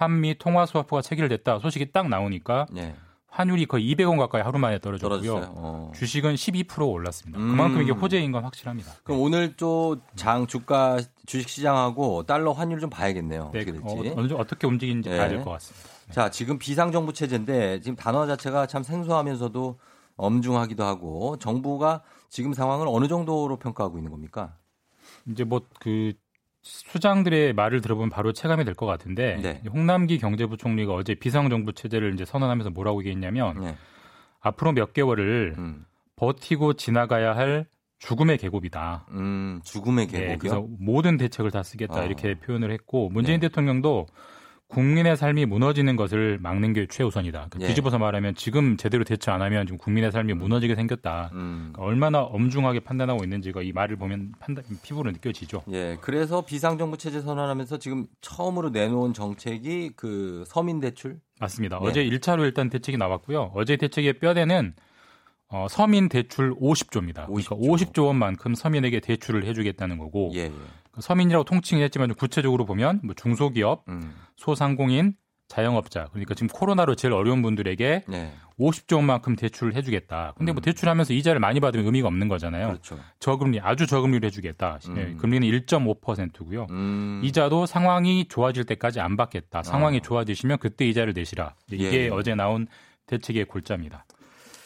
한미 0.00 0.38
통화 0.38 0.64
스와프가 0.66 1.02
체결됐다 1.02 1.58
소식이 1.58 1.92
딱 1.92 2.08
나오니까 2.08 2.66
예. 2.76 2.94
환율이 3.28 3.66
거의 3.66 3.84
200원 3.94 4.18
가까이 4.18 4.42
하루 4.42 4.58
만에 4.58 4.78
떨어졌고요. 4.80 5.52
어. 5.54 5.92
주식은 5.94 6.34
12% 6.34 6.90
올랐습니다. 6.90 7.38
음. 7.38 7.48
그만큼 7.50 7.82
이게 7.82 7.92
호재인 7.92 8.32
건 8.32 8.42
확실합니다. 8.44 8.92
그럼 9.04 9.20
오늘 9.20 9.54
또 9.56 9.98
장 10.16 10.46
주가 10.46 10.98
주식 11.26 11.48
시장하고 11.48 12.24
달러 12.24 12.52
환율 12.52 12.80
좀 12.80 12.90
봐야겠네요. 12.90 13.50
네, 13.52 13.60
어떻게 13.60 13.72
될지. 13.72 14.34
어, 14.34 14.36
어떻게 14.38 14.66
움직이는지 14.66 15.10
예. 15.10 15.16
봐야 15.18 15.28
될 15.28 15.44
것 15.44 15.50
같습니다. 15.50 15.88
자, 16.10 16.30
지금 16.30 16.58
비상정부 16.58 17.12
체제인데 17.12 17.80
지금 17.82 17.94
단어 17.94 18.26
자체가 18.26 18.66
참 18.66 18.82
생소하면서도 18.82 19.78
엄중하기도 20.16 20.82
하고 20.82 21.36
정부가 21.38 22.02
지금 22.30 22.52
상황을 22.52 22.86
어느 22.88 23.06
정도로 23.06 23.58
평가하고 23.58 23.98
있는 23.98 24.10
겁니까? 24.10 24.56
이제 25.28 25.44
뭐 25.44 25.60
그 25.78 26.14
수장들의 26.62 27.52
말을 27.54 27.80
들어보면 27.80 28.10
바로 28.10 28.32
체감이 28.32 28.64
될 28.64 28.74
것 28.74 28.86
같은데 28.86 29.36
네. 29.42 29.62
홍남기 29.72 30.18
경제부총리가 30.18 30.92
어제 30.92 31.14
비상정부 31.14 31.72
체제를 31.72 32.14
이제 32.14 32.24
선언하면서 32.24 32.70
뭐라고 32.70 33.00
얘기했냐면 33.00 33.60
네. 33.60 33.76
앞으로 34.40 34.72
몇 34.72 34.92
개월을 34.92 35.54
음. 35.58 35.84
버티고 36.16 36.74
지나가야 36.74 37.34
할 37.34 37.66
죽음의 37.98 38.38
계곡이다. 38.38 39.06
음, 39.10 39.60
죽음의 39.64 40.06
네, 40.08 40.12
계곡이요. 40.20 40.38
그래서 40.38 40.66
모든 40.78 41.16
대책을 41.18 41.50
다 41.50 41.62
쓰겠다 41.62 42.00
아. 42.00 42.04
이렇게 42.04 42.34
표현을 42.34 42.70
했고 42.70 43.10
문재인 43.10 43.40
네. 43.40 43.48
대통령도 43.48 44.06
국민의 44.70 45.16
삶이 45.16 45.46
무너지는 45.46 45.96
것을 45.96 46.38
막는 46.40 46.72
게 46.72 46.86
최우선이다. 46.86 47.48
그 47.50 47.58
예. 47.60 47.66
뒤집어서 47.66 47.98
말하면 47.98 48.34
지금 48.36 48.76
제대로 48.76 49.04
대처 49.04 49.32
안 49.32 49.42
하면 49.42 49.66
지금 49.66 49.78
국민의 49.78 50.12
삶이 50.12 50.32
무너지게 50.34 50.76
생겼다. 50.76 51.30
음. 51.34 51.70
그러니까 51.72 51.82
얼마나 51.82 52.20
엄중하게 52.22 52.80
판단하고 52.80 53.24
있는지가 53.24 53.62
이 53.62 53.72
말을 53.72 53.96
보면 53.96 54.32
판단, 54.38 54.64
피부로 54.82 55.10
느껴지죠. 55.10 55.64
예, 55.72 55.98
그래서 56.00 56.42
비상정부 56.42 56.96
체제 56.96 57.20
선언하면서 57.20 57.78
지금 57.78 58.06
처음으로 58.20 58.70
내놓은 58.70 59.12
정책이 59.12 59.90
그 59.96 60.44
서민 60.46 60.80
대출. 60.80 61.18
맞습니다. 61.40 61.78
네. 61.80 61.86
어제 61.86 62.04
1차로 62.04 62.42
일단 62.44 62.70
대책이 62.70 62.96
나왔고요. 62.96 63.50
어제 63.54 63.76
대책의 63.76 64.20
뼈대는 64.20 64.74
어, 65.48 65.66
서민 65.68 66.08
대출 66.08 66.54
50조입니다. 66.54 67.26
50조. 67.26 67.48
그러니까 67.48 67.56
50조 67.56 68.06
원만큼 68.06 68.54
서민에게 68.54 69.00
대출을 69.00 69.44
해주겠다는 69.44 69.98
거고 69.98 70.30
예, 70.34 70.42
예. 70.42 70.48
그 70.48 70.79
서민이라고 70.98 71.44
통칭을 71.44 71.84
했지만 71.84 72.08
좀 72.08 72.16
구체적으로 72.16 72.66
보면 72.66 73.00
뭐 73.02 73.14
중소기업, 73.14 73.84
음. 73.88 74.14
소상공인, 74.36 75.14
자영업자 75.50 76.06
그러니까 76.12 76.34
지금 76.34 76.48
코로나로 76.48 76.94
제일 76.94 77.12
어려운 77.12 77.42
분들에게 77.42 78.04
네. 78.06 78.32
50조 78.60 78.96
원만큼 78.96 79.34
대출을 79.34 79.74
해주겠다. 79.74 80.34
근데 80.36 80.52
뭐 80.52 80.60
대출하면서 80.60 81.12
이자를 81.12 81.40
많이 81.40 81.58
받으면 81.58 81.86
의미가 81.86 82.06
없는 82.06 82.28
거잖아요. 82.28 82.66
음. 82.66 82.70
그렇죠. 82.70 83.00
저금리 83.18 83.58
아주 83.60 83.86
저금리로 83.86 84.26
해주겠다. 84.26 84.78
예, 84.96 85.02
음. 85.02 85.16
금리는 85.18 85.46
1.5%고요. 85.48 86.66
음. 86.70 87.20
이자도 87.24 87.66
상황이 87.66 88.28
좋아질 88.28 88.64
때까지 88.64 89.00
안 89.00 89.16
받겠다. 89.16 89.64
상황이 89.64 89.98
어. 89.98 90.00
좋아지시면 90.00 90.58
그때 90.58 90.86
이자를 90.86 91.14
내시라. 91.14 91.54
이게 91.72 91.84
예, 91.92 92.04
예. 92.04 92.08
어제 92.10 92.34
나온 92.34 92.68
대책의 93.06 93.46
골자입니다. 93.46 94.04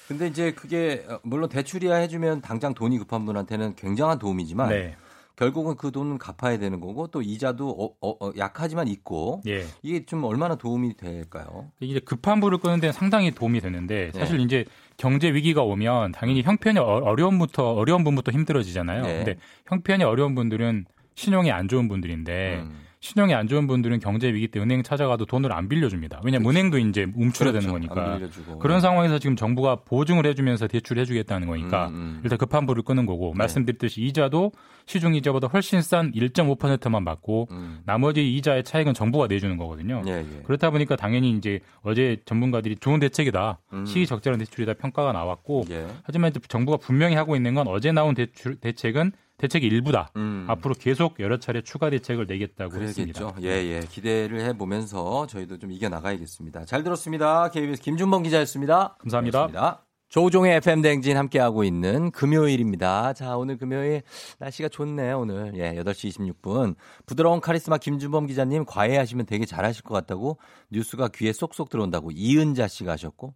근데 0.07 0.27
이제 0.27 0.53
그게 0.53 1.07
어, 1.09 1.19
물론 1.23 1.49
대출이야 1.49 1.95
해주면 1.95 2.43
당장 2.43 2.75
돈이 2.75 2.99
급한 2.99 3.25
분한테는 3.25 3.75
굉장한 3.77 4.19
도움이지만 4.19 4.69
네. 4.69 4.97
결국은 5.37 5.77
그 5.77 5.91
돈은 5.91 6.19
갚아야 6.19 6.59
되는 6.59 6.81
거고 6.81 7.09
또 7.09 7.21
이자도 7.21 7.69
어, 7.69 7.97
어, 8.01 8.27
어, 8.27 8.33
약하지만 8.39 8.87
있고 8.89 9.43
예. 9.47 9.65
이게 9.83 10.05
좀 10.07 10.23
얼마나 10.25 10.55
도움이 10.55 10.97
될까요? 10.97 11.71
이제 11.81 11.99
급한 12.01 12.41
불을 12.41 12.59
끄는 12.59 12.81
데는 12.81 12.93
상당히 12.93 13.33
도움이 13.33 13.61
되는데 13.61 14.13
사실 14.13 14.39
네. 14.39 14.45
이제 14.45 14.65
경제 14.97 15.33
위기가 15.33 15.63
오면 15.63 16.13
당연히 16.13 16.43
형편이 16.43 16.79
어- 16.79 16.85
어려운 16.85 17.39
부터 17.39 17.73
어려운 17.73 18.05
분부터 18.05 18.31
힘들어지잖아요. 18.31 19.03
네. 19.03 19.17
근데 19.17 19.37
형편이 19.67 20.05
어려운 20.05 20.35
분들은 20.35 20.87
신용이 21.17 21.51
안 21.51 21.69
좋은 21.69 21.89
분들인데 21.89 22.61
음. 22.61 22.79
신용이 23.05 23.35
안 23.35 23.49
좋은 23.49 23.67
분들은 23.67 24.01
경제 24.01 24.33
위기 24.33 24.49
때 24.49 24.59
은행 24.59 24.83
찾아가도 24.83 25.27
돈을 25.27 25.53
안 25.53 25.69
빌려줍니다. 25.69 26.23
왜냐하면 26.25 26.49
은행도 26.49 26.79
이제 26.79 27.07
움츠러드는 27.15 27.71
그렇죠. 27.71 27.89
거니까. 27.93 28.59
그런 28.61 28.81
상황에서 28.81 29.19
지금 29.19 29.37
정부가 29.37 29.77
보증을 29.85 30.25
해주면서 30.25 30.69
대출을 30.69 31.03
해주겠다는 31.03 31.47
거니까 31.47 31.89
음, 31.89 31.95
음. 31.95 32.21
일단 32.25 32.39
급한 32.39 32.65
불을 32.65 32.83
끄는 32.83 33.05
거고 33.05 33.33
네. 33.35 33.39
말씀드렸듯이 33.41 34.01
이자도 34.01 34.53
시중 34.87 35.15
이자보다 35.17 35.49
훨씬 35.49 35.83
싼 35.83 36.13
1.5%만 36.13 37.05
받고 37.05 37.49
음. 37.51 37.81
나머지 37.85 38.35
이자의 38.37 38.65
차익은 38.65 38.95
정부가 38.95 39.27
내주는 39.27 39.55
거거든요. 39.59 40.01
예, 40.07 40.21
예. 40.21 40.43
그렇다 40.45 40.71
보니까 40.71 40.97
당연히 40.97 41.33
이제 41.33 41.61
어제 41.83 42.17
전문가들이 42.25 42.77
좋은 42.77 43.01
대책이다, 43.01 43.59
음. 43.75 43.85
시기적절한 43.85 44.39
대출이다 44.39 44.75
평가가 44.75 45.13
나왔고 45.13 45.65
예. 45.69 45.87
하지만 46.05 46.33
정부가 46.49 46.79
분명히 46.79 47.17
하고 47.17 47.37
있는 47.37 47.53
건 47.53 47.69
어제 47.69 47.93
나온 47.93 48.15
대출 48.15 48.57
대책은 48.57 49.13
대책의 49.45 49.69
일부다. 49.69 50.11
음. 50.17 50.47
앞으로 50.49 50.75
계속 50.75 51.21
여러 51.21 51.39
차례 51.39 51.61
추가 51.61 51.91
대책을 51.91 52.27
내겠다고 52.27 52.81
했습니다. 52.81 53.19
그러겠죠. 53.19 53.47
예, 53.47 53.51
예. 53.51 53.81
기대를 53.81 54.41
해보면서 54.41 55.27
저희도 55.27 55.59
좀 55.59 55.71
이겨나가야겠습니다. 55.71 56.65
잘 56.65 56.83
들었습니다. 56.83 57.51
KBS 57.51 57.83
김준범 57.83 58.23
기자였습니다. 58.23 58.97
감사합니다. 59.01 59.47
고맙습니다. 59.47 59.85
조우종의 60.09 60.57
FM 60.59 60.81
댕진 60.81 61.17
함께하고 61.17 61.65
있는 61.65 62.11
금요일입니다. 62.13 63.15
자, 63.15 63.37
오늘 63.37 63.57
금요일 63.59 64.03
날씨가 64.39 64.69
좋네요, 64.69 65.19
오늘. 65.19 65.53
예, 65.57 65.75
8시 65.75 66.11
26분. 66.41 66.77
부드러운 67.05 67.41
카리스마 67.41 67.79
김준범 67.79 68.27
기자님 68.27 68.65
과외하시면 68.65 69.27
되게 69.27 69.45
잘하실 69.45 69.83
것 69.83 69.93
같다고 69.93 70.39
뉴스가 70.71 71.09
귀에 71.09 71.33
쏙쏙 71.33 71.69
들어온다고 71.69 72.11
이은자 72.13 72.69
씨가 72.69 72.93
하셨고, 72.93 73.35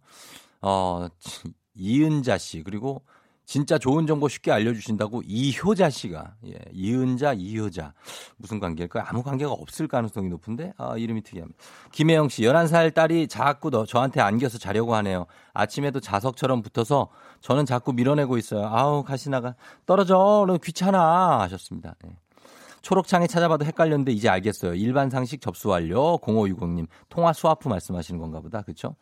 어, 0.61 1.07
이은자 1.75 2.37
씨, 2.37 2.63
그리고 2.63 3.03
진짜 3.49 3.79
좋은 3.79 4.05
정보 4.05 4.29
쉽게 4.29 4.51
알려주신다고 4.51 5.23
이효자 5.25 5.89
씨가, 5.89 6.35
예, 6.45 6.59
이은자, 6.71 7.33
이효자. 7.33 7.93
무슨 8.37 8.59
관계일까요? 8.59 9.05
아무 9.07 9.23
관계가 9.23 9.51
없을 9.51 9.87
가능성이 9.87 10.29
높은데, 10.29 10.71
아, 10.77 10.95
이름이 10.95 11.23
특이합니다. 11.23 11.57
김혜영 11.91 12.29
씨, 12.29 12.43
11살 12.43 12.93
딸이 12.93 13.27
자꾸 13.27 13.71
너, 13.71 13.87
저한테 13.87 14.21
안겨서 14.21 14.59
자려고 14.59 14.93
하네요. 14.97 15.25
아침에도 15.51 15.99
자석처럼 15.99 16.61
붙어서 16.61 17.09
저는 17.41 17.65
자꾸 17.65 17.91
밀어내고 17.91 18.37
있어요. 18.37 18.67
아우, 18.67 19.03
가시나가. 19.03 19.55
떨어져. 19.87 20.45
너 20.47 20.59
귀찮아. 20.63 21.39
하셨습니다. 21.39 21.95
예. 22.05 22.15
초록창에 22.81 23.27
찾아봐도 23.27 23.65
헷갈렸는데 23.65 24.11
이제 24.11 24.29
알겠어요. 24.29 24.75
일반 24.75 25.09
상식 25.09 25.41
접수 25.41 25.69
완료. 25.69 26.17
0560님. 26.19 26.87
통화 27.09 27.33
스와프 27.33 27.67
말씀하시는 27.67 28.19
건가 28.19 28.39
보다. 28.39 28.61
그렇죠? 28.61 28.95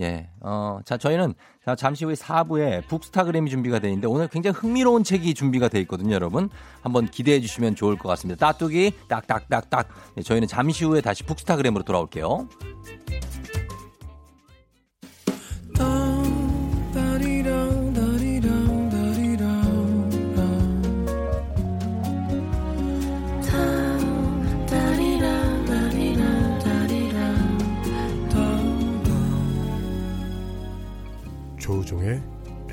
예. 0.00 0.30
어, 0.40 0.78
자, 0.84 0.96
저희는 0.96 1.34
자, 1.64 1.74
잠시 1.74 2.04
후에 2.04 2.14
4부에 2.14 2.86
북스타그램이 2.88 3.50
준비가 3.50 3.78
되어 3.78 3.90
있는데 3.90 4.06
오늘 4.06 4.28
굉장히 4.28 4.56
흥미로운 4.56 5.04
책이 5.04 5.34
준비가 5.34 5.68
되어 5.68 5.80
있거든요, 5.82 6.14
여러분. 6.14 6.50
한번 6.82 7.06
기대해 7.06 7.40
주시면 7.40 7.74
좋을 7.74 7.96
것 7.96 8.08
같습니다. 8.10 8.46
따뚜기 8.46 8.92
딱딱딱딱. 9.08 9.88
네, 10.16 10.22
저희는 10.22 10.48
잠시 10.48 10.84
후에 10.84 11.00
다시 11.00 11.24
북스타그램으로 11.24 11.84
돌아올게요. 11.84 12.48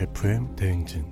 FM 0.01 0.55
대행진 0.55 1.05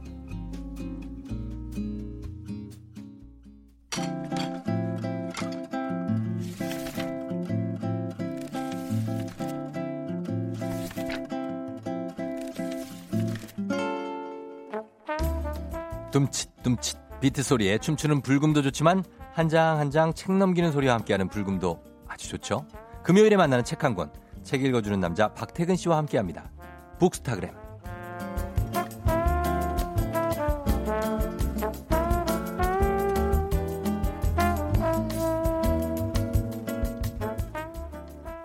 둠칫 16.12 16.50
둠칫 16.64 16.98
비트 17.22 17.44
소리에 17.44 17.78
춤추는 17.78 18.22
불금도 18.22 18.62
좋지만 18.64 19.04
한 19.34 19.48
장 19.50 19.78
한 19.80 19.92
장 19.92 20.14
책 20.14 20.32
넘기는 20.36 20.72
소리와 20.72 20.96
함께하는 20.96 21.30
불금도 21.30 21.80
아주 22.08 22.30
좋죠. 22.30 22.66
금요일에 23.04 23.38
만나는 23.38 23.64
책 23.64 23.84
한 23.84 23.94
권, 23.96 24.12
책 24.44 24.64
읽어주는 24.64 25.00
남자 25.00 25.34
박태근 25.34 25.76
씨와 25.76 25.98
함께합니다. 25.98 26.52
북스타그램. 27.00 27.69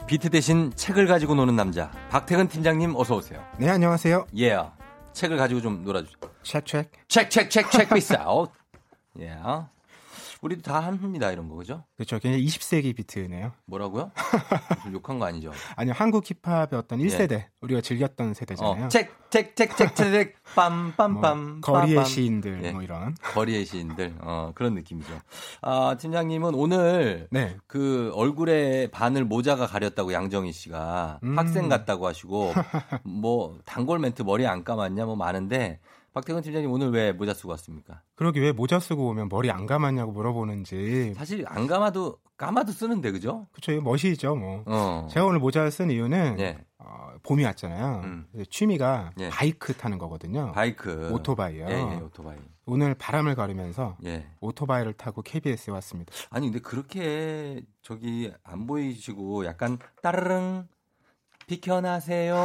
비트 0.07 0.29
대신 0.31 0.71
책을 0.75 1.07
가지고 1.07 1.35
노는 1.35 1.57
남자 1.57 1.91
박태근 2.11 2.49
팀장님 2.49 2.95
어서 2.95 3.17
오세요. 3.17 3.43
네, 3.59 3.69
안녕하세요. 3.71 4.27
예. 4.39 4.59
책을 5.13 5.37
가지고 5.37 5.61
좀 5.63 5.83
놀아주죠. 5.83 6.19
책, 6.43 6.67
책. 6.67 6.91
책, 7.09 7.31
책, 7.31 7.51
책, 7.51 7.71
책 7.71 7.89
비싸. 7.89 8.23
어. 8.27 8.47
예. 9.21 9.35
우리도 10.45 10.61
다 10.61 10.81
합니다, 10.81 11.33
이런 11.33 11.49
거, 11.49 11.55
그죠? 11.57 11.85
그렇죠. 11.97 12.19
굉장히 12.19 12.45
20세기 12.45 12.95
비트네요. 12.95 13.53
뭐라고요? 13.65 14.11
욕한 14.93 15.19
거 15.19 15.25
아니죠? 15.25 15.51
아니요, 15.75 15.95
한국 15.97 16.23
힙합의 16.23 16.79
어떤 16.79 17.01
예. 17.01 17.07
1세대. 17.07 17.47
우리가 17.63 17.81
즐겼던 17.81 18.35
세대잖아요. 18.35 18.85
어, 18.85 18.89
책, 18.89 19.11
책, 19.31 19.57
책, 19.57 19.75
책, 19.75 19.97
책, 19.97 20.35
빰빰빰. 20.55 21.37
뭐, 21.39 21.61
거리의. 21.63 22.05
시인들, 22.05 22.63
예. 22.63 22.73
뭐 22.73 22.83
이런. 22.83 23.15
거리의 23.23 23.65
시인들. 23.65 24.17
어, 24.21 24.53
그런 24.55 24.75
느낌이죠. 24.75 25.19
아, 25.63 25.97
팀장님은 25.99 26.55
오늘 26.55 27.27
네. 27.31 27.57
그 27.67 28.13
얼굴에 28.15 28.89
반을 28.91 29.25
모자가 29.25 29.67
가렸다고 29.67 30.13
양정희 30.13 30.53
씨가 30.53 31.21
음. 31.23 31.39
학생 31.39 31.71
같다고 31.71 32.07
하시고 32.07 32.53
뭐 33.03 33.59
단골 33.65 33.99
멘트 33.99 34.21
머리 34.21 34.47
안 34.47 34.63
감았냐 34.63 35.07
뭐 35.07 35.17
많은데 35.17 35.81
박태근 36.15 36.43
팀장님 36.43 36.71
오늘 36.71 36.91
왜 36.93 37.11
모자 37.13 37.35
쓰고 37.35 37.51
왔습니까? 37.51 38.01
그러게 38.15 38.41
왜 38.41 38.53
모자 38.53 38.79
쓰고 38.79 39.09
오면 39.09 39.29
머리 39.29 39.51
안 39.51 39.67
감았냐고 39.67 40.13
물어보는지. 40.13 41.13
사실 41.15 41.45
안 41.49 41.67
감아도 41.67 42.19
감아도 42.37 42.71
쓰는데 42.71 43.11
그죠? 43.11 43.49
이거 43.69 43.81
멋이죠, 43.81 44.37
뭐. 44.37 44.63
어. 44.67 45.09
제가 45.11 45.27
오늘 45.27 45.41
모자를 45.41 45.73
쓴 45.73 45.91
이유는 45.91 46.37
예. 46.39 46.65
어, 46.79 47.15
봄이 47.25 47.45
왔잖아요. 47.45 48.03
음. 48.05 48.27
취미가 48.49 49.11
예. 49.19 49.29
바이크 49.29 49.75
타는 49.75 49.99
거거든요. 49.99 50.53
바이크. 50.53 51.11
오토바이요. 51.13 51.67
예, 51.69 51.73
예, 51.73 51.97
오토바이. 51.97 52.37
오늘 52.67 52.95
바람을 52.95 53.35
가르면서 53.35 53.97
예. 54.05 54.27
오토바이를 54.41 54.93
타고 54.93 55.21
KBS에 55.21 55.73
왔습니다. 55.75 56.13
아니 56.31 56.47
근데 56.47 56.61
그렇게 56.61 57.63
저기 57.83 58.33
안 58.45 58.67
보이시고 58.69 59.47
약간 59.47 59.79
따르릉 60.01 60.69
비켜나세요. 61.47 62.45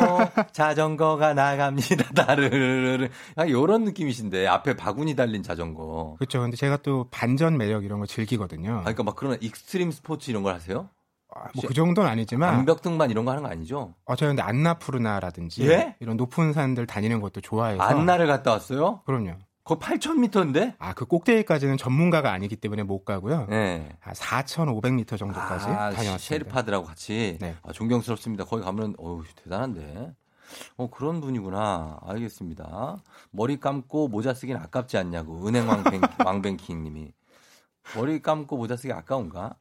자전거가 0.52 1.34
나갑니다. 1.34 2.10
따르르르. 2.16 3.10
아, 3.36 3.48
요런 3.48 3.84
느낌이신데 3.86 4.48
앞에 4.48 4.76
바구니 4.76 5.16
달린 5.16 5.44
자전거. 5.44 6.16
그렇죠. 6.18 6.42
근데 6.42 6.58
제가 6.58 6.78
또 6.78 7.08
반전 7.12 7.58
매력 7.58 7.84
이런 7.84 8.00
거 8.00 8.06
즐기거든요. 8.06 8.78
아, 8.78 8.82
그러니까 8.82 9.04
막 9.04 9.16
그런 9.16 9.38
익스트림 9.42 9.92
스포츠 9.92 10.30
이런 10.30 10.44
걸 10.44 10.54
하세요? 10.54 10.90
뭐그 11.56 11.74
정도는 11.74 12.10
아니지만 12.10 12.56
암벽 12.56 12.82
등반 12.82 13.12
이런 13.12 13.24
거 13.24 13.32
하는 13.32 13.44
거 13.44 13.50
아니죠? 13.50 13.94
어, 14.06 14.16
저 14.16 14.28
근데 14.28 14.42
안나푸르나라든지 14.42 15.68
예? 15.70 15.96
이런 16.00 16.18
높은 16.18 16.54
산들 16.54 16.88
다니는 16.88 17.22
것도 17.22 17.42
좋아해서 17.42 17.82
안나를 17.84 18.28
갔다 18.28 18.52
왔어요? 18.52 19.02
그럼요. 19.06 19.36
그거 19.70 19.78
8,000m인데? 19.78 20.74
아, 20.80 20.96
그 20.96 21.06
꼭대기까지는 21.06 21.78
전문가가 21.78 22.32
아니기 22.32 22.56
때문에 22.56 22.82
못 22.82 23.06
가고요. 23.06 23.46
네. 23.52 23.96
한 24.00 24.16
4,500m 24.16 25.16
정도까지 25.16 25.68
아, 25.68 25.92
다녀왔습니다. 25.92 26.18
셰르파들하고 26.18 26.86
같이 26.88 27.38
네. 27.40 27.56
아, 27.62 27.72
존경스럽습니다. 27.72 28.46
거기 28.46 28.64
가면 28.64 28.96
어우 28.98 29.24
대단한데. 29.44 30.16
어, 30.78 30.90
그런 30.90 31.22
분이구나. 31.22 32.00
알겠습니다. 32.02 32.98
머리 33.30 33.60
감고 33.60 34.08
모자 34.08 34.34
쓰긴 34.34 34.58
아깝지 34.58 34.98
않냐고. 34.98 35.48
은행 35.48 35.68
왕뱅, 35.70 36.02
왕뱅킹 36.26 36.84
님이. 36.84 37.12
머리 37.96 38.24
감고 38.24 38.58
모자 38.58 38.76
쓰기 38.76 38.92
아까운가? 38.92 39.56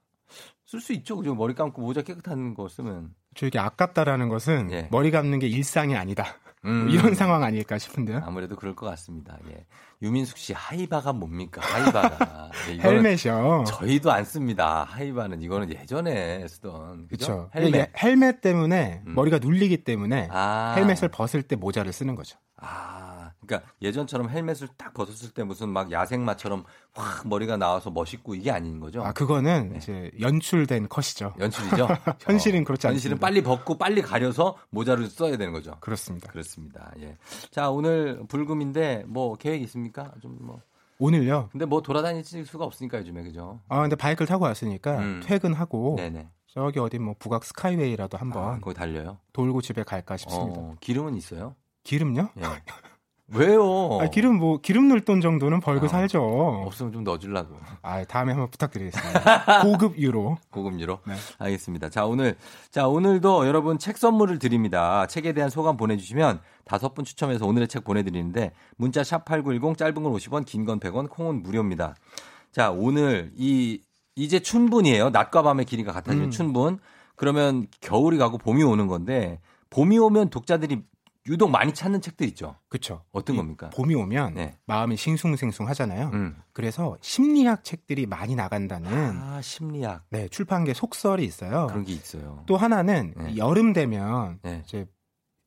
쓸 0.64 0.80
수 0.80 0.94
있죠. 0.94 1.16
그죠? 1.16 1.34
머리 1.34 1.54
감고 1.54 1.82
모자 1.82 2.00
깨끗한 2.00 2.54
거 2.54 2.66
쓰면. 2.70 3.14
저 3.34 3.46
이게 3.46 3.58
아깝다라는 3.58 4.30
것은 4.30 4.70
예. 4.70 4.88
머리 4.90 5.10
감는 5.10 5.38
게 5.38 5.48
일상이 5.48 5.96
아니다. 5.96 6.24
음. 6.68 6.84
뭐 6.84 6.88
이런 6.94 7.14
상황 7.14 7.42
아닐까 7.42 7.78
싶은데요. 7.78 8.22
아무래도 8.24 8.54
그럴 8.56 8.76
것 8.76 8.86
같습니다. 8.86 9.38
예. 9.50 9.66
유민숙 10.02 10.38
씨, 10.38 10.52
하이바가 10.52 11.12
뭡니까? 11.12 11.60
하이바가. 11.62 12.50
예, 12.70 12.78
헬멧이요. 12.78 13.64
저희도 13.66 14.12
안 14.12 14.24
씁니다. 14.24 14.84
하이바는 14.88 15.42
이거는 15.42 15.70
예전에 15.70 16.46
쓰던. 16.46 17.08
그렇죠. 17.08 17.50
헬멧. 17.54 17.92
헬멧 18.00 18.40
때문에 18.40 19.02
음. 19.06 19.14
머리가 19.14 19.38
눌리기 19.38 19.84
때문에 19.84 20.28
아. 20.30 20.74
헬멧을 20.76 21.08
벗을 21.08 21.42
때 21.42 21.56
모자를 21.56 21.92
쓰는 21.92 22.14
거죠. 22.14 22.38
아, 22.60 23.17
그러니까 23.48 23.72
예전처럼 23.80 24.28
헬멧을 24.28 24.68
딱 24.76 24.92
벗었을 24.92 25.30
때 25.30 25.42
무슨 25.42 25.70
막 25.70 25.90
야생마처럼 25.90 26.64
확 26.94 27.26
머리가 27.26 27.56
나와서 27.56 27.90
멋있고 27.90 28.34
이게 28.34 28.50
아닌 28.50 28.78
거죠? 28.78 29.02
아 29.02 29.12
그거는 29.12 29.74
이제 29.76 30.10
연출된 30.20 30.88
컷이죠. 30.88 31.34
연출이죠? 31.38 31.88
현실은 32.20 32.64
그렇지 32.64 32.86
않습니다. 32.86 32.92
현실은 32.92 33.18
빨리 33.18 33.42
벗고 33.42 33.78
빨리 33.78 34.02
가려서 34.02 34.56
모자를 34.70 35.06
써야 35.06 35.36
되는 35.36 35.52
거죠. 35.52 35.74
그렇습니다. 35.80 36.30
그렇습니다. 36.30 36.92
예. 37.00 37.16
자, 37.50 37.70
오늘 37.70 38.22
불금인데 38.28 39.04
뭐 39.08 39.34
계획 39.36 39.62
있습니까? 39.62 40.12
좀 40.20 40.36
뭐. 40.40 40.60
오늘요. 41.00 41.48
근데 41.52 41.64
뭐 41.64 41.80
돌아다닐 41.80 42.24
수가 42.24 42.64
없으니까 42.64 42.98
요즘에 42.98 43.22
그죠? 43.22 43.60
아 43.68 43.80
근데 43.80 43.94
바이크를 43.96 44.26
타고 44.26 44.44
왔으니까 44.44 44.98
음. 44.98 45.20
퇴근하고 45.24 45.94
네네. 45.96 46.28
저기 46.48 46.80
어디 46.80 46.98
뭐 46.98 47.14
북악 47.18 47.44
스카이웨이라도 47.44 48.18
한번 48.18 48.42
아, 48.42 48.58
거기 48.58 48.74
달려요? 48.74 49.18
돌고 49.32 49.60
집에 49.62 49.84
갈까 49.84 50.16
싶습니다. 50.16 50.60
어, 50.60 50.74
기름은 50.80 51.14
있어요? 51.14 51.54
기름요? 51.84 52.30
예. 52.38 52.42
왜요? 53.34 53.98
아, 54.00 54.06
기름 54.08 54.38
뭐 54.38 54.58
기름 54.60 54.88
넣을 54.88 55.02
돈 55.02 55.20
정도는 55.20 55.60
벌고 55.60 55.86
어, 55.86 55.88
살죠. 55.88 56.22
없으면 56.66 56.92
좀 56.92 57.04
넣어주려고. 57.04 57.56
아 57.82 58.02
다음에 58.04 58.32
한번 58.32 58.50
부탁드리겠습니다. 58.50 59.62
고급 59.64 59.98
유로. 59.98 60.38
고급 60.50 60.80
유로. 60.80 61.00
네. 61.06 61.14
알겠습니다. 61.38 61.90
자, 61.90 62.06
오늘, 62.06 62.36
자, 62.70 62.88
오늘도 62.88 63.46
여러분 63.46 63.78
책 63.78 63.98
선물을 63.98 64.38
드립니다. 64.38 65.06
책에 65.06 65.32
대한 65.34 65.50
소감 65.50 65.76
보내주시면 65.76 66.40
다섯 66.64 66.94
분 66.94 67.04
추첨해서 67.04 67.46
오늘의 67.46 67.68
책 67.68 67.84
보내드리는데 67.84 68.52
문자 68.76 69.04
샵 69.04 69.24
8910 69.26 69.76
짧은 69.76 69.94
건 70.02 70.12
50원, 70.12 70.46
긴 70.46 70.64
건 70.64 70.80
100원, 70.80 71.10
콩은 71.10 71.42
무료입니다. 71.42 71.94
자, 72.50 72.70
오늘 72.70 73.30
이, 73.36 73.80
이제 74.16 74.40
춘분이에요. 74.40 75.10
낮과 75.10 75.42
밤의 75.42 75.66
길이가 75.66 75.92
같아지는 75.92 76.26
음. 76.28 76.30
춘분. 76.30 76.78
그러면 77.14 77.66
겨울이 77.80 78.16
가고 78.16 78.38
봄이 78.38 78.62
오는 78.62 78.86
건데 78.86 79.40
봄이 79.70 79.98
오면 79.98 80.30
독자들이 80.30 80.82
유독 81.28 81.50
많이 81.50 81.72
찾는 81.72 82.00
책들 82.00 82.26
있죠. 82.28 82.56
그렇죠. 82.68 83.02
어떤 83.12 83.36
겁니까? 83.36 83.70
봄이 83.70 83.94
오면 83.94 84.34
네. 84.34 84.56
마음이 84.66 84.96
싱숭생숭하잖아요. 84.96 86.10
음. 86.12 86.36
그래서 86.52 86.96
심리학 87.00 87.64
책들이 87.64 88.06
많이 88.06 88.34
나간다는 88.34 88.90
아, 89.20 89.40
심리학. 89.42 90.04
네, 90.10 90.28
출판계 90.28 90.74
속설이 90.74 91.24
있어요. 91.24 91.66
그런 91.68 91.84
게 91.84 91.92
있어요. 91.92 92.42
또 92.46 92.56
하나는 92.56 93.14
네. 93.16 93.36
여름 93.36 93.72
되면 93.72 94.38
네. 94.42 94.62
이제 94.64 94.86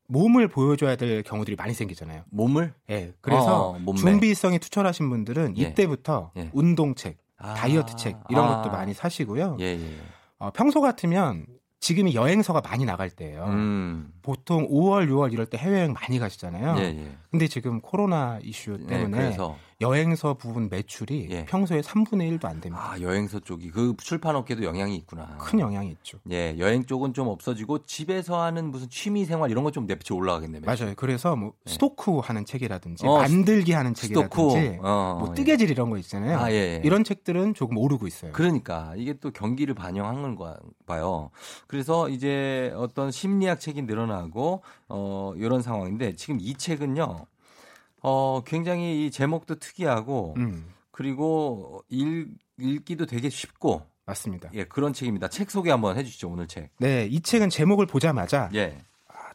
몸을 0.08 0.50
보여줘야 0.50 0.98
될 0.98 1.24
경우들이 1.24 1.56
많이 1.56 1.74
생기잖아요. 1.74 2.24
몸을? 2.32 2.74
예. 2.90 3.14
그래서 3.22 3.72
어. 3.72 3.94
준비성이 3.96 4.60
투철하신 4.60 5.10
분들은 5.10 5.58
예. 5.58 5.62
이때부터 5.62 6.32
예. 6.36 6.50
운동책, 6.54 7.18
아, 7.38 7.54
다이어트 7.54 7.96
책 7.96 8.20
이런 8.30 8.46
아. 8.46 8.58
것도 8.58 8.72
많이 8.72 8.94
사시고요. 8.94 9.58
예, 9.62 9.66
예. 9.66 9.98
어, 10.38 10.52
평소 10.52 10.82
같으면 10.82 11.46
지금이 11.82 12.14
여행서가 12.14 12.62
많이 12.62 12.86
나갈 12.86 13.10
때예요. 13.10 13.46
음. 13.48 14.14
보통 14.22 14.68
5월, 14.70 15.10
6월 15.10 15.34
이럴 15.34 15.48
때 15.48 15.58
해외여행 15.58 15.94
많이 15.94 16.20
가시잖아요. 16.20 16.76
예, 16.78 16.84
예. 16.84 17.12
근데 17.32 17.48
지금 17.48 17.82
코로나 17.82 18.40
이슈 18.44 18.78
네, 18.82 18.86
때문에 18.86 19.18
그래서 19.18 19.58
여행서 19.82 20.36
부분 20.36 20.70
매출이 20.70 21.28
예. 21.32 21.46
평소에 21.46 21.82
3분의 21.82 22.38
1도 22.40 22.46
안 22.46 22.62
됩니다. 22.62 22.92
아, 22.92 23.02
여행서 23.02 23.40
쪽이 23.40 23.72
그 23.72 23.96
출판 23.98 24.36
업계도 24.36 24.64
영향이 24.64 24.96
있구나. 24.98 25.38
큰 25.40 25.60
영향이 25.60 25.90
있죠. 25.90 26.20
예, 26.32 26.56
여행 26.60 26.86
쪽은 26.86 27.14
좀 27.14 27.28
없어지고 27.28 27.84
집에서 27.84 28.42
하는 28.42 28.72
무슨 28.72 28.90
취미 28.90 29.26
생활 29.26 29.50
이런 29.50 29.64
거좀 29.64 29.88
내비쳐 29.88 30.16
올라가겠네요. 30.16 30.62
맞아요. 30.66 30.94
그래서 30.96 31.36
뭐 31.36 31.54
스토크 31.66 32.20
하는 32.20 32.46
책이라든지 32.46 33.06
어, 33.08 33.18
만들기 33.18 33.74
하는 33.74 33.94
책이라든지 33.94 34.36
스토크. 34.36 34.78
어, 34.88 35.18
뭐 35.20 35.30
예. 35.32 35.34
뜨개질 35.36 35.72
이런 35.72 35.90
거 35.90 35.98
있잖아요. 35.98 36.38
아, 36.38 36.52
예, 36.52 36.56
예. 36.56 36.82
이런 36.84 37.04
책들은 37.04 37.56
조금 37.56 37.78
오르고 37.78 38.08
있어요. 38.08 38.32
그러니까 38.34 38.94
이게 38.96 39.14
또 39.14 39.32
경기를 39.32 39.74
반영한 39.74 40.22
건가 40.22 40.58
봐요. 40.86 41.32
그래서 41.68 42.08
이제 42.10 42.72
어떤 42.76 43.12
심리학 43.12 43.60
책이 43.60 43.82
늘어나고 43.84 44.62
어 44.90 45.34
이런 45.38 45.62
상황인데 45.62 46.16
지금 46.16 46.38
이 46.40 46.54
책은요. 46.54 47.26
어 48.02 48.42
굉장히 48.46 49.06
이 49.06 49.12
제목도 49.12 49.56
특이하고 49.56 50.36
음, 50.38 50.66
그리고 50.92 51.84
읽 51.90 52.30
읽기도 52.58 53.06
되게 53.06 53.30
쉽고 53.30 53.84
맞습니다. 54.06 54.50
예, 54.54 54.66
그런 54.66 54.94
책입니다. 54.94 55.28
책 55.30 55.50
소개 55.52 55.72
한번 55.72 55.98
해 55.98 56.04
주시죠, 56.04 56.30
오늘 56.30 56.48
책. 56.48 56.70
네, 56.78 57.08
이 57.10 57.22
책은 57.22 57.50
제목을 57.50 57.86
보자마자 57.86 58.50
예. 58.54 58.78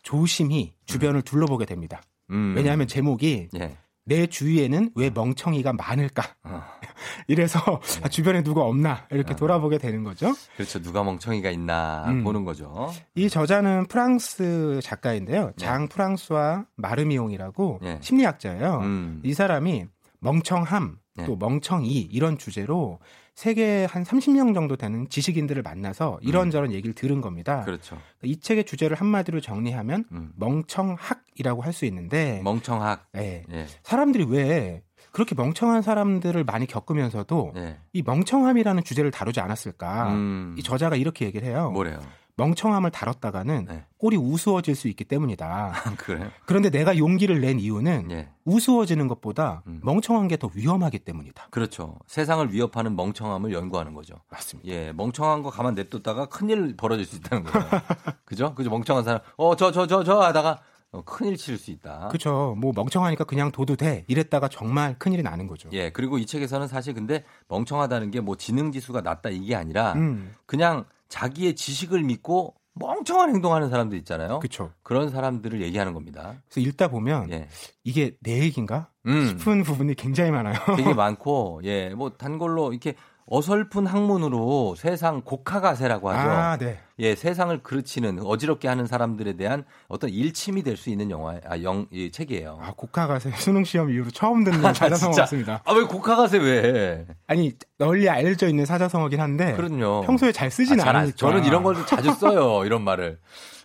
조심히 0.02 0.74
주변을 0.84 1.22
둘러보게 1.22 1.64
됩니다. 1.64 2.02
음. 2.30 2.54
왜냐하면 2.56 2.86
제목이 2.86 3.48
예. 3.56 3.76
내 4.06 4.26
주위에는 4.28 4.92
왜 4.94 5.10
멍청이가 5.10 5.72
많을까? 5.72 6.22
어. 6.44 6.62
이래서 7.26 7.58
네. 7.58 8.00
아, 8.04 8.08
주변에 8.08 8.42
누가 8.42 8.62
없나 8.62 9.06
이렇게 9.10 9.34
돌아보게 9.34 9.78
되는 9.78 10.04
거죠. 10.04 10.32
그렇죠. 10.54 10.80
누가 10.80 11.02
멍청이가 11.02 11.50
있나 11.50 12.04
음. 12.06 12.22
보는 12.22 12.44
거죠. 12.44 12.92
이 13.16 13.28
저자는 13.28 13.86
프랑스 13.86 14.80
작가인데요. 14.82 15.52
장 15.56 15.88
프랑스와 15.88 16.66
마르미옹이라고 16.76 17.80
네. 17.82 17.98
심리학자예요. 18.00 18.78
음. 18.82 19.20
이 19.24 19.34
사람이 19.34 19.86
멍청함 20.20 20.98
네. 21.16 21.26
또 21.26 21.36
멍청이 21.36 22.08
이런 22.10 22.38
주제로 22.38 23.00
세계 23.36 23.84
한 23.84 24.02
30명 24.02 24.54
정도 24.54 24.76
되는 24.76 25.06
지식인들을 25.10 25.62
만나서 25.62 26.18
이런저런 26.22 26.72
얘기를 26.72 26.94
들은 26.94 27.20
겁니다. 27.20 27.60
음. 27.60 27.64
그렇죠. 27.66 27.98
이 28.22 28.40
책의 28.40 28.64
주제를 28.64 28.96
한마디로 28.96 29.40
정리하면 29.42 30.04
음. 30.10 30.32
멍청학이라고 30.36 31.62
할 31.62 31.72
수 31.76 31.84
있는데 31.84 32.40
멍청학. 32.42 33.08
네. 33.12 33.44
예. 33.52 33.66
사람들이 33.82 34.24
왜 34.30 34.82
그렇게 35.12 35.34
멍청한 35.34 35.82
사람들을 35.82 36.42
많이 36.44 36.66
겪으면서도 36.66 37.52
예. 37.56 37.76
이 37.92 38.02
멍청함이라는 38.02 38.82
주제를 38.84 39.10
다루지 39.10 39.40
않았을까? 39.40 40.14
음. 40.14 40.54
이 40.58 40.62
저자가 40.62 40.96
이렇게 40.96 41.26
얘기를 41.26 41.46
해요. 41.46 41.70
뭐래요? 41.72 42.00
멍청함을 42.38 42.90
다뤘다가는 42.90 43.64
네. 43.66 43.84
꼴이 43.98 44.16
우스워질 44.16 44.74
수 44.74 44.88
있기 44.88 45.04
때문이다. 45.04 45.72
그래? 45.96 46.30
그런데 46.44 46.68
내가 46.70 46.98
용기를 46.98 47.40
낸 47.40 47.58
이유는 47.58 48.10
예. 48.10 48.28
우스워지는 48.44 49.08
것보다 49.08 49.62
음. 49.66 49.80
멍청한 49.82 50.28
게 50.28 50.36
더 50.36 50.50
위험하기 50.54 50.98
때문이다. 50.98 51.48
그렇죠. 51.50 51.96
세상을 52.06 52.52
위협하는 52.52 52.94
멍청함을 52.94 53.52
연구하는 53.54 53.94
거죠. 53.94 54.16
맞습니다. 54.28 54.68
예, 54.70 54.92
멍청한 54.92 55.42
거 55.42 55.48
가만 55.50 55.74
냅뒀다가 55.74 56.26
큰일 56.26 56.76
벌어질 56.76 57.06
수 57.06 57.16
있다는 57.16 57.44
거예요. 57.44 57.68
그죠? 58.26 58.54
그죠? 58.54 58.68
멍청한 58.68 59.02
사람, 59.04 59.20
어, 59.38 59.56
저, 59.56 59.72
저, 59.72 59.86
저, 59.86 60.04
저 60.04 60.20
하다가 60.20 60.60
어, 60.92 61.02
큰일 61.06 61.38
칠수 61.38 61.70
있다. 61.70 62.08
그렇죠. 62.08 62.54
뭐 62.58 62.72
멍청하니까 62.76 63.24
그냥 63.24 63.50
둬도 63.50 63.76
돼. 63.76 64.04
이랬다가 64.08 64.48
정말 64.48 64.94
큰일이 64.98 65.22
나는 65.22 65.46
거죠. 65.46 65.70
예, 65.72 65.90
그리고 65.90 66.18
이 66.18 66.26
책에서는 66.26 66.68
사실 66.68 66.92
근데 66.92 67.24
멍청하다는 67.48 68.10
게 68.10 68.20
뭐 68.20 68.36
지능 68.36 68.72
지수가 68.72 69.00
낮다 69.00 69.30
이게 69.30 69.56
아니라 69.56 69.94
음. 69.94 70.34
그냥 70.44 70.84
자기의 71.08 71.54
지식을 71.54 72.02
믿고 72.02 72.54
멍청한 72.78 73.30
행동하는 73.34 73.70
사람들 73.70 73.96
있잖아요. 73.98 74.38
그렇죠. 74.38 74.72
그런 74.82 75.10
사람들을 75.10 75.62
얘기하는 75.62 75.94
겁니다. 75.94 76.42
그래서 76.48 76.68
읽다 76.68 76.88
보면 76.88 77.30
예. 77.30 77.48
이게 77.84 78.16
내 78.20 78.40
얘기인가 78.40 78.90
음. 79.06 79.26
싶은 79.28 79.62
부분이 79.62 79.94
굉장히 79.94 80.30
많아요. 80.30 80.56
되게 80.76 80.92
많고, 80.94 81.62
예, 81.64 81.90
뭐 81.90 82.10
단골로 82.10 82.72
이렇게 82.72 82.94
어설픈 83.28 83.86
학문으로 83.86 84.76
세상 84.78 85.20
곡하가세라고 85.22 86.10
하죠. 86.10 86.30
아, 86.30 86.56
네. 86.58 86.78
예, 87.00 87.16
세상을 87.16 87.60
그르치는 87.62 88.20
어지럽게 88.24 88.68
하는 88.68 88.86
사람들에 88.86 89.32
대한 89.36 89.64
어떤 89.88 90.10
일침이 90.10 90.62
될 90.62 90.76
수 90.76 90.90
있는 90.90 91.10
영화, 91.10 91.40
아, 91.44 91.60
영, 91.62 91.86
이 91.90 92.10
책이에요. 92.12 92.58
아, 92.62 92.72
곡하가세 92.76 93.32
수능 93.36 93.64
시험 93.64 93.90
이후로 93.90 94.10
처음 94.10 94.44
듣는 94.44 94.60
사자성어 94.74 94.96
진짜. 95.12 95.22
같습니다. 95.22 95.60
아, 95.64 95.72
왜 95.72 95.82
곡하가세 95.84 96.38
왜? 96.38 97.06
아니 97.26 97.52
널리 97.78 98.08
알려져 98.08 98.46
있는 98.48 98.64
사자성어긴 98.64 99.20
한데 99.20 99.54
그럼요. 99.54 100.02
평소에 100.06 100.30
잘 100.30 100.50
쓰진 100.50 100.80
아, 100.80 100.84
잘 100.84 100.96
않으니까. 100.96 101.16
저는 101.16 101.44
이런 101.44 101.62
걸 101.64 101.84
자주 101.86 102.12
써요. 102.12 102.64
이런 102.64 102.82
말을. 102.82 103.18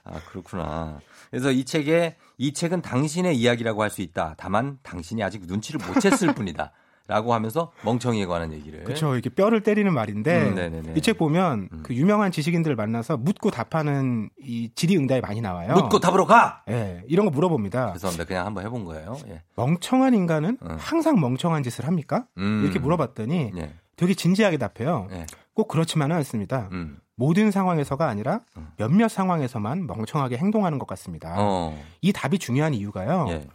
아, 0.04 0.20
그렇구나. 0.30 1.00
그래서 1.30 1.52
이 1.52 1.64
책에 1.66 2.16
이 2.38 2.52
책은 2.54 2.82
당신의 2.82 3.38
이야기라고 3.38 3.84
할 3.84 3.92
수 3.92 4.02
있다. 4.02 4.34
다만 4.38 4.80
당신이 4.82 5.22
아직 5.24 5.44
눈치를 5.46 5.80
못 5.86 5.94
챘을 5.98 6.34
뿐이다. 6.36 6.72
라고 7.12 7.34
하면서 7.34 7.74
멍청이에 7.84 8.26
관한 8.26 8.54
얘기를. 8.54 8.86
그렇죠. 8.86 9.18
이게 9.18 9.30
뼈를 9.30 9.62
때리는 9.64 9.94
말인데 9.94 10.44
음, 10.48 10.56
네네네. 10.56 10.94
이책 10.96 11.18
보면 11.18 11.68
음. 11.70 11.84
그 11.84 11.94
유명한 11.94 12.32
지식인들 12.32 12.72
을 12.72 12.76
만나서 12.78 13.18
묻고 13.18 13.52
답하는 13.52 14.30
이 14.42 14.72
질의응답이 14.74 15.20
많이 15.20 15.42
나와요. 15.42 15.74
묻고 15.74 16.00
답으로 16.00 16.26
가! 16.26 16.64
예, 16.70 17.04
이런 17.10 17.26
거 17.26 17.32
물어봅니다. 17.32 17.92
죄송합니다. 17.94 18.24
그냥 18.24 18.46
한번 18.46 18.64
해본 18.66 18.86
거예요. 18.86 19.18
예. 19.28 19.42
멍청한 19.58 20.14
인간은 20.14 20.58
음. 20.62 20.78
항상 20.80 21.20
멍청한 21.20 21.64
짓을 21.64 21.86
합니까? 21.86 22.28
음. 22.38 22.62
이렇게 22.64 22.80
물어봤더니 22.80 23.52
예. 23.58 23.74
되게 23.98 24.14
진지하게 24.14 24.58
답해요. 24.58 25.10
예. 25.12 25.26
꼭 25.54 25.68
그렇지만은 25.68 26.16
않습니다. 26.16 26.70
음. 26.72 26.98
모든 27.18 27.52
상황에서가 27.52 28.08
아니라 28.08 28.40
몇몇 28.78 29.10
상황에서만 29.10 29.86
멍청하게 29.86 30.38
행동하는 30.38 30.80
것 30.80 30.88
같습니다. 30.88 31.36
어. 31.38 31.78
이 32.02 32.14
답이 32.14 32.40
중요한 32.40 32.74
이유가요. 32.74 33.26
예. 33.30 33.48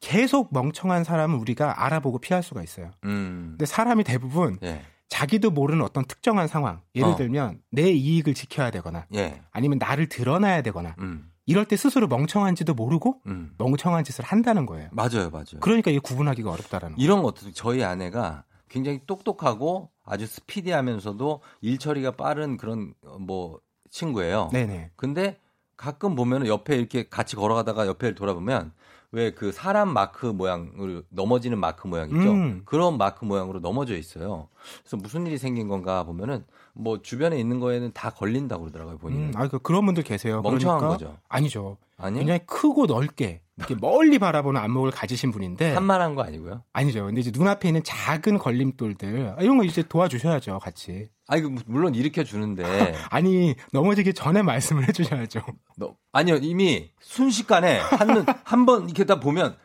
계속 0.00 0.52
멍청한 0.52 1.04
사람은 1.04 1.38
우리가 1.38 1.84
알아보고 1.84 2.18
피할 2.18 2.42
수가 2.42 2.62
있어요. 2.62 2.90
음. 3.04 3.50
근데 3.52 3.66
사람이 3.66 4.04
대부분 4.04 4.58
예. 4.62 4.82
자기도 5.08 5.50
모르는 5.50 5.82
어떤 5.84 6.04
특정한 6.04 6.46
상황, 6.48 6.82
예를 6.94 7.10
어. 7.10 7.16
들면 7.16 7.60
내 7.70 7.90
이익을 7.90 8.34
지켜야 8.34 8.70
되거나 8.70 9.06
예. 9.14 9.42
아니면 9.50 9.78
나를 9.78 10.08
드러나야 10.08 10.62
되거나 10.62 10.94
음. 10.98 11.30
이럴 11.46 11.64
때 11.64 11.76
스스로 11.76 12.06
멍청한지도 12.08 12.74
모르고 12.74 13.22
음. 13.26 13.54
멍청한 13.56 14.04
짓을 14.04 14.24
한다는 14.24 14.66
거예요. 14.66 14.90
맞아요, 14.92 15.30
맞아요. 15.30 15.60
그러니까 15.60 15.90
이게 15.90 15.98
구분하기가 15.98 16.50
어렵다라는 16.50 16.96
거예요. 16.96 17.04
이런 17.04 17.22
것도 17.22 17.52
저희 17.52 17.82
아내가 17.82 18.44
굉장히 18.68 19.00
똑똑하고 19.06 19.90
아주 20.04 20.26
스피디하면서도 20.26 21.40
일 21.62 21.78
처리가 21.78 22.12
빠른 22.12 22.58
그런 22.58 22.92
어, 23.02 23.18
뭐 23.18 23.60
친구예요. 23.90 24.50
네네. 24.52 24.90
근데 24.96 25.38
가끔 25.76 26.14
보면 26.14 26.46
옆에 26.46 26.76
이렇게 26.76 27.08
같이 27.08 27.34
걸어가다가 27.34 27.86
옆에 27.86 28.14
돌아보면 28.14 28.72
왜 29.12 29.30
그 29.30 29.52
사람 29.52 29.88
마크 29.92 30.26
모양을 30.26 31.02
넘어지는 31.08 31.58
마크 31.58 31.86
모양 31.86 32.08
있죠. 32.10 32.30
음. 32.32 32.62
그런 32.66 32.98
마크 32.98 33.24
모양으로 33.24 33.60
넘어져 33.60 33.96
있어요. 33.96 34.48
그래서 34.82 34.96
무슨 34.98 35.26
일이 35.26 35.38
생긴 35.38 35.68
건가 35.68 36.04
보면은 36.04 36.44
뭐 36.74 37.00
주변에 37.00 37.38
있는 37.38 37.58
거에는 37.58 37.92
다 37.94 38.10
걸린다고 38.10 38.64
그러더라고요 38.64 38.98
본인은. 38.98 39.28
음, 39.28 39.32
아, 39.34 39.48
그 39.48 39.58
그런 39.58 39.86
분들 39.86 40.02
계세요. 40.02 40.42
멍청한 40.42 40.78
그러니까 40.80 41.06
거죠. 41.06 41.18
아니죠. 41.28 41.76
아니요? 41.96 42.18
굉장히 42.20 42.40
크고 42.46 42.86
넓게 42.86 43.40
이렇게 43.58 43.74
멀리 43.74 44.18
바라보는 44.18 44.60
안목을 44.60 44.92
가지신 44.92 45.32
분인데 45.32 45.74
산만한 45.74 46.14
거 46.14 46.22
아니고요. 46.22 46.62
아니죠. 46.72 47.04
근데 47.04 47.20
이제 47.20 47.30
눈앞에 47.34 47.68
있는 47.68 47.82
작은 47.84 48.38
걸림돌들 48.38 49.34
아, 49.36 49.42
이런 49.42 49.58
거 49.58 49.64
이제 49.64 49.82
도와주셔야죠, 49.82 50.58
같이. 50.60 51.08
아니 51.26 51.42
그 51.42 51.52
물론 51.66 51.94
일으켜 51.94 52.22
주는데 52.24 52.62
아니 53.10 53.54
넘어지기 53.72 54.14
전에 54.14 54.42
말씀을 54.42 54.86
해주셔야죠. 54.88 55.42
너, 55.76 55.94
아니요 56.12 56.36
이미 56.40 56.90
순식간에 57.00 57.78
한한번 57.80 58.84
이렇게 58.84 59.04
다 59.04 59.18
보면 59.20 59.56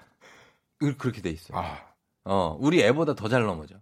그- 0.79 0.97
그렇게 0.97 1.21
돼 1.21 1.29
있어요. 1.29 1.57
아. 1.57 1.77
어 2.25 2.57
우리 2.59 2.81
애보다 2.81 3.15
더 3.15 3.27
잘 3.29 3.43
넘어져. 3.43 3.75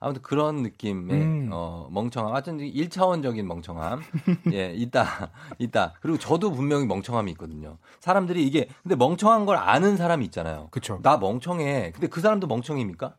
아무튼 0.00 0.22
그런 0.22 0.62
느낌의 0.62 1.16
음. 1.20 1.50
어 1.52 1.88
멍청함, 1.90 2.32
하여튼 2.32 2.58
1차원적인 2.58 3.42
멍청함, 3.42 4.02
예 4.52 4.72
있다 4.74 5.30
있다. 5.58 5.94
그리고 6.00 6.18
저도 6.18 6.52
분명히 6.52 6.86
멍청함이 6.86 7.30
있거든요. 7.32 7.78
사람들이 8.00 8.46
이게 8.46 8.68
근데 8.82 8.96
멍청한 8.96 9.46
걸 9.46 9.56
아는 9.56 9.96
사람이 9.96 10.24
있잖아요. 10.26 10.68
그렇죠. 10.70 11.00
나 11.02 11.16
멍청해. 11.16 11.92
근데 11.92 12.06
그 12.08 12.20
사람도 12.20 12.46
멍청입니까? 12.46 13.16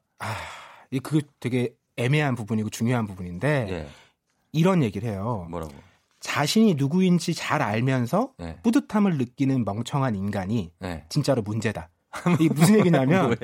이 0.92 1.00
그게 1.00 1.26
되게 1.40 1.76
애매한 1.98 2.36
부분이고 2.36 2.70
중요한 2.70 3.08
부분인데 3.08 3.68
예. 3.70 3.88
이런 4.52 4.84
얘기를 4.84 5.10
해요. 5.10 5.48
뭐라고? 5.50 5.74
자신이 6.20 6.76
누구인지 6.76 7.34
잘 7.34 7.62
알면서 7.62 8.34
예. 8.42 8.58
뿌듯함을 8.64 9.18
느끼는 9.18 9.66
멍청한 9.66 10.16
인간이 10.16 10.72
예. 10.84 11.06
진짜로 11.10 11.42
문제다. 11.42 11.90
이게 12.40 12.54
무슨 12.54 12.80
얘기냐면? 12.80 13.36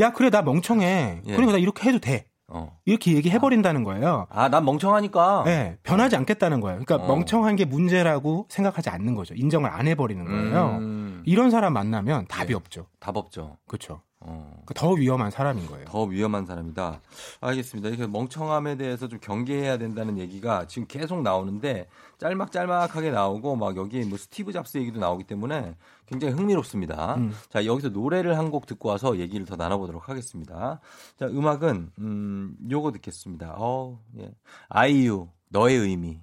야 0.00 0.12
그래 0.12 0.30
나 0.30 0.42
멍청해. 0.42 1.22
예. 1.24 1.30
그러니까 1.32 1.52
나 1.52 1.58
이렇게 1.58 1.88
해도 1.88 1.98
돼. 1.98 2.26
어. 2.48 2.78
이렇게 2.86 3.14
얘기해 3.14 3.38
버린다는 3.38 3.84
거예요. 3.84 4.26
아, 4.30 4.48
난 4.48 4.64
멍청하니까. 4.64 5.42
네, 5.44 5.78
변하지 5.82 6.16
않겠다는 6.16 6.60
거예요. 6.60 6.80
그러니까 6.84 7.04
어. 7.06 7.06
멍청한 7.06 7.56
게 7.56 7.64
문제라고 7.64 8.46
생각하지 8.48 8.88
않는 8.90 9.14
거죠. 9.14 9.34
인정을 9.34 9.70
안 9.70 9.86
해버리는 9.86 10.24
거예요. 10.24 10.78
음. 10.78 11.22
이런 11.26 11.50
사람 11.50 11.74
만나면 11.74 12.26
답이 12.26 12.52
예. 12.52 12.56
없죠. 12.56 12.86
답 13.00 13.16
없죠. 13.16 13.58
그렇죠. 13.66 14.00
어. 14.20 14.52
더 14.74 14.90
위험한 14.92 15.30
사람인 15.30 15.66
거예요. 15.66 15.84
더 15.86 16.02
위험한 16.02 16.44
사람이다. 16.44 17.00
알겠습니다. 17.40 17.88
이렇게 17.88 18.06
멍청함에 18.06 18.76
대해서 18.76 19.06
좀 19.06 19.20
경계해야 19.20 19.78
된다는 19.78 20.18
얘기가 20.18 20.66
지금 20.66 20.86
계속 20.88 21.22
나오는데 21.22 21.86
짤막짤막하게 22.18 23.12
나오고 23.12 23.54
막 23.56 23.76
여기 23.76 24.00
뭐 24.04 24.18
스티브 24.18 24.52
잡스 24.52 24.78
얘기도 24.78 24.98
나오기 24.98 25.24
때문에 25.24 25.76
굉장히 26.06 26.34
흥미롭습니다. 26.34 27.14
음. 27.14 27.32
자, 27.48 27.64
여기서 27.64 27.90
노래를 27.90 28.36
한 28.36 28.48
곡 28.48 28.66
듣고 28.66 28.88
와서 28.88 29.18
얘기를 29.18 29.44
더 29.46 29.56
나눠보도록 29.56 30.08
하겠습니다. 30.08 30.80
자, 31.18 31.26
음악은, 31.26 31.92
음, 31.98 32.56
요거 32.70 32.92
듣겠습니다. 32.92 33.54
어 33.58 34.00
예. 34.18 34.32
아이유, 34.68 35.28
너의 35.50 35.76
의미. 35.76 36.18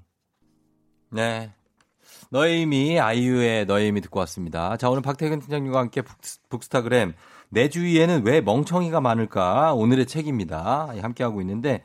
네. 1.11 1.53
너의 2.31 2.57
의미, 2.59 2.99
아이유의 2.99 3.65
너의 3.67 3.85
의미 3.85 4.01
듣고 4.01 4.19
왔습니다. 4.21 4.75
자, 4.77 4.89
오늘 4.89 5.01
박태근 5.01 5.39
팀장님과 5.39 5.79
함께 5.79 6.01
북스, 6.01 6.39
북스타그램 6.49 7.13
내 7.55 7.69
주위에는 7.69 8.23
왜 8.25 8.41
멍청이가 8.41 8.99
많을까? 8.99 9.73
오늘의 9.75 10.07
책입니다. 10.07 10.89
예, 10.95 10.99
함께하고 10.99 11.39
있는데, 11.39 11.83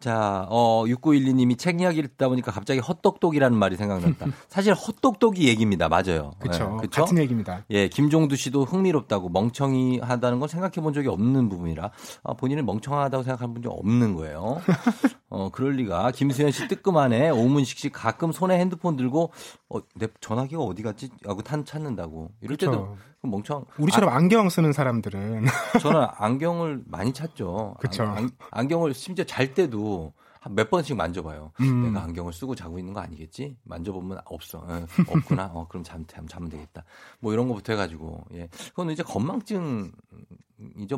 자, 0.00 0.46
어, 0.48 0.84
6912님이 0.86 1.58
책 1.58 1.82
이야기를 1.82 2.08
듣다 2.08 2.28
보니까 2.28 2.50
갑자기 2.50 2.80
헛똑똑이라는 2.80 3.56
말이 3.56 3.76
생각났다. 3.76 4.26
사실 4.48 4.72
헛똑똑이 4.72 5.46
얘기입니다. 5.46 5.90
맞아요. 5.90 6.32
그렇죠. 6.38 6.78
예, 6.78 6.86
그쵸? 6.86 7.02
같은 7.02 7.18
얘기입니다. 7.18 7.62
예, 7.70 7.88
김종두 7.88 8.36
씨도 8.36 8.64
흥미롭다고 8.64 9.28
멍청이 9.28 9.98
하다는 9.98 10.40
건 10.40 10.48
생각해 10.48 10.76
본 10.76 10.94
적이 10.94 11.08
없는 11.08 11.50
부분이라 11.50 11.90
아, 12.24 12.32
본인을 12.32 12.62
멍청하다고 12.62 13.22
생각한 13.22 13.52
분적 13.52 13.70
없는 13.70 14.14
거예요. 14.14 14.62
어, 15.28 15.50
그럴 15.50 15.74
리가. 15.74 16.10
김수현 16.12 16.52
씨 16.52 16.68
뜨끔하네. 16.68 17.28
오문식 17.30 17.78
씨 17.78 17.90
가끔 17.90 18.32
손에 18.32 18.58
핸드폰 18.58 18.96
들고 18.96 19.30
어, 19.68 19.78
내 19.94 20.08
전화기가 20.20 20.62
어디 20.62 20.82
갔지? 20.82 21.10
하고 21.26 21.42
탄 21.42 21.66
찾는다고. 21.66 22.32
이럴 22.40 22.56
때도 22.56 22.70
그렇죠. 22.72 22.96
그 23.22 23.28
멍청. 23.28 23.64
우리처럼 23.78 24.10
안경 24.10 24.48
쓰는 24.48 24.72
사람들은 24.72 25.46
아, 25.46 25.78
저는 25.78 26.08
안경을 26.16 26.82
많이 26.86 27.12
찾죠. 27.12 27.76
그쵸. 27.78 28.02
안, 28.02 28.30
안경을 28.50 28.94
심지어 28.94 29.24
잘 29.24 29.54
때도 29.54 30.12
한몇 30.40 30.70
번씩 30.70 30.96
만져봐요. 30.96 31.52
음. 31.60 31.84
내가 31.84 32.02
안경을 32.02 32.32
쓰고 32.32 32.56
자고 32.56 32.80
있는 32.80 32.92
거 32.92 32.98
아니겠지? 32.98 33.56
만져보면 33.62 34.22
없어. 34.24 34.66
예, 34.70 34.86
없구나. 35.06 35.52
어, 35.54 35.68
그럼 35.68 35.84
잠, 35.84 36.04
잠, 36.08 36.26
자면 36.26 36.48
되겠다. 36.50 36.82
뭐 37.20 37.32
이런 37.32 37.46
거부터 37.46 37.74
해가지고. 37.74 38.24
예. 38.34 38.48
그건 38.70 38.90
이제 38.90 39.04
건망증이죠. 39.04 39.92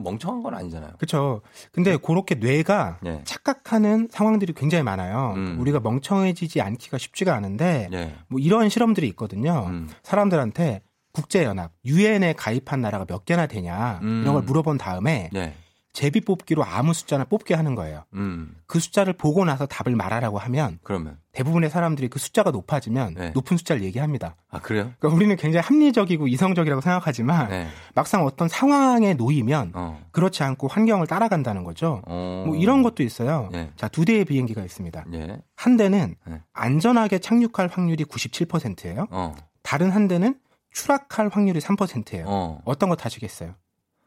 멍청한 0.03 0.43
건 0.43 0.55
아니잖아요. 0.55 0.93
그렇죠. 0.97 1.43
근데 1.73 1.99
그렇게 1.99 2.37
뇌가 2.37 3.01
예. 3.05 3.21
착각하는 3.25 4.09
상황들이 4.11 4.55
굉장히 4.55 4.83
많아요. 4.83 5.35
음. 5.37 5.61
우리가 5.61 5.79
멍청해지지 5.81 6.63
않기가 6.63 6.97
쉽지가 6.97 7.35
않은데 7.35 7.91
예. 7.93 8.17
뭐 8.29 8.41
이런 8.41 8.71
실험들이 8.71 9.07
있거든요. 9.09 9.67
음. 9.67 9.91
사람들한테 10.03 10.81
국제연합 11.15 11.73
유엔에 11.85 12.35
가입한 12.35 12.83
나라가 12.83 13.07
몇 13.07 13.25
개나 13.25 13.47
되냐 13.47 14.01
음. 14.03 14.21
이런 14.23 14.35
걸 14.35 14.43
물어본 14.43 14.79
다음에 14.79 15.31
예. 15.35 15.55
제비 15.95 16.21
뽑기로 16.21 16.65
아무 16.65 16.93
숫자나 16.93 17.25
뽑게 17.25 17.55
하는 17.55 17.77
거예요. 17.77 18.03
음. 18.15 18.57
그 18.67 18.81
숫자를 18.81 19.13
보고 19.13 19.45
나서 19.45 19.65
답을 19.65 19.95
말하라고 19.95 20.39
하면 20.39 20.81
그러면. 20.83 21.19
대부분의 21.31 21.71
사람들이 21.71 22.09
그 22.09 22.19
숫자가 22.19 22.51
높아지면 22.51 23.15
네. 23.15 23.31
높은 23.31 23.57
숫자를 23.57 23.85
얘기합니다. 23.85 24.35
아, 24.51 24.59
그래요? 24.59 24.93
그러니까 24.99 25.17
우리는 25.17 25.37
굉장히 25.37 25.65
합리적이고 25.65 26.27
이성적이라고 26.27 26.81
생각하지만 26.81 27.49
네. 27.49 27.69
막상 27.95 28.25
어떤 28.25 28.49
상황에 28.49 29.15
놓이면 29.15 29.71
어. 29.75 30.05
그렇지 30.11 30.43
않고 30.43 30.67
환경을 30.67 31.07
따라간다는 31.07 31.63
거죠. 31.63 32.03
어. 32.07 32.43
뭐 32.45 32.57
이런 32.57 32.83
것도 32.83 33.05
있어요. 33.05 33.49
예. 33.55 33.71
자, 33.77 33.87
두 33.87 34.05
대의 34.05 34.25
비행기가 34.25 34.65
있습니다. 34.65 35.05
예. 35.13 35.39
한 35.55 35.77
대는 35.77 36.17
네. 36.27 36.43
안전하게 36.53 37.21
착륙할 37.21 37.69
확률이 37.71 38.05
97%예요. 38.05 39.07
어. 39.11 39.37
다른 39.63 39.91
한 39.91 40.09
대는 40.09 40.37
추락할 40.75 41.31
확률이 41.33 41.61
3%예요. 41.61 42.25
어. 42.29 42.61
어떤 42.67 42.91
거 42.91 42.97
타시겠어요? 42.97 43.55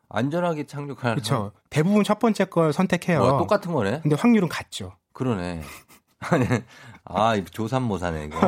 안전하게 0.09 0.67
착륙할. 0.67 1.15
그렇죠. 1.15 1.51
대부분 1.69 2.03
첫 2.03 2.19
번째 2.19 2.45
걸 2.45 2.71
선택해요. 2.71 3.19
뭐 3.19 3.37
똑같은 3.39 3.71
거네. 3.73 4.01
근데 4.01 4.15
확률은 4.15 4.47
같죠. 4.47 4.93
그러네. 5.13 5.61
아, 7.05 7.41
조삼모사네, 7.51 8.25
이거. 8.25 8.39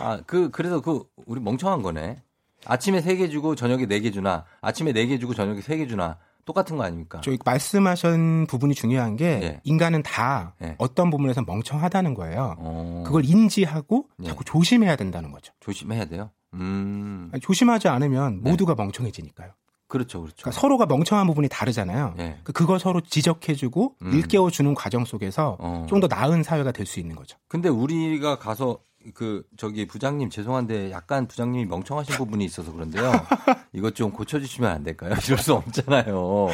아, 0.00 0.20
그, 0.26 0.50
그래서 0.50 0.80
그, 0.80 1.04
우리 1.26 1.40
멍청한 1.40 1.82
거네. 1.82 2.22
아침에 2.66 3.00
세 3.00 3.16
개 3.16 3.28
주고 3.28 3.54
저녁에 3.54 3.86
네 3.86 4.00
개 4.00 4.10
주나, 4.10 4.44
아침에 4.60 4.92
네 4.92 5.06
개 5.06 5.18
주고 5.18 5.32
저녁에 5.34 5.60
세 5.60 5.76
개 5.76 5.86
주나, 5.86 6.18
똑같은 6.44 6.76
거 6.76 6.82
아닙니까? 6.84 7.20
저 7.22 7.30
말씀하신 7.44 8.46
부분이 8.48 8.74
중요한 8.74 9.16
게 9.16 9.26
예. 9.42 9.60
인간은 9.64 10.02
다 10.02 10.54
예. 10.62 10.76
어떤 10.78 11.10
부분에서 11.10 11.42
멍청하다는 11.42 12.14
거예요. 12.14 12.56
어, 12.58 13.02
그걸 13.06 13.24
인지하고 13.26 14.08
예. 14.22 14.28
자꾸 14.28 14.44
조심해야 14.44 14.96
된다는 14.96 15.30
거죠. 15.30 15.52
조심해야 15.60 16.06
돼요. 16.06 16.30
음, 16.54 17.30
조심하지 17.42 17.88
않으면 17.88 18.40
네. 18.42 18.50
모두가 18.50 18.74
멍청해지니까요. 18.74 19.50
그렇죠, 19.86 20.20
그렇죠. 20.20 20.36
그러니까 20.42 20.60
서로가 20.60 20.86
멍청한 20.86 21.26
부분이 21.26 21.48
다르잖아요. 21.48 22.14
예. 22.18 22.38
그- 22.44 22.52
그걸 22.52 22.78
서로 22.78 23.00
지적해주고 23.00 23.96
음. 24.02 24.12
일깨워 24.12 24.50
주는 24.50 24.74
과정 24.74 25.04
속에서 25.06 25.56
어. 25.60 25.86
좀더 25.88 26.08
나은 26.08 26.42
사회가 26.42 26.72
될 26.72 26.84
수 26.84 27.00
있는 27.00 27.16
거죠. 27.16 27.38
근데 27.48 27.68
우리가 27.70 28.38
가서 28.38 28.80
그 29.14 29.44
저기 29.56 29.86
부장님 29.86 30.28
죄송한데 30.28 30.90
약간 30.90 31.26
부장님이 31.26 31.64
멍청하신 31.66 32.16
부분이 32.16 32.44
있어서 32.44 32.70
그런데요. 32.72 33.12
이것 33.72 33.94
좀 33.94 34.10
고쳐주시면 34.12 34.70
안 34.70 34.82
될까요? 34.82 35.14
이럴 35.26 35.38
수 35.38 35.54
없잖아요. 35.54 36.48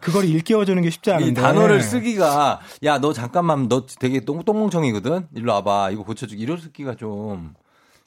그걸 0.00 0.24
일깨워주는 0.24 0.82
게 0.82 0.90
쉽지 0.90 1.12
않은데 1.12 1.30
이 1.30 1.34
단어를 1.34 1.82
쓰기가 1.82 2.60
야 2.82 2.98
너 2.98 3.12
잠깐만 3.12 3.68
너 3.68 3.86
되게 3.86 4.20
똥, 4.20 4.42
똥멍청이거든. 4.42 5.28
일로 5.34 5.52
와봐. 5.52 5.90
이거 5.90 6.02
고쳐주기 6.02 6.42
이럴 6.42 6.58
쓰기가 6.58 6.96
좀 6.96 7.54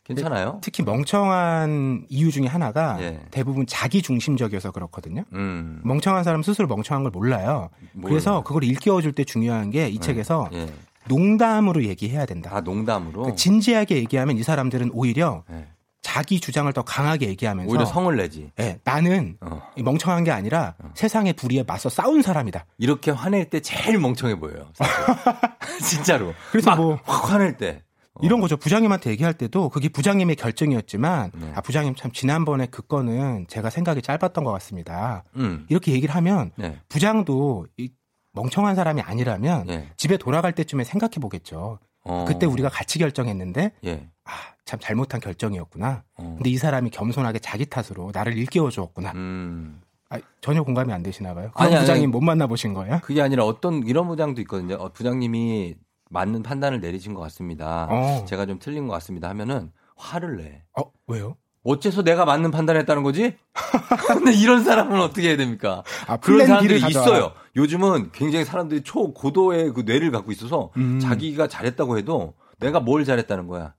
괜찮아요? 0.06 0.60
특히 0.61 0.84
멍청한 0.84 2.06
이유 2.10 2.32
중에 2.32 2.45
하나가 2.48 2.98
예. 3.02 3.22
대부분 3.32 3.65
자기 3.68 4.02
중심적이어서 4.02 4.72
그렇거든요. 4.72 5.23
음. 5.34 5.82
멍청한 5.84 6.23
사람 6.23 6.44
스스로 6.44 6.68
멍청한 6.68 7.03
걸 7.03 7.11
몰라요. 7.11 7.69
몰라요. 7.94 8.10
그래서 8.10 8.44
그걸 8.44 8.64
일깨워 8.64 9.02
줄 9.02 9.14
때 9.14 9.23
중요한 9.23 9.72
게 9.72 9.90
이 9.90 9.99
책에서 9.99 10.49
예. 10.53 10.68
농담으로 11.07 11.84
얘기해야 11.86 12.26
된다. 12.26 12.49
아, 12.53 12.61
농담으로. 12.61 13.14
그러니까 13.14 13.36
진지하게 13.36 13.98
얘기하면 13.98 14.38
이 14.38 14.44
사람들은 14.44 14.91
오히려 14.94 15.44
네. 15.49 15.68
자기 16.02 16.40
주장을 16.40 16.72
더 16.73 16.82
강하게 16.84 17.27
얘기하면서 17.30 17.69
오히려 17.72 17.86
성을 17.86 18.15
내지. 18.15 18.52
예, 18.60 18.80
나는 18.84 19.38
어. 19.41 19.61
이 19.76 19.82
멍청한 19.84 20.23
게 20.23 20.32
아니라 20.32 20.76
세상의 20.94 21.34
불의에 21.34 21.64
맞서 21.64 21.90
싸운 21.90 22.22
사람이다. 22.22 22.65
이렇게 22.77 23.10
화낼 23.11 23.49
때 23.49 23.60
제일 23.60 23.98
멍청해 23.99 24.36
보여요. 24.40 24.68
진짜로. 25.82 26.34
그래서 26.52 26.69
막뭐확 26.72 27.32
화낼 27.32 27.57
때. 27.57 27.82
이런 28.22 28.40
거죠. 28.42 28.58
부장님한테 28.58 29.10
얘기할 29.12 29.34
때도 29.34 29.70
그게 29.70 29.90
부장님의 29.90 30.36
결정이었지만 30.36 31.32
네. 31.36 31.52
아 31.56 31.62
부장님 31.62 31.96
참 31.96 32.12
지난번에 32.12 32.68
그 32.68 32.82
건은 32.82 33.46
제가 33.48 33.70
생각이 33.70 34.02
짧았던 34.02 34.44
것 34.44 34.52
같습니다. 34.54 35.24
음. 35.36 35.66
이렇게 35.70 35.92
얘기를 35.92 36.14
하면 36.16 36.52
네. 36.56 36.80
부장도 36.90 37.68
이 37.78 37.90
멍청한 38.34 38.76
사람이 38.76 39.02
아니라면 39.02 39.70
예. 39.70 39.90
집에 39.98 40.18
돌아갈 40.18 40.54
때쯤에 40.54 40.84
생각해 40.84 41.16
보겠죠. 41.22 41.80
어. 42.04 42.26
그때 42.28 42.46
우리가 42.46 42.70
같이 42.70 43.00
결정했는데 43.00 43.72
예. 43.86 44.10
아, 44.26 44.32
참 44.66 44.80
잘못한 44.80 45.20
결정이었구나. 45.22 46.04
어. 46.16 46.34
근데 46.36 46.50
이 46.50 46.58
사람이 46.58 46.90
겸손하게 46.92 47.40
자기 47.40 47.66
탓으로 47.66 48.12
나를 48.14 48.38
일깨워 48.38 48.70
주었구나. 48.70 49.12
음. 49.16 49.82
아, 50.10 50.20
전혀 50.42 50.64
공감이 50.64 50.94
안 50.94 51.02
되시나 51.02 51.34
봐요. 51.34 51.50
그런 51.54 51.66
아니, 51.68 51.76
아니, 51.76 51.82
부장님 51.84 52.04
아니. 52.04 52.12
못 52.12 52.22
만나 52.22 52.46
보신 52.46 52.74
거예요? 52.74 53.00
그게 53.04 53.22
아니라 53.22 53.44
어떤 53.46 53.84
이런 53.88 54.08
부장도 54.08 54.40
있거든요. 54.42 54.76
어, 54.76 54.90
부장님이 54.90 55.76
맞는 56.10 56.44
판단을 56.44 56.80
내리신 56.80 57.14
것 57.14 57.22
같습니다. 57.22 57.88
어. 57.90 58.26
제가 58.26 58.45
좀 58.45 58.60
틀린 58.60 58.88
것 58.88 58.94
같습니다. 58.94 59.30
하면은 59.30 59.72
화를 59.95 60.38
내. 60.38 60.64
어, 60.77 60.91
왜요? 61.07 61.38
어째서 61.64 62.03
내가 62.03 62.26
맞는 62.26 62.52
판단했다는 62.52 63.02
거지? 63.02 63.36
근데 64.07 64.34
이런 64.34 64.64
사람은 64.64 64.99
어떻게 65.02 65.30
해야 65.30 65.38
됩니까? 65.38 65.84
아, 66.07 66.18
그런 66.18 66.45
사람들이 66.45 66.80
가져와. 66.80 67.06
있어요. 67.06 67.32
요즘은 67.56 68.11
굉장히 68.11 68.45
사람들이 68.45 68.84
초고도의 68.84 69.73
그 69.73 69.82
뇌를 69.82 70.11
갖고 70.11 70.32
있어서 70.32 70.69
음. 70.77 70.99
자기가 70.99 71.48
잘했다고 71.48 71.98
해도 71.98 72.36
내가 72.60 72.80
뭘 72.80 73.03
잘했다는 73.03 73.48
거야. 73.48 73.73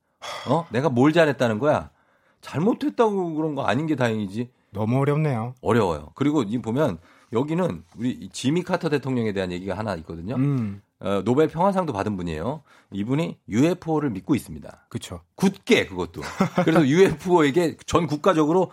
어? 0.48 0.66
내가 0.72 0.88
뭘 0.88 1.12
잘했다는 1.12 1.60
거야. 1.60 1.90
잘못했다고 2.40 3.34
그런 3.34 3.54
거 3.54 3.62
아닌 3.64 3.86
게 3.86 3.94
다행이지. 3.94 4.50
너무 4.72 4.98
어렵네요. 4.98 5.54
어려워요. 5.62 6.10
그리고 6.14 6.42
이 6.42 6.58
보면 6.60 6.98
여기는 7.32 7.84
우리 7.96 8.10
이 8.10 8.28
지미 8.30 8.62
카터 8.62 8.88
대통령에 8.88 9.32
대한 9.32 9.52
얘기가 9.52 9.76
하나 9.76 9.94
있거든요. 9.96 10.34
음, 10.34 10.82
어, 11.00 11.22
노벨 11.24 11.48
평화상도 11.48 11.92
받은 11.92 12.16
분이에요. 12.16 12.62
이분이 12.92 13.38
UFO를 13.48 14.10
믿고 14.10 14.34
있습니다. 14.34 14.86
그쵸. 14.88 15.20
굳게 15.34 15.86
그것도. 15.86 16.22
그래서 16.64 16.86
UFO에게 16.88 17.76
전 17.86 18.06
국가적으로 18.06 18.70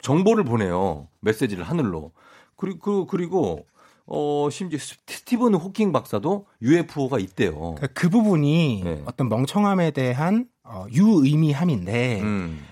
정보를 0.00 0.44
보내요. 0.44 1.08
메시지를 1.20 1.64
하늘로. 1.64 2.12
그리고 2.56 3.06
그리고 3.06 3.66
어 4.06 4.48
심지어 4.50 4.78
스티븐 4.78 5.54
호킹 5.54 5.92
박사도 5.92 6.46
UFO가 6.62 7.18
있대요. 7.18 7.52
그러니까 7.54 7.88
그 7.88 8.08
부분이 8.08 8.82
네. 8.84 9.02
어떤 9.04 9.28
멍청함에 9.28 9.90
대한 9.90 10.46
어, 10.62 10.86
유의미함인데 10.92 12.20
음. 12.22 12.64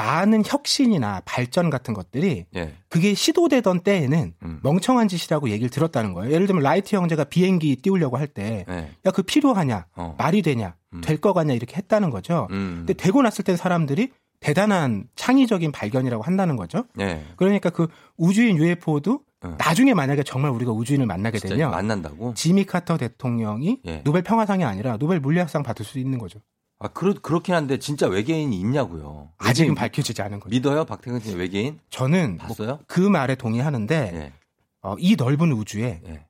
많은 0.00 0.42
혁신이나 0.46 1.22
발전 1.24 1.68
같은 1.68 1.92
것들이 1.92 2.46
예. 2.56 2.74
그게 2.88 3.14
시도되던 3.14 3.80
때에는 3.80 4.34
음. 4.42 4.60
멍청한 4.62 5.08
짓이라고 5.08 5.50
얘기를 5.50 5.68
들었다는 5.68 6.14
거예요. 6.14 6.32
예를 6.32 6.46
들면 6.46 6.62
라이트 6.62 6.96
형제가 6.96 7.24
비행기 7.24 7.76
띄우려고 7.76 8.16
할때 8.16 8.64
예. 8.68 8.90
야, 9.04 9.10
그 9.10 9.22
필요하냐? 9.22 9.86
어. 9.96 10.14
말이 10.18 10.42
되냐? 10.42 10.74
음. 10.94 11.00
될거 11.02 11.34
같냐? 11.34 11.52
이렇게 11.52 11.76
했다는 11.76 12.10
거죠. 12.10 12.48
음. 12.50 12.84
근데 12.86 12.94
되고 12.94 13.20
났을 13.20 13.44
땐 13.44 13.56
사람들이 13.56 14.10
대단한 14.40 15.04
창의적인 15.16 15.70
발견이라고 15.70 16.22
한다는 16.22 16.56
거죠. 16.56 16.84
예. 16.98 17.22
그러니까 17.36 17.68
그 17.68 17.88
우주인 18.16 18.56
UFO도 18.56 19.20
어. 19.42 19.56
나중에 19.58 19.92
만약에 19.94 20.22
정말 20.22 20.50
우리가 20.50 20.72
우주인을 20.72 21.06
만나게 21.06 21.38
되면 21.38 21.70
만난다고? 21.70 22.34
지미 22.34 22.64
카터 22.64 22.96
대통령이 22.96 23.80
예. 23.86 24.02
노벨 24.02 24.22
평화상이 24.22 24.64
아니라 24.64 24.96
노벨 24.96 25.20
물리학상 25.20 25.62
받을 25.62 25.84
수 25.84 25.98
있는 25.98 26.18
거죠. 26.18 26.40
아, 26.82 26.88
그렇, 26.88 27.14
그렇긴 27.20 27.54
한데 27.54 27.78
진짜 27.78 28.08
외계인이 28.08 28.58
있냐고요. 28.58 29.28
아직은 29.36 29.70
외계인 29.70 29.74
밝혀지지 29.74 30.22
않은 30.22 30.40
거죠. 30.40 30.50
믿어요? 30.50 30.86
박태근 30.86 31.20
씨 31.20 31.36
외계인? 31.36 31.78
저는 31.90 32.38
뭐 32.38 32.48
봤어요? 32.48 32.80
그 32.86 33.00
말에 33.00 33.34
동의하는데 33.34 34.10
예. 34.14 34.32
어, 34.82 34.96
이 34.98 35.14
넓은 35.14 35.52
우주에 35.52 36.00
예. 36.06 36.26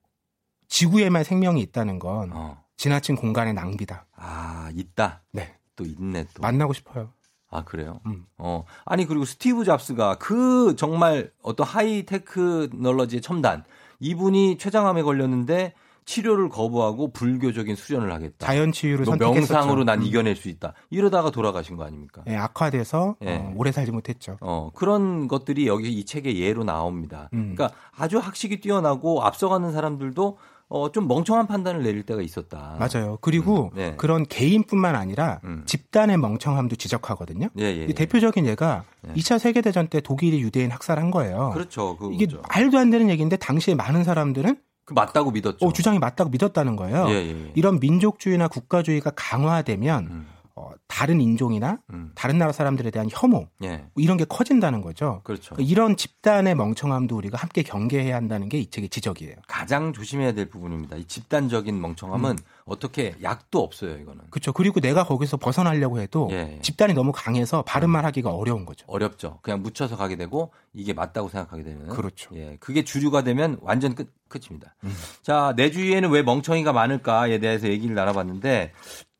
지구에만 0.68 1.22
생명이 1.22 1.60
있다는 1.62 2.00
건 2.00 2.30
어. 2.32 2.62
지나친 2.76 3.14
공간의 3.14 3.54
낭비다. 3.54 4.06
아, 4.16 4.70
있다. 4.74 5.22
네. 5.32 5.54
또 5.76 5.84
있네 5.84 6.26
또. 6.34 6.42
만나고 6.42 6.72
싶어요. 6.72 7.12
아, 7.48 7.62
그래요? 7.64 8.00
음. 8.06 8.26
어. 8.36 8.64
아니, 8.84 9.06
그리고 9.06 9.24
스티브 9.24 9.64
잡스가 9.64 10.16
그 10.18 10.74
정말 10.76 11.32
어떤 11.42 11.66
하이 11.66 12.04
테크놀로지의 12.04 13.22
첨단. 13.22 13.64
이분이 14.00 14.58
췌장암에 14.58 15.02
걸렸는데 15.02 15.74
치료를 16.10 16.48
거부하고 16.48 17.12
불교적인 17.12 17.76
수련을 17.76 18.12
하겠다. 18.12 18.44
자연 18.44 18.72
치유를 18.72 19.04
너 19.04 19.12
선택했었죠. 19.12 19.52
명상으로 19.52 19.84
난 19.84 20.00
음. 20.00 20.04
이겨낼 20.04 20.34
수 20.34 20.48
있다. 20.48 20.74
이러다가 20.90 21.30
돌아가신 21.30 21.76
거 21.76 21.84
아닙니까? 21.84 22.22
예, 22.26 22.34
악화돼서 22.34 23.14
예. 23.22 23.36
어, 23.36 23.52
오래 23.54 23.70
살지 23.70 23.92
못했죠. 23.92 24.36
어, 24.40 24.70
그런 24.74 25.28
것들이 25.28 25.68
여기 25.68 25.92
이 25.92 26.04
책의 26.04 26.40
예로 26.40 26.64
나옵니다. 26.64 27.28
음. 27.32 27.54
그러니까 27.54 27.78
아주 27.96 28.18
학식이 28.18 28.60
뛰어나고 28.60 29.22
앞서가는 29.22 29.70
사람들도 29.70 30.38
어, 30.68 30.92
좀 30.92 31.06
멍청한 31.06 31.46
판단을 31.46 31.82
내릴 31.82 32.02
때가 32.02 32.22
있었다. 32.22 32.76
맞아요. 32.78 33.18
그리고 33.20 33.70
음, 33.74 33.76
네. 33.76 33.94
그런 33.96 34.24
개인뿐만 34.24 34.96
아니라 34.96 35.40
음. 35.44 35.62
집단의 35.66 36.16
멍청함도 36.16 36.74
지적하거든요. 36.76 37.48
예, 37.58 37.64
예, 37.64 37.84
이 37.84 37.88
예. 37.88 37.92
대표적인 37.92 38.46
예가 38.46 38.84
네. 39.02 39.14
2차 39.14 39.38
세계대전 39.38 39.88
때 39.88 40.00
독일이 40.00 40.40
유대인 40.40 40.70
학살한 40.70 41.10
거예요. 41.10 41.50
그렇죠. 41.54 41.96
그, 41.96 42.12
이게 42.12 42.26
그죠. 42.26 42.42
말도 42.48 42.78
안 42.78 42.90
되는 42.90 43.10
얘기인데 43.10 43.36
당시에 43.36 43.74
많은 43.74 44.04
사람들은 44.04 44.56
그 44.90 44.94
맞다고 44.94 45.30
믿었죠. 45.30 45.64
어, 45.64 45.72
주장이 45.72 46.00
맞다고 46.00 46.30
믿었다는 46.30 46.74
거예요. 46.74 47.06
예, 47.10 47.12
예, 47.12 47.28
예. 47.46 47.52
이런 47.54 47.78
민족주의나 47.78 48.48
국가주의가 48.48 49.12
강화되면 49.14 50.06
음, 50.10 50.26
어, 50.56 50.72
다른 50.88 51.20
인종이나 51.20 51.78
음. 51.92 52.10
다른 52.16 52.38
나라 52.38 52.50
사람들에 52.50 52.90
대한 52.90 53.08
혐오 53.10 53.46
예. 53.62 53.84
이런 53.96 54.16
게 54.16 54.24
커진다는 54.24 54.82
거죠. 54.82 55.20
그렇죠. 55.22 55.54
그러니까 55.54 55.70
이런 55.70 55.96
집단의 55.96 56.56
멍청함도 56.56 57.16
우리가 57.16 57.38
함께 57.38 57.62
경계해야 57.62 58.16
한다는 58.16 58.48
게 58.48 58.58
이 58.58 58.66
책의 58.68 58.88
지적이에요. 58.88 59.36
가장 59.46 59.92
조심해야 59.92 60.32
될 60.32 60.50
부분입니다. 60.50 60.96
이 60.96 61.04
집단적인 61.04 61.80
멍청함은 61.80 62.30
음. 62.32 62.36
어떻게 62.64 63.14
약도 63.22 63.62
없어요, 63.62 63.96
이거는. 63.98 64.22
그렇죠. 64.30 64.52
그리고 64.52 64.80
내가 64.80 65.04
거기서 65.04 65.36
벗어나려고 65.36 66.00
해도 66.00 66.28
예. 66.30 66.58
집단이 66.62 66.94
너무 66.94 67.12
강해서 67.12 67.62
바른 67.62 67.90
말 67.90 68.04
하기가 68.04 68.30
어려운 68.30 68.64
거죠. 68.64 68.84
어렵죠. 68.88 69.38
그냥 69.42 69.62
묻혀서 69.62 69.96
가게 69.96 70.16
되고 70.16 70.52
이게 70.72 70.92
맞다고 70.92 71.28
생각하게 71.28 71.62
되는. 71.62 71.88
그렇죠. 71.88 72.30
예, 72.36 72.56
그게 72.60 72.84
주류가 72.84 73.22
되면 73.22 73.58
완전 73.62 73.94
끝 73.94 74.12
끝입니다. 74.28 74.74
음. 74.84 74.94
자, 75.22 75.52
내 75.56 75.70
주위에는 75.70 76.08
왜 76.10 76.22
멍청이가 76.22 76.72
많을까에 76.72 77.40
대해서 77.40 77.68
얘기를 77.68 77.94
나눠봤는데 77.94 78.72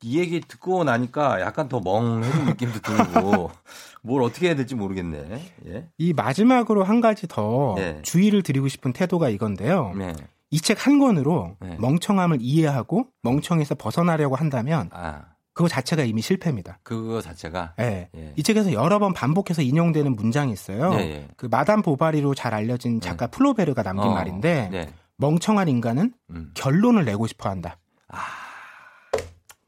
이 0.03 0.19
얘기 0.19 0.39
듣고 0.39 0.83
나니까 0.83 1.41
약간 1.41 1.67
더 1.67 1.79
멍해진 1.79 2.45
느낌도 2.45 2.79
들고 2.79 3.51
뭘 4.01 4.23
어떻게 4.23 4.47
해야 4.47 4.55
될지 4.55 4.73
모르겠네. 4.73 5.53
예. 5.67 5.87
이 5.97 6.13
마지막으로 6.13 6.83
한 6.83 7.01
가지 7.01 7.27
더 7.27 7.75
네. 7.77 8.01
주의를 8.01 8.41
드리고 8.41 8.67
싶은 8.67 8.93
태도가 8.93 9.29
이건데요. 9.29 9.93
네. 9.95 10.13
이 10.51 10.59
책 10.59 10.85
한 10.85 10.99
권으로 10.99 11.55
네. 11.61 11.77
멍청함을 11.79 12.37
이해하고 12.41 13.07
멍청에서 13.23 13.75
벗어나려고 13.75 14.35
한다면 14.35 14.89
아, 14.93 15.23
그거 15.53 15.67
자체가 15.69 16.03
이미 16.03 16.21
실패입니다. 16.21 16.79
그거 16.83 17.21
자체가 17.21 17.73
예. 17.79 18.09
예. 18.15 18.33
이 18.35 18.43
책에서 18.43 18.73
여러 18.73 18.99
번 18.99 19.13
반복해서 19.13 19.61
인용되는 19.61 20.15
문장이 20.15 20.51
있어요. 20.51 20.93
예, 20.95 20.99
예. 20.99 21.27
그 21.37 21.45
마담 21.45 21.81
보바리로 21.81 22.33
잘 22.35 22.53
알려진 22.53 22.99
작가 23.01 23.27
플로베르가 23.27 23.83
남긴 23.83 24.09
어, 24.09 24.13
말인데 24.13 24.69
네. 24.71 24.93
멍청한 25.17 25.67
인간은 25.69 26.13
음. 26.31 26.51
결론을 26.53 27.05
내고 27.05 27.27
싶어 27.27 27.49
한다. 27.49 27.77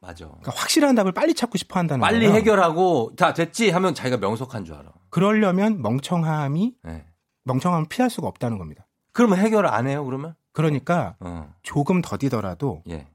맞아. 0.01 0.25
그러니까 0.25 0.51
확실한 0.53 0.95
답을 0.95 1.13
빨리 1.13 1.33
찾고 1.33 1.57
싶어 1.57 1.79
한다는 1.79 2.01
빨리 2.01 2.25
거예요. 2.25 2.33
해결하고 2.33 3.13
다 3.15 3.33
됐지 3.33 3.69
하면 3.69 3.93
자기가 3.95 4.17
명석한 4.17 4.65
줄 4.65 4.75
알아. 4.75 4.91
그러려면 5.09 5.81
멍청함이 5.81 6.75
예. 6.87 7.05
멍청함을 7.45 7.87
피할 7.87 8.09
수가 8.09 8.27
없다는 8.27 8.57
겁니다. 8.57 8.85
그러면 9.13 9.39
해결 9.39 9.65
안 9.67 9.87
해요, 9.87 10.03
그러면? 10.03 10.35
그러니까 10.53 11.15
어. 11.19 11.53
조금 11.63 12.01
더디더라도 12.01 12.83
예. 12.89 13.07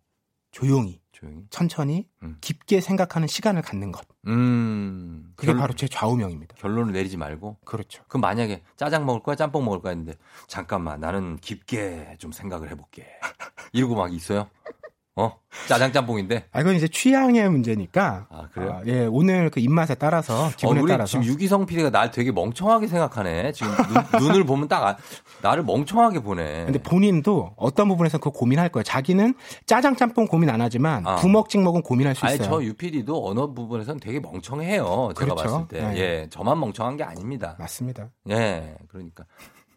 조용히 0.50 1.00
조용히. 1.12 1.46
천천히 1.50 2.08
음. 2.22 2.36
깊게 2.40 2.80
생각하는 2.80 3.26
시간을 3.26 3.62
갖는 3.62 3.90
것. 3.90 4.06
음. 4.28 5.32
그게 5.36 5.52
결- 5.52 5.60
바로 5.60 5.72
제 5.74 5.88
좌우명입니다. 5.88 6.56
결론을 6.56 6.92
내리지 6.92 7.16
말고 7.16 7.56
그렇죠. 7.64 8.02
그럼 8.08 8.20
만약에 8.20 8.62
짜장 8.76 9.04
먹을 9.06 9.22
거야 9.22 9.34
짬뽕 9.36 9.64
먹을 9.64 9.80
거야 9.80 9.90
했는데 9.90 10.14
잠깐만 10.46 11.00
나는 11.00 11.36
깊게 11.38 12.16
좀 12.18 12.30
생각을 12.32 12.70
해볼게 12.70 13.06
이러고 13.72 13.94
막 13.96 14.12
있어요 14.12 14.48
어 15.20 15.36
짜장 15.66 15.92
짬뽕인데 15.92 16.44
아, 16.52 16.60
이건 16.60 16.76
이제 16.76 16.86
취향의 16.86 17.50
문제니까. 17.50 18.28
아 18.30 18.46
그래요 18.52 18.74
아, 18.74 18.82
예, 18.86 19.04
오늘 19.04 19.50
그 19.50 19.58
입맛에 19.58 19.96
따라서 19.96 20.46
어, 20.46 20.50
기분에 20.56 20.80
우리 20.80 20.92
따라서 20.92 21.10
지금 21.10 21.24
유기성 21.24 21.66
PD가 21.66 21.90
날 21.90 22.12
되게 22.12 22.30
멍청하게 22.30 22.86
생각하네 22.86 23.50
지금 23.50 23.72
눈, 24.20 24.36
을 24.36 24.44
보면 24.44 24.68
딱 24.68 24.84
아- 24.86 24.96
나를 25.42 25.64
멍청하게 25.64 26.20
보네 26.20 26.66
근데 26.66 26.78
본인도 26.80 27.54
어떤 27.56 27.88
부분에서 27.88 28.18
그 28.18 28.30
고민할 28.30 28.68
거예요. 28.68 28.84
자기는 28.84 29.34
짜장 29.66 29.96
짬뽕 29.96 30.28
고민 30.28 30.50
안 30.50 30.60
하지만 30.60 31.04
아. 31.04 31.16
부먹 31.16 31.48
찍먹은 31.48 31.82
고민할 31.82 32.14
수 32.14 32.24
아니 32.24 32.36
있어요. 32.36 32.48
저 32.48 32.62
유PD도 32.62 33.28
어느 33.28 33.40
부분에서는 33.40 33.98
되게 33.98 34.20
멍청해요 34.20 35.14
제가 35.18 35.34
그렇죠. 35.34 35.34
봤을 35.34 35.66
때 35.68 35.80
네. 35.82 35.96
예, 35.98 36.26
저만 36.30 36.60
멍청한 36.60 36.96
게 36.96 37.02
아닙니다 37.02 37.56
맞습니다. 37.58 38.10
예, 38.30 38.76
그러니까 38.86 39.24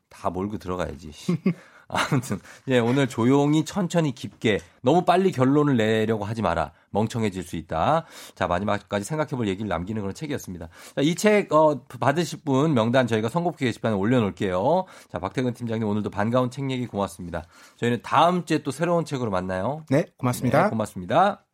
다 0.10 0.30
몰고 0.30 0.60
들어가야지. 0.60 1.10
씨. 1.92 2.06
아무튼 2.12 2.40
예 2.68 2.80
오늘 2.80 3.08
조용히 3.08 3.66
천천히 3.66 4.14
깊게 4.14 4.60
너무 4.82 5.04
빨리 5.04 5.32
결론을 5.32 5.78
내려고 5.78 6.26
하지 6.26 6.42
마라 6.42 6.72
멍청해질 6.92 7.44
수 7.44 7.56
있다. 7.56 8.06
자 8.36 8.48
마지막까지 8.48 9.06
생각해볼 9.06 9.48
얘기를 9.48 9.68
남기는 9.68 10.02
그런 10.02 10.14
책이었습니다. 10.14 10.70
이책 11.02 11.54
어, 11.54 11.84
받으실 12.00 12.40
분 12.44 12.74
명단 12.74 13.08
저희가 13.08 13.30
선곡표 13.30 13.66
게시판에 13.66 13.96
올려놓을게요. 13.96 14.86
자 15.12 15.20
박태근 15.20 15.54
팀장님 15.54 15.88
오늘도 15.88 16.10
반가운 16.10 16.50
책 16.50 16.70
얘기 16.72 16.86
고맙습니다. 16.86 17.46
저희는 17.78 18.02
다음 18.04 18.46
주에 18.46 18.60
또 18.60 18.72
새로운 18.72 19.06
책으로 19.06 19.32
만나요. 19.32 19.84
네 19.90 20.06
고맙습니다. 20.18 20.64
네, 20.64 20.70
고맙습니다. 20.70 21.46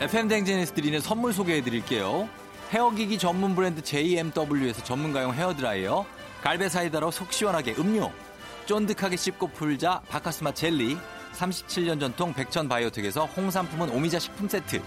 FM 0.00 0.28
댕진에서 0.28 0.74
드리는 0.74 1.00
선물 1.00 1.32
소개해 1.32 1.62
드릴게요. 1.62 2.28
헤어기기 2.70 3.18
전문 3.18 3.54
브랜드 3.54 3.82
JMW에서 3.82 4.82
전문가용 4.82 5.32
헤어드라이어, 5.32 6.04
갈베 6.42 6.68
사이다로 6.68 7.10
속 7.10 7.32
시원하게 7.32 7.74
음료, 7.78 8.10
쫀득하게 8.66 9.16
씹고 9.16 9.48
풀자 9.48 10.02
바카스마 10.08 10.52
젤리, 10.52 10.96
37년 11.34 12.00
전통 12.00 12.32
백천 12.32 12.68
바이오텍에서 12.68 13.26
홍삼품은 13.26 13.90
오미자 13.90 14.18
식품 14.18 14.48
세트, 14.48 14.80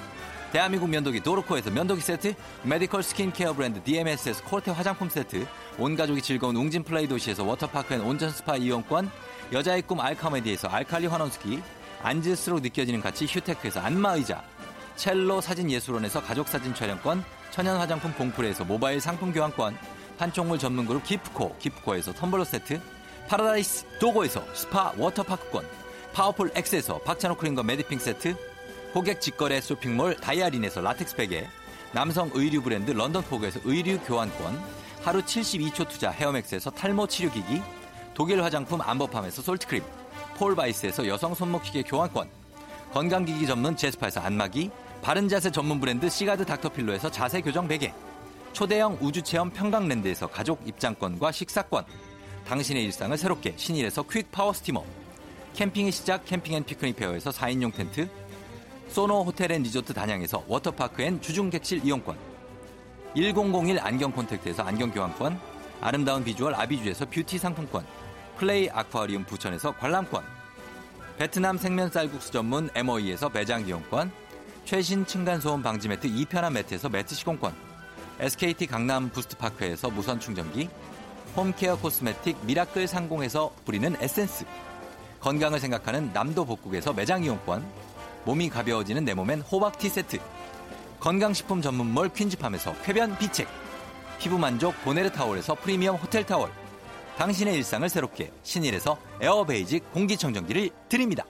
대한민국 0.51 0.89
면도기 0.89 1.21
도로코에서 1.21 1.69
면도기 1.69 2.01
세트, 2.01 2.33
Medical 2.63 3.03
스킨케어 3.03 3.53
브랜드 3.53 3.83
DMS에서 3.83 4.43
코르테 4.45 4.71
화장품 4.71 5.09
세트, 5.09 5.45
온 5.77 5.95
가족이 5.95 6.21
즐거운 6.21 6.55
웅진 6.55 6.83
플레이 6.83 7.07
도시에서 7.07 7.43
워터파크 7.43 7.93
and 7.93 8.01
온천 8.01 8.31
스파 8.31 8.55
이용권, 8.55 9.11
여자의 9.51 9.81
꿈 9.81 9.99
알카메디에서 9.99 10.69
알칼리 10.69 11.07
환원수기, 11.07 11.61
앉을수록 12.01 12.61
느껴지는 12.61 13.01
가치 13.01 13.25
휴테크에서 13.25 13.81
안마의자, 13.81 14.43
첼로 14.95 15.41
사진 15.41 15.69
예술원에서 15.69 16.23
가족 16.23 16.47
사진 16.47 16.73
촬영권, 16.73 17.23
천연 17.51 17.77
화장품 17.77 18.11
봉프레에서 18.13 18.63
모바일 18.63 18.99
상품 18.99 19.31
교환권, 19.31 19.77
판촉물 20.17 20.57
전문 20.57 20.85
그룹 20.85 21.03
기프코, 21.03 21.57
기프코에서 21.59 22.13
텀블러 22.13 22.43
세트, 22.43 22.79
파라다이스 23.27 23.85
도고에서 23.99 24.41
스파 24.53 24.93
워터파크권, 24.97 25.65
파워풀 26.13 26.51
X에서 26.55 26.99
박찬호 26.99 27.35
크림과 27.35 27.61
메디핑 27.61 27.99
세트, 27.99 28.35
고객 28.93 29.19
직거래 29.19 29.59
쇼핑몰 29.59 30.15
다이아린에서 30.15 30.79
라텍스 30.79 31.17
베개, 31.17 31.45
남성 31.91 32.31
의류 32.33 32.61
브랜드 32.61 32.91
런던포그에서 32.91 33.59
의류 33.65 33.99
교환권, 33.99 34.63
하루 35.03 35.21
72초 35.21 35.89
투자 35.89 36.09
헤어맥스에서 36.09 36.69
탈모 36.71 37.07
치료기기, 37.07 37.61
독일 38.13 38.41
화장품 38.41 38.79
안버팜에서 38.81 39.41
솔트크림, 39.41 39.83
폴바이스에서 40.37 41.05
여성 41.07 41.35
손목시계 41.35 41.83
교환권, 41.83 42.29
건강기기 42.93 43.45
전문 43.45 43.75
제스파에서 43.75 44.21
안마기, 44.21 44.71
바른자세 45.01 45.51
전문 45.51 45.81
브랜드 45.81 46.09
시가드 46.09 46.45
닥터필로에서 46.45 47.11
자세 47.11 47.41
교정 47.41 47.67
베개, 47.67 47.93
초대형 48.53 48.99
우주체험 49.01 49.49
평강랜드에서 49.49 50.27
가족 50.27 50.65
입장권과 50.65 51.33
식사권, 51.33 51.85
당신의 52.47 52.85
일상을 52.85 53.17
새롭게 53.17 53.53
신일에서 53.57 54.03
퀵 54.03 54.31
파워 54.31 54.53
스티머, 54.53 54.83
캠핑의 55.55 55.91
시작 55.91 56.25
캠핑앤피크닉 56.25 56.95
페어에서 56.95 57.29
4인용 57.31 57.73
텐트, 57.73 58.09
소노 58.87 59.23
호텔 59.23 59.51
앤 59.51 59.63
리조트 59.63 59.93
단양에서 59.93 60.45
워터파크 60.47 61.01
and 61.01 61.19
주중 61.21 61.49
객실 61.49 61.83
이용권, 61.83 62.17
1001 63.15 63.79
안경 63.81 64.13
콘택트에서 64.13 64.63
안경 64.63 64.91
교환권, 64.91 65.37
아름다운 65.81 66.23
비주얼 66.23 66.55
아비주에서 66.55 67.07
뷰티 67.09 67.37
상품권, 67.37 67.85
플레이 68.37 68.69
아쿠아리움 68.69 69.25
부천에서 69.25 69.73
관람권, 69.73 70.23
베트남 71.17 71.57
생면 71.57 71.91
쌀국수 71.91 72.31
전문 72.31 72.69
MOE에서 72.75 73.29
매장 73.29 73.67
이용권, 73.67 74.09
최신 74.63 75.05
층간소음 75.05 75.61
방지 75.61 75.89
매트 75.89 76.07
2편한 76.07 76.53
매트에서 76.53 76.87
매트 76.87 77.13
시공권, 77.13 77.53
SKT 78.19 78.67
강남 78.67 79.09
부스트파크에서 79.09 79.89
무선 79.89 80.19
충전기, 80.19 80.69
home 81.37 81.57
care 81.57 81.77
cosmetic 81.77 82.35
미라클 82.47 82.87
상공에서 82.87 83.51
뿌리는 83.63 83.95
에센스, 84.01 84.43
건강을 85.19 85.59
생각하는 85.59 86.11
남도 86.11 86.45
복국에서 86.45 86.93
매장 86.93 87.23
이용권, 87.23 87.63
몸이 88.25 88.49
가벼워지는 88.49 89.05
내 89.05 89.13
몸엔 89.13 89.41
호박티 89.41 89.87
세트, 89.87 90.17
건강식품 90.99 91.61
전문몰 91.61 92.09
퀸즈팜에서 92.09 92.73
쾌변 92.81 93.15
비책, 93.19 93.47
피부 94.17 94.39
만족 94.39 94.73
보네르 94.83 95.11
타월에서 95.11 95.53
프리미엄 95.53 95.97
호텔 95.97 96.25
타월, 96.25 96.49
당신의 97.19 97.53
일상을 97.57 97.87
새롭게 97.87 98.31
신일에서 98.41 98.97
에어베이직 99.21 99.93
공기청정기를 99.93 100.71
드립니다. 100.89 101.23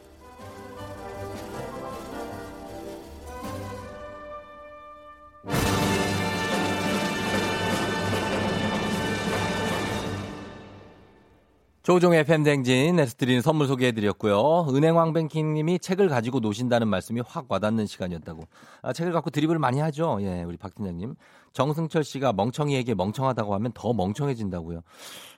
조종의 11.88 12.26
팬댕진 12.26 13.00
에서 13.00 13.16
드리는 13.16 13.42
선물 13.42 13.66
소개해드렸고요. 13.68 14.76
은행왕뱅킹님이 14.76 15.80
책을 15.80 16.10
가지고 16.10 16.42
노신다는 16.42 16.90
말씀이 16.90 17.22
확 17.26 17.46
와닿는 17.48 17.86
시간이었다고. 17.86 18.44
아, 18.82 18.92
책을 18.92 19.14
갖고 19.14 19.30
드립을 19.30 19.58
많이 19.58 19.80
하죠. 19.80 20.18
예, 20.20 20.44
우리 20.44 20.58
박 20.58 20.76
팀장님. 20.76 21.16
정승철 21.54 22.04
씨가 22.04 22.34
멍청이에게 22.34 22.94
멍청하다고 22.94 23.54
하면 23.54 23.72
더 23.74 23.94
멍청해진다고요. 23.94 24.82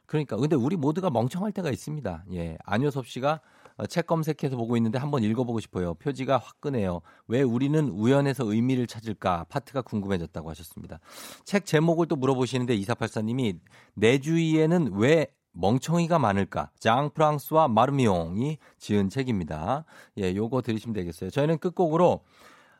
그러니까 0.08 0.38
근데 0.38 0.56
우리 0.56 0.76
모두가 0.76 1.12
멍청할 1.12 1.52
때가 1.52 1.70
있습니다. 1.70 2.26
예, 2.34 2.58
안효섭 2.66 3.06
씨가 3.06 3.42
어, 3.78 3.86
책 3.86 4.08
검색해서 4.08 4.58
보고 4.58 4.76
있는데 4.76 4.98
한번 4.98 5.24
읽어보고 5.24 5.60
싶어요. 5.60 5.94
표지가 5.94 6.40
화끈해요. 6.40 7.02
왜 7.28 7.44
우리는 7.44 7.90
우연에서 7.90 8.52
의미를 8.52 8.88
찾을까? 8.88 9.46
파트가 9.50 9.84
궁금해졌다고 9.84 10.50
하셨습니다. 10.50 11.00
책 11.46 11.68
제목을 11.68 12.08
또 12.08 12.16
물어보시는데 12.16 12.74
이사팔사님이 12.74 13.60
내 13.94 14.18
주위에는 14.18 14.94
왜 14.96 15.28
멍청이가 15.54 16.20
많을까? 16.20 16.72
장 16.80 17.10
프랑스와 17.14 17.68
마르미옹이 17.68 18.58
지은 18.78 19.10
책입니다. 19.10 19.86
예, 20.18 20.36
요거 20.36 20.62
들으시면 20.62 20.94
되겠어요. 20.94 21.30
저희는 21.30 21.58
끝곡으로 21.58 22.22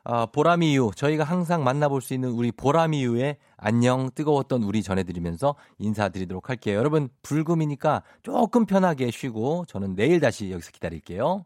어, 0.02 0.26
보라미유 0.26 0.92
저희가 0.96 1.24
항상 1.24 1.62
만나볼 1.62 2.00
수 2.00 2.14
있는 2.14 2.30
우리 2.30 2.50
보라미유의 2.52 3.36
안녕 3.58 4.10
뜨거웠던 4.14 4.62
우리 4.62 4.82
전해드리면서 4.82 5.56
인사드리도록 5.78 6.48
할게요. 6.48 6.78
여러분 6.78 7.10
불금이니까 7.22 8.02
조금 8.22 8.64
편하게 8.64 9.10
쉬고 9.10 9.66
저는 9.68 9.94
내일 9.96 10.20
다시 10.20 10.50
여기서 10.50 10.70
기다릴게요. 10.70 11.44